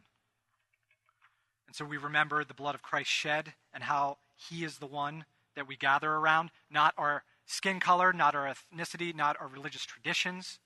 And 1.67 1.75
so 1.75 1.85
we 1.85 1.97
remember 1.97 2.43
the 2.43 2.55
blood 2.55 2.73
of 2.73 2.81
Christ 2.81 3.11
shed 3.11 3.53
and 3.71 3.83
how 3.83 4.17
he 4.35 4.63
is 4.63 4.79
the 4.79 4.87
one 4.87 5.25
that 5.55 5.67
we 5.67 5.75
gather 5.75 6.11
around, 6.11 6.49
not 6.71 6.95
our 6.97 7.21
skin 7.45 7.79
color, 7.79 8.11
not 8.11 8.33
our 8.33 8.51
ethnicity, 8.51 9.15
not 9.15 9.37
our 9.39 9.47
religious 9.47 9.85
traditions, 9.85 10.57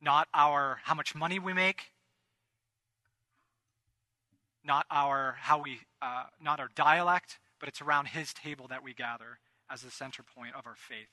not 0.00 0.28
our 0.32 0.78
how 0.84 0.94
much 0.94 1.16
money 1.16 1.40
we 1.40 1.52
make, 1.52 1.86
not 4.64 4.86
our 4.88 5.36
how 5.40 5.60
we 5.60 5.80
uh, 6.00 6.24
not 6.40 6.60
our 6.60 6.70
dialect, 6.76 7.40
but 7.58 7.68
it's 7.68 7.82
around 7.82 8.06
his 8.06 8.32
table 8.32 8.68
that 8.68 8.84
we 8.84 8.94
gather 8.94 9.38
as 9.70 9.82
the 9.82 9.90
center 9.90 10.22
point 10.22 10.54
of 10.54 10.66
our 10.66 10.74
faith. 10.76 11.08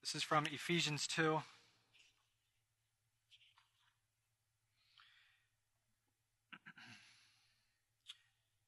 This 0.00 0.14
is 0.14 0.22
from 0.22 0.46
Ephesians 0.46 1.06
2. 1.06 1.42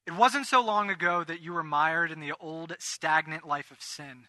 It 0.05 0.13
wasn't 0.13 0.45
so 0.45 0.61
long 0.61 0.89
ago 0.89 1.23
that 1.23 1.41
you 1.41 1.53
were 1.53 1.63
mired 1.63 2.11
in 2.11 2.19
the 2.19 2.33
old 2.39 2.75
stagnant 2.77 3.47
life 3.47 3.71
of 3.71 3.81
sin. 3.81 4.27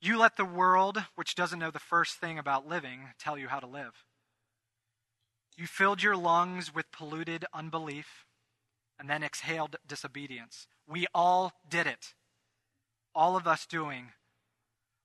You 0.00 0.18
let 0.18 0.36
the 0.36 0.44
world, 0.44 1.04
which 1.14 1.34
doesn't 1.34 1.58
know 1.58 1.70
the 1.70 1.78
first 1.78 2.16
thing 2.16 2.38
about 2.38 2.68
living, 2.68 3.10
tell 3.18 3.38
you 3.38 3.48
how 3.48 3.60
to 3.60 3.66
live. 3.66 4.04
You 5.56 5.66
filled 5.66 6.02
your 6.02 6.16
lungs 6.16 6.74
with 6.74 6.92
polluted 6.92 7.46
unbelief 7.54 8.26
and 8.98 9.08
then 9.08 9.22
exhaled 9.22 9.76
disobedience. 9.86 10.66
We 10.86 11.06
all 11.14 11.52
did 11.68 11.86
it. 11.86 12.14
All 13.14 13.36
of 13.36 13.46
us 13.46 13.66
doing 13.66 14.12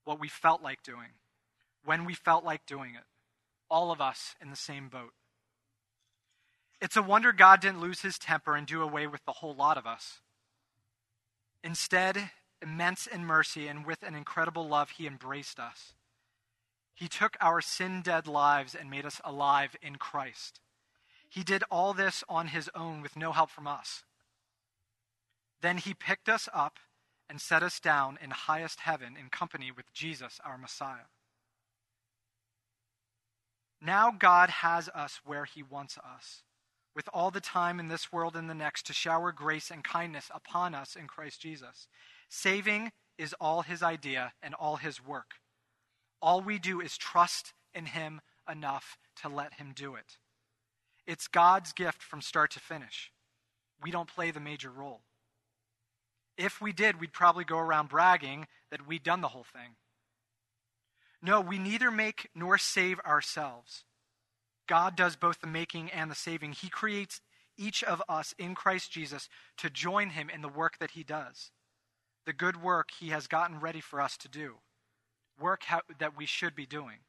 what 0.03 0.19
we 0.19 0.27
felt 0.27 0.61
like 0.63 0.81
doing, 0.83 1.09
when 1.85 2.05
we 2.05 2.13
felt 2.13 2.43
like 2.43 2.65
doing 2.65 2.95
it. 2.95 3.03
All 3.69 3.91
of 3.91 4.01
us 4.01 4.35
in 4.41 4.49
the 4.49 4.55
same 4.55 4.89
boat. 4.89 5.13
It's 6.81 6.97
a 6.97 7.03
wonder 7.03 7.31
God 7.31 7.59
didn't 7.59 7.81
lose 7.81 8.01
his 8.01 8.17
temper 8.17 8.55
and 8.55 8.65
do 8.65 8.81
away 8.81 9.05
with 9.05 9.23
the 9.25 9.33
whole 9.33 9.53
lot 9.53 9.77
of 9.77 9.85
us. 9.85 10.21
Instead, 11.63 12.31
immense 12.61 13.05
in 13.05 13.25
mercy 13.25 13.67
and 13.67 13.85
with 13.85 14.01
an 14.01 14.15
incredible 14.15 14.67
love, 14.67 14.91
he 14.91 15.05
embraced 15.05 15.59
us. 15.59 15.93
He 16.95 17.07
took 17.07 17.37
our 17.39 17.61
sin 17.61 18.01
dead 18.01 18.27
lives 18.27 18.75
and 18.75 18.89
made 18.89 19.05
us 19.05 19.21
alive 19.23 19.75
in 19.81 19.97
Christ. 19.97 20.59
He 21.30 21.43
did 21.43 21.63
all 21.69 21.93
this 21.93 22.23
on 22.27 22.47
his 22.47 22.69
own 22.73 23.01
with 23.01 23.15
no 23.15 23.32
help 23.32 23.51
from 23.51 23.67
us. 23.67 24.03
Then 25.61 25.77
he 25.77 25.93
picked 25.93 26.27
us 26.27 26.49
up 26.53 26.80
and 27.30 27.39
set 27.39 27.61
us 27.61 27.80
down 27.80 28.17
in 28.21 28.32
highest 28.32 28.82
heaven 28.82 29.15
in 29.15 29.30
company 29.30 29.71
with 29.71 29.93
Jesus, 29.93 30.39
our 30.43 30.57
Messiah. 30.57 31.07
Now 33.82 34.11
God 34.11 34.49
has 34.49 34.89
us 34.89 35.21
where 35.23 35.45
he 35.45 35.61
wants 35.61 35.97
us, 35.97 36.43
with 36.95 37.07
all 37.13 37.30
the 37.32 37.39
time 37.39 37.80
in 37.80 37.88
this 37.88 38.11
world 38.11 38.36
and 38.36 38.49
the 38.49 38.55
next 38.55 38.88
to 38.88 38.93
shower 38.93 39.32
grace 39.32 39.69
and 39.69 39.84
kindness 39.84 40.32
upon 40.34 40.73
us 40.73 40.95
in 40.95 41.07
Christ 41.07 41.41
Jesus. 41.41 41.88
Saving 42.27 42.91
is 43.17 43.36
all 43.39 43.61
his 43.61 43.84
idea 43.84 44.34
and 44.41 44.55
all 44.55 44.77
his 44.77 45.05
work. 45.05 45.36
All 46.21 46.41
we 46.41 46.57
do 46.57 46.82
is 46.82 46.97
trust 46.97 47.53
in 47.73 47.86
him 47.86 48.21
enough 48.49 48.97
to 49.21 49.30
let 49.30 49.53
him 49.53 49.73
do 49.75 49.95
it. 49.95 50.17
It's 51.10 51.28
God's 51.28 51.74
gift 51.74 52.03
from 52.03 52.22
start 52.22 52.51
to 52.51 52.60
finish. 52.60 53.12
We 53.82 53.89
don't 53.89 54.07
play 54.07 54.30
the 54.30 54.39
major 54.39 54.70
role. 54.70 55.01
If 56.38 56.62
we 56.62 56.72
did, 56.72 56.99
we'd 56.99 57.14
probably 57.14 57.45
go 57.45 57.57
around 57.57 57.89
bragging 57.89 58.45
that 58.70 58.86
we'd 58.86 59.01
done 59.01 59.22
the 59.22 59.30
whole 59.30 59.47
thing. 59.51 59.78
No, 61.20 61.41
we 61.41 61.57
neither 61.57 61.89
make 61.89 62.30
nor 62.36 62.60
save 62.60 62.99
ourselves. 62.99 63.86
God 64.68 64.95
does 64.95 65.16
both 65.16 65.41
the 65.41 65.47
making 65.47 65.89
and 65.89 66.12
the 66.12 66.16
saving. 66.16 66.51
He 66.51 66.70
creates 66.70 67.22
each 67.57 67.84
of 67.84 68.03
us 68.07 68.36
in 68.38 68.53
Christ 68.53 68.91
Jesus 68.91 69.30
to 69.57 69.72
join 69.72 70.12
him 70.12 70.30
in 70.30 70.43
the 70.43 70.47
work 70.47 70.78
that 70.80 70.91
he 70.91 71.03
does, 71.03 71.49
the 72.28 72.34
good 72.34 72.62
work 72.62 72.89
he 72.99 73.10
has 73.10 73.26
gotten 73.26 73.60
ready 73.60 73.82
for 73.82 73.99
us 73.99 74.16
to 74.18 74.28
do, 74.28 74.57
work 75.41 75.64
that 75.97 76.16
we 76.16 76.28
should 76.28 76.55
be 76.55 76.68
doing. 76.68 76.99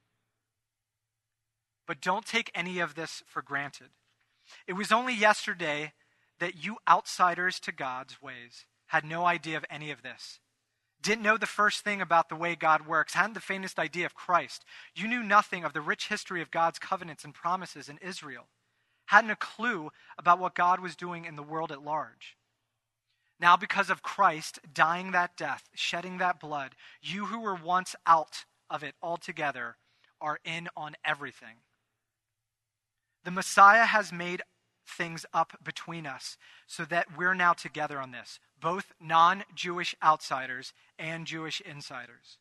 But 1.91 2.01
don't 2.01 2.25
take 2.25 2.53
any 2.55 2.79
of 2.79 2.95
this 2.95 3.25
for 3.27 3.43
granted. 3.43 3.89
It 4.69 4.75
was 4.75 4.93
only 4.93 5.13
yesterday 5.13 5.93
that 6.39 6.65
you 6.65 6.77
outsiders 6.89 7.59
to 7.59 7.73
God's 7.73 8.23
ways 8.23 8.65
had 8.87 9.05
no 9.05 9.27
idea 9.27 9.57
of 9.57 9.65
any 9.69 9.91
of 9.91 10.03
this. 10.03 10.39
Didn't 11.03 11.25
know 11.25 11.37
the 11.37 11.47
first 11.47 11.83
thing 11.83 12.01
about 12.01 12.29
the 12.29 12.37
way 12.37 12.55
God 12.55 12.87
works, 12.87 13.15
hadn't 13.15 13.35
the 13.35 13.41
faintest 13.41 13.77
idea 13.77 14.07
of 14.07 14.15
Christ. 14.15 14.65
You 14.95 15.09
knew 15.09 15.25
nothing 15.25 15.65
of 15.65 15.73
the 15.73 15.81
rich 15.81 16.07
history 16.07 16.41
of 16.41 16.53
God's 16.53 16.79
covenants 16.79 17.25
and 17.25 17.35
promises 17.35 17.89
in 17.89 17.99
Israel, 17.99 18.47
hadn't 19.07 19.33
a 19.33 19.35
clue 19.35 19.91
about 20.17 20.39
what 20.39 20.55
God 20.55 20.79
was 20.79 20.95
doing 20.95 21.25
in 21.25 21.35
the 21.35 21.43
world 21.43 21.73
at 21.73 21.83
large. 21.83 22.37
Now, 23.41 23.57
because 23.57 23.91
of 23.91 24.05
Christ 24.05 24.61
dying 24.73 25.11
that 25.11 25.37
death, 25.37 25.69
shedding 25.75 26.19
that 26.19 26.39
blood, 26.39 26.77
you 27.03 27.27
who 27.27 27.41
were 27.41 27.57
once 27.57 27.97
out 28.07 28.45
of 28.71 28.85
it 28.85 28.95
altogether 29.03 29.77
are 30.21 30.39
in 30.45 30.69
on 30.77 30.95
everything. 31.05 31.57
The 33.25 33.31
Messiah 33.31 33.85
has 33.85 34.13
made 34.13 34.43
things 34.87 35.27
up 35.33 35.59
between 35.63 36.07
us 36.07 36.37
so 36.67 36.85
that 36.87 37.17
we're 37.17 37.35
now 37.35 37.53
together 37.53 37.99
on 37.99 38.11
this, 38.11 38.41
both 38.61 38.93
non 39.01 39.45
Jewish 39.55 39.95
outsiders 40.03 40.73
and 40.99 41.27
Jewish 41.27 41.61
insiders. 41.61 42.39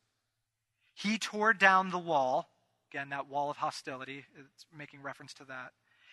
He 0.94 1.18
tore 1.18 1.52
down 1.52 1.90
the 1.90 1.98
wall, 1.98 2.50
again, 2.90 3.10
that 3.10 3.28
wall 3.28 3.50
of 3.50 3.58
hostility, 3.58 4.24
it's 4.36 4.66
making 4.76 5.02
reference 5.02 5.32
to 5.34 5.44
that. 5.44 5.72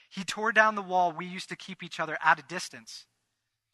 He 0.10 0.24
tore 0.24 0.52
down 0.52 0.76
the 0.76 0.82
wall 0.82 1.12
we 1.12 1.26
used 1.26 1.50
to 1.50 1.56
keep 1.56 1.84
each 1.84 2.00
other 2.00 2.18
at 2.24 2.40
a 2.40 2.44
distance. 2.44 3.06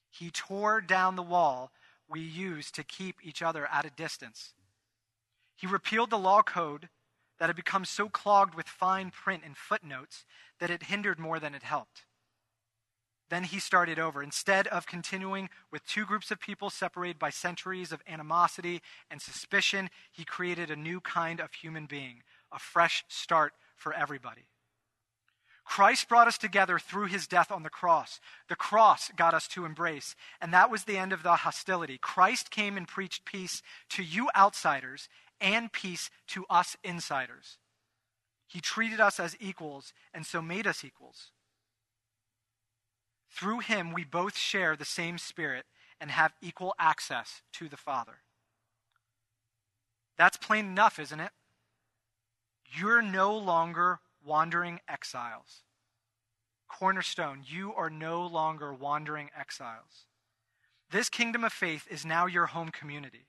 He 0.10 0.32
tore 0.32 0.82
down 0.82 1.16
the 1.16 1.24
wall 1.24 1.72
we 2.10 2.22
used 2.22 2.76
to 2.76 2.84
keep 2.84 3.18
each 3.24 3.42
other 3.42 3.68
at 3.72 3.86
a 3.86 3.92
distance. 3.92 4.54
He 5.56 5.68
repealed 5.68 6.10
the 6.10 6.18
law 6.18 6.42
code 6.42 6.90
that 7.44 7.50
had 7.50 7.58
become 7.58 7.84
so 7.84 8.08
clogged 8.08 8.56
with 8.56 8.70
fine 8.70 9.12
print 9.12 9.44
and 9.46 9.58
footnotes 9.58 10.24
that 10.62 10.70
it 10.70 10.84
hindered 10.84 11.20
more 11.20 11.42
than 11.42 11.54
it 11.54 11.62
helped. 11.62 12.06
Then 13.30 13.44
he 13.44 13.60
started 13.60 14.00
over. 14.00 14.24
Instead 14.24 14.66
of 14.68 14.88
continuing 14.88 15.50
with 15.70 15.86
two 15.86 16.06
groups 16.06 16.32
of 16.32 16.40
people 16.40 16.70
separated 16.70 17.20
by 17.20 17.32
centuries 17.32 17.92
of 17.92 18.02
animosity 18.08 18.82
and 19.12 19.22
suspicion, 19.22 19.90
he 20.10 20.24
created 20.24 20.72
a 20.72 20.78
new 20.78 21.02
kind 21.02 21.42
of 21.42 21.52
human 21.52 21.86
being, 21.86 22.24
a 22.50 22.60
fresh 22.60 23.04
start 23.10 23.52
for 23.76 23.92
everybody. 23.92 24.46
Christ 25.66 26.08
brought 26.08 26.30
us 26.30 26.38
together 26.38 26.80
through 26.80 27.08
his 27.08 27.28
death 27.28 27.52
on 27.52 27.64
the 27.64 27.70
cross. 27.70 28.22
The 28.48 28.56
cross 28.56 29.12
got 29.18 29.34
us 29.34 29.50
to 29.50 29.66
embrace, 29.66 30.16
and 30.40 30.54
that 30.54 30.72
was 30.72 30.86
the 30.86 30.98
end 30.98 31.12
of 31.12 31.24
the 31.24 31.36
hostility. 31.36 31.98
Christ 31.98 32.52
came 32.52 32.78
and 32.78 32.88
preached 32.88 33.26
peace 33.26 33.62
to 33.90 34.02
you 34.02 34.30
outsiders 34.34 35.10
and 35.44 35.72
peace 35.72 36.10
to 36.30 36.46
us 36.50 36.76
insiders. 36.84 37.60
He 38.48 38.62
treated 38.62 39.00
us 39.00 39.20
as 39.20 39.36
equals 39.40 39.94
and 40.14 40.26
so 40.26 40.42
made 40.42 40.66
us 40.66 40.84
equals. 40.84 41.32
Through 43.30 43.60
him, 43.60 43.94
we 43.94 44.04
both 44.04 44.38
share 44.38 44.76
the 44.76 44.86
same 44.86 45.18
Spirit 45.18 45.66
and 46.00 46.12
have 46.12 46.34
equal 46.42 46.74
access 46.80 47.42
to 47.54 47.68
the 47.68 47.78
Father. 47.78 48.20
That's 50.18 50.38
plain 50.38 50.66
enough, 50.66 51.00
isn't 51.00 51.20
it? 51.20 51.32
You're 52.66 53.02
no 53.02 53.36
longer 53.38 54.00
wandering 54.24 54.80
exiles. 54.88 55.64
Cornerstone, 56.68 57.44
you 57.46 57.74
are 57.74 57.90
no 57.90 58.26
longer 58.26 58.74
wandering 58.74 59.30
exiles. 59.38 60.06
This 60.92 61.10
kingdom 61.10 61.44
of 61.44 61.52
faith 61.52 61.88
is 61.90 62.06
now 62.06 62.28
your 62.28 62.48
home 62.48 62.70
community. 62.70 63.28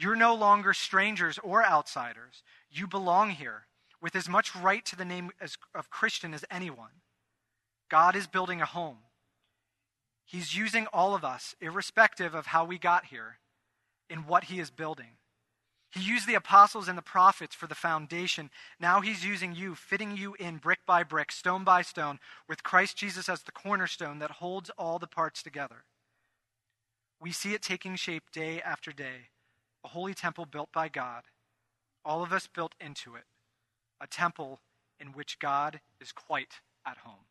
You're 0.00 0.16
no 0.16 0.34
longer 0.34 0.72
strangers 0.72 1.38
or 1.42 1.62
outsiders. 1.62 2.42
You 2.70 2.86
belong 2.86 3.32
here 3.32 3.66
with 4.00 4.16
as 4.16 4.30
much 4.30 4.56
right 4.56 4.82
to 4.86 4.96
the 4.96 5.04
name 5.04 5.30
as, 5.42 5.58
of 5.74 5.90
Christian 5.90 6.32
as 6.32 6.42
anyone. 6.50 7.02
God 7.90 8.16
is 8.16 8.26
building 8.26 8.62
a 8.62 8.66
home. 8.66 9.00
He's 10.24 10.56
using 10.56 10.86
all 10.86 11.14
of 11.14 11.22
us, 11.22 11.54
irrespective 11.60 12.34
of 12.34 12.46
how 12.46 12.64
we 12.64 12.78
got 12.78 13.06
here, 13.06 13.40
in 14.08 14.20
what 14.20 14.44
He 14.44 14.58
is 14.58 14.70
building. 14.70 15.18
He 15.90 16.00
used 16.00 16.26
the 16.26 16.34
apostles 16.34 16.88
and 16.88 16.96
the 16.96 17.02
prophets 17.02 17.54
for 17.54 17.66
the 17.66 17.74
foundation. 17.74 18.48
Now 18.78 19.02
he's 19.02 19.26
using 19.26 19.54
you, 19.54 19.74
fitting 19.74 20.16
you 20.16 20.34
in 20.34 20.58
brick 20.58 20.78
by 20.86 21.02
brick, 21.02 21.30
stone 21.30 21.62
by 21.62 21.82
stone, 21.82 22.20
with 22.48 22.62
Christ 22.62 22.96
Jesus 22.96 23.28
as 23.28 23.42
the 23.42 23.52
cornerstone 23.52 24.20
that 24.20 24.30
holds 24.30 24.70
all 24.78 24.98
the 24.98 25.08
parts 25.08 25.42
together. 25.42 25.84
We 27.20 27.32
see 27.32 27.52
it 27.52 27.60
taking 27.60 27.96
shape 27.96 28.30
day 28.32 28.62
after 28.62 28.92
day 28.92 29.30
a 29.84 29.88
holy 29.88 30.14
temple 30.14 30.46
built 30.46 30.70
by 30.72 30.88
God, 30.88 31.22
all 32.04 32.22
of 32.22 32.32
us 32.32 32.46
built 32.46 32.74
into 32.80 33.14
it, 33.14 33.24
a 34.00 34.06
temple 34.06 34.60
in 34.98 35.08
which 35.08 35.38
God 35.38 35.80
is 36.00 36.12
quite 36.12 36.60
at 36.86 36.98
home. 36.98 37.24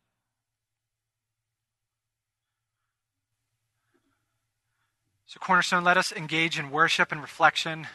So, 5.26 5.38
Cornerstone, 5.38 5.84
let 5.84 5.96
us 5.96 6.12
engage 6.12 6.58
in 6.58 6.72
worship 6.72 7.12
and 7.12 7.20
reflection 7.20 7.86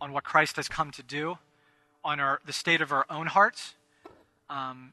on 0.00 0.12
what 0.12 0.22
Christ 0.22 0.54
has 0.56 0.68
come 0.68 0.92
to 0.92 1.02
do, 1.02 1.38
on 2.04 2.20
our, 2.20 2.40
the 2.46 2.52
state 2.52 2.80
of 2.80 2.92
our 2.92 3.04
own 3.10 3.26
hearts, 3.26 3.74
um, 4.48 4.92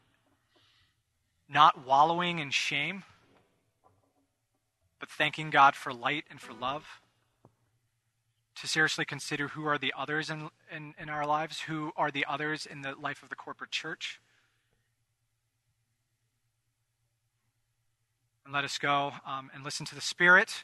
not 1.48 1.86
wallowing 1.86 2.40
in 2.40 2.50
shame, 2.50 3.04
but 5.00 5.10
thanking 5.10 5.52
God 5.52 5.76
for 5.76 5.94
light 5.94 6.26
and 6.32 6.42
for 6.42 6.54
love. 6.54 7.02
To 8.62 8.68
seriously 8.68 9.04
consider 9.04 9.50
who 9.50 9.66
are 9.66 9.78
the 9.78 9.94
others 9.98 10.30
in, 10.30 10.50
in, 10.74 10.94
in 10.98 11.10
our 11.10 11.26
lives, 11.26 11.62
who 11.62 11.92
are 11.98 12.10
the 12.10 12.26
others 12.28 12.66
in 12.66 12.82
the 12.82 12.96
life 12.96 13.22
of 13.22 13.30
the 13.30 13.36
corporate 13.36 13.72
church. 13.72 14.22
And 18.46 18.54
let 18.54 18.64
us 18.64 18.78
go 18.78 19.12
um, 19.26 19.52
and 19.54 19.64
listen 19.64 19.86
to 19.88 19.96
the 19.96 20.02
Spirit. 20.02 20.64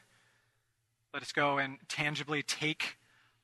Let 1.14 1.22
us 1.22 1.34
go 1.34 1.58
and 1.58 1.80
tangibly 1.90 2.42
take 2.44 2.98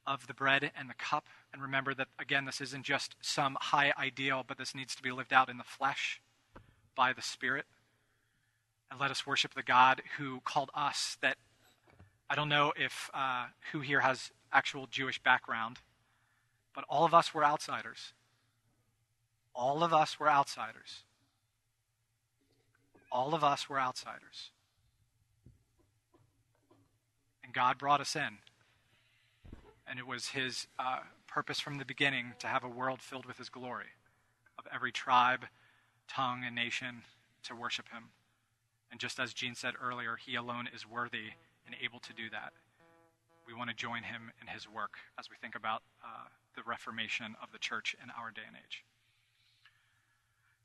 of 0.05 0.27
the 0.27 0.33
bread 0.33 0.71
and 0.77 0.89
the 0.89 0.93
cup. 0.93 1.25
And 1.51 1.61
remember 1.61 1.93
that, 1.95 2.07
again, 2.17 2.45
this 2.45 2.61
isn't 2.61 2.83
just 2.83 3.15
some 3.19 3.57
high 3.59 3.93
ideal, 3.99 4.45
but 4.47 4.57
this 4.57 4.73
needs 4.73 4.95
to 4.95 5.03
be 5.03 5.11
lived 5.11 5.33
out 5.33 5.49
in 5.49 5.57
the 5.57 5.63
flesh 5.65 6.21
by 6.95 7.11
the 7.11 7.21
Spirit. 7.21 7.65
And 8.89 8.99
let 8.99 9.11
us 9.11 9.27
worship 9.27 9.53
the 9.53 9.63
God 9.63 10.01
who 10.17 10.39
called 10.45 10.71
us 10.73 11.17
that 11.21 11.35
I 12.29 12.35
don't 12.35 12.49
know 12.49 12.73
if 12.75 13.09
uh, 13.13 13.47
who 13.71 13.79
here 13.79 14.01
has 14.01 14.31
actual 14.51 14.87
Jewish 14.87 15.21
background, 15.21 15.77
but 16.73 16.85
all 16.89 17.05
of 17.05 17.13
us 17.13 17.33
were 17.33 17.43
outsiders. 17.43 18.13
All 19.55 19.83
of 19.83 19.93
us 19.93 20.19
were 20.19 20.29
outsiders. 20.29 21.03
All 23.11 23.33
of 23.33 23.43
us 23.43 23.69
were 23.69 23.79
outsiders. 23.79 24.51
And 27.43 27.53
God 27.53 27.77
brought 27.77 28.01
us 28.01 28.15
in 28.15 28.39
and 29.87 29.99
it 29.99 30.05
was 30.07 30.27
his 30.29 30.67
uh, 30.77 30.99
purpose 31.27 31.59
from 31.59 31.77
the 31.77 31.85
beginning 31.85 32.33
to 32.39 32.47
have 32.47 32.63
a 32.63 32.69
world 32.69 33.01
filled 33.01 33.25
with 33.25 33.37
his 33.37 33.49
glory, 33.49 33.87
of 34.59 34.65
every 34.73 34.91
tribe, 34.91 35.45
tongue, 36.07 36.43
and 36.45 36.55
nation 36.55 37.03
to 37.43 37.55
worship 37.55 37.85
him. 37.89 38.09
And 38.91 38.99
just 38.99 39.19
as 39.19 39.33
Gene 39.33 39.55
said 39.55 39.73
earlier, 39.81 40.17
he 40.17 40.35
alone 40.35 40.67
is 40.73 40.87
worthy 40.87 41.31
and 41.65 41.75
able 41.81 41.99
to 41.99 42.13
do 42.13 42.29
that. 42.31 42.53
We 43.47 43.53
want 43.53 43.69
to 43.69 43.75
join 43.75 44.03
him 44.03 44.31
in 44.41 44.47
his 44.47 44.67
work 44.69 44.95
as 45.17 45.29
we 45.29 45.37
think 45.41 45.55
about 45.55 45.81
uh, 46.03 46.27
the 46.55 46.63
reformation 46.67 47.35
of 47.41 47.51
the 47.53 47.57
church 47.57 47.95
in 48.03 48.09
our 48.09 48.29
day 48.29 48.41
and 48.45 48.57
age. 48.57 48.83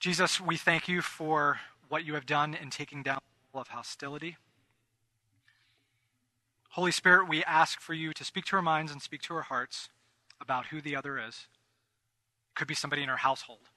Jesus, 0.01 0.41
we 0.41 0.57
thank 0.57 0.89
you 0.89 1.01
for 1.01 1.61
what 1.89 2.05
you 2.05 2.15
have 2.15 2.27
done 2.27 2.55
in 2.55 2.71
taking 2.71 3.05
down 3.05 3.19
the 3.21 3.57
wall 3.57 3.63
of 3.63 3.69
hostility. 3.69 4.37
Holy 6.71 6.91
Spirit, 6.91 7.29
we 7.29 7.45
ask 7.45 7.81
for 7.81 7.95
you 7.95 8.13
to 8.15 8.25
speak 8.25 8.47
to 8.47 8.57
our 8.57 8.63
minds 8.63 8.91
and 8.91 9.01
speak 9.01 9.23
to 9.23 9.35
our 9.35 9.43
hearts 9.43 9.91
about 10.41 10.67
who 10.67 10.81
the 10.81 10.97
other 10.97 11.21
is. 11.21 11.47
Could 12.57 12.67
be 12.67 12.75
somebody 12.75 13.05
in 13.05 13.09
our 13.09 13.19
household. 13.19 13.71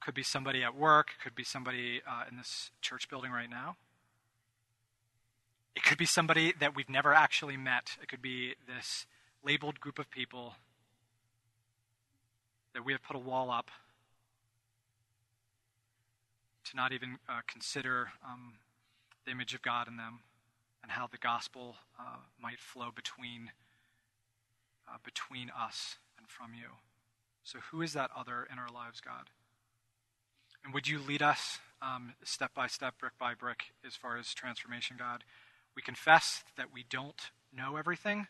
Could 0.00 0.14
be 0.14 0.22
somebody 0.22 0.62
at 0.62 0.76
work. 0.76 1.12
Could 1.22 1.34
be 1.34 1.44
somebody 1.44 2.02
uh, 2.06 2.24
in 2.30 2.36
this 2.36 2.70
church 2.82 3.08
building 3.08 3.30
right 3.30 3.48
now. 3.48 3.76
It 5.76 5.82
could 5.84 5.98
be 5.98 6.06
somebody 6.06 6.52
that 6.58 6.74
we've 6.74 6.88
never 6.88 7.14
actually 7.14 7.56
met. 7.56 7.96
It 8.02 8.08
could 8.08 8.22
be 8.22 8.54
this 8.66 9.06
labeled 9.44 9.80
group 9.80 9.98
of 9.98 10.10
people 10.10 10.54
that 12.74 12.84
we 12.84 12.92
have 12.92 13.02
put 13.02 13.16
a 13.16 13.20
wall 13.20 13.50
up 13.50 13.70
to 16.64 16.76
not 16.76 16.92
even 16.92 17.18
uh, 17.28 17.40
consider 17.46 18.08
um, 18.24 18.54
the 19.24 19.32
image 19.32 19.54
of 19.54 19.62
God 19.62 19.88
in 19.88 19.96
them 19.96 20.20
and 20.82 20.92
how 20.92 21.06
the 21.06 21.18
gospel 21.18 21.76
uh, 21.98 22.18
might 22.40 22.60
flow 22.60 22.90
between, 22.94 23.50
uh, 24.88 24.98
between 25.04 25.50
us 25.50 25.96
and 26.18 26.28
from 26.28 26.52
you. 26.54 26.68
So, 27.42 27.58
who 27.70 27.82
is 27.82 27.92
that 27.94 28.10
other 28.16 28.46
in 28.50 28.58
our 28.58 28.68
lives, 28.72 29.00
God? 29.00 29.30
And 30.64 30.74
would 30.74 30.86
you 30.86 30.98
lead 30.98 31.22
us 31.22 31.58
um, 31.80 32.12
step 32.22 32.52
by 32.54 32.66
step, 32.66 32.98
brick 32.98 33.14
by 33.18 33.34
brick, 33.34 33.72
as 33.86 33.94
far 33.96 34.16
as 34.18 34.32
transformation, 34.34 34.96
God? 34.98 35.24
We 35.76 35.82
confess 35.82 36.44
that 36.56 36.66
we 36.72 36.84
don't 36.88 37.30
know 37.56 37.76
everything. 37.76 38.26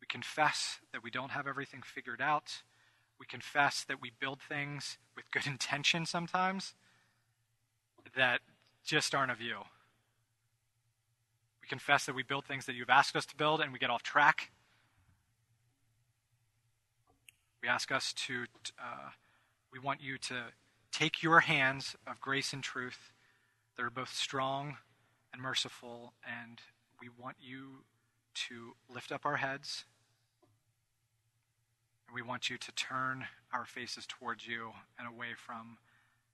We 0.00 0.06
confess 0.06 0.78
that 0.92 1.02
we 1.02 1.10
don't 1.10 1.30
have 1.30 1.46
everything 1.46 1.82
figured 1.82 2.20
out. 2.20 2.62
We 3.18 3.26
confess 3.26 3.84
that 3.84 4.00
we 4.00 4.12
build 4.18 4.40
things 4.40 4.98
with 5.16 5.30
good 5.30 5.46
intention 5.46 6.06
sometimes 6.06 6.74
that 8.16 8.40
just 8.84 9.14
aren't 9.14 9.32
of 9.32 9.40
you. 9.40 9.58
We 11.62 11.68
confess 11.68 12.04
that 12.06 12.14
we 12.14 12.22
build 12.22 12.44
things 12.44 12.66
that 12.66 12.74
you've 12.74 12.90
asked 12.90 13.16
us 13.16 13.24
to 13.26 13.36
build 13.36 13.60
and 13.60 13.72
we 13.72 13.78
get 13.78 13.88
off 13.88 14.02
track. 14.02 14.50
We 17.62 17.68
ask 17.68 17.90
us 17.90 18.12
to, 18.26 18.44
uh, 18.78 19.08
we 19.72 19.78
want 19.78 20.02
you 20.02 20.18
to 20.18 20.44
take 20.92 21.22
your 21.22 21.40
hands 21.40 21.96
of 22.06 22.20
grace 22.20 22.52
and 22.52 22.62
truth 22.62 23.10
that 23.76 23.82
are 23.82 23.90
both 23.90 24.12
strong 24.12 24.76
and 25.34 25.42
merciful, 25.42 26.12
and 26.24 26.60
we 27.00 27.08
want 27.20 27.36
you 27.40 27.82
to 28.34 28.74
lift 28.88 29.10
up 29.10 29.26
our 29.26 29.36
heads. 29.36 29.84
And 32.06 32.14
we 32.14 32.22
want 32.22 32.48
you 32.48 32.56
to 32.56 32.72
turn 32.72 33.26
our 33.52 33.66
faces 33.66 34.06
towards 34.06 34.46
you 34.46 34.70
and 34.96 35.08
away 35.08 35.34
from 35.36 35.78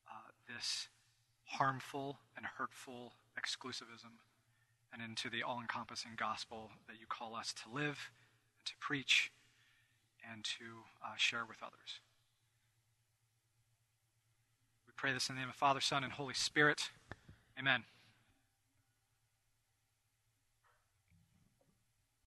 uh, 0.07 0.31
this 0.47 0.89
harmful 1.45 2.19
and 2.37 2.45
hurtful 2.59 3.15
exclusivism 3.39 4.21
and 4.93 5.01
into 5.03 5.31
the 5.31 5.43
all 5.43 5.61
encompassing 5.61 6.13
gospel 6.19 6.71
that 6.87 7.01
you 7.01 7.07
call 7.09 7.35
us 7.35 7.55
to 7.55 7.75
live, 7.75 8.11
and 8.59 8.67
to 8.67 8.73
preach, 8.81 9.33
and 10.31 10.45
to 10.45 10.65
uh, 11.03 11.15
share 11.17 11.47
with 11.49 11.63
others. 11.63 12.01
We 14.87 14.93
pray 14.95 15.15
this 15.15 15.31
in 15.31 15.37
the 15.37 15.41
name 15.41 15.49
of 15.49 15.55
Father, 15.55 15.81
Son, 15.81 16.05
and 16.05 16.13
Holy 16.13 16.35
Spirit. 16.35 16.91
Amen. 17.59 17.85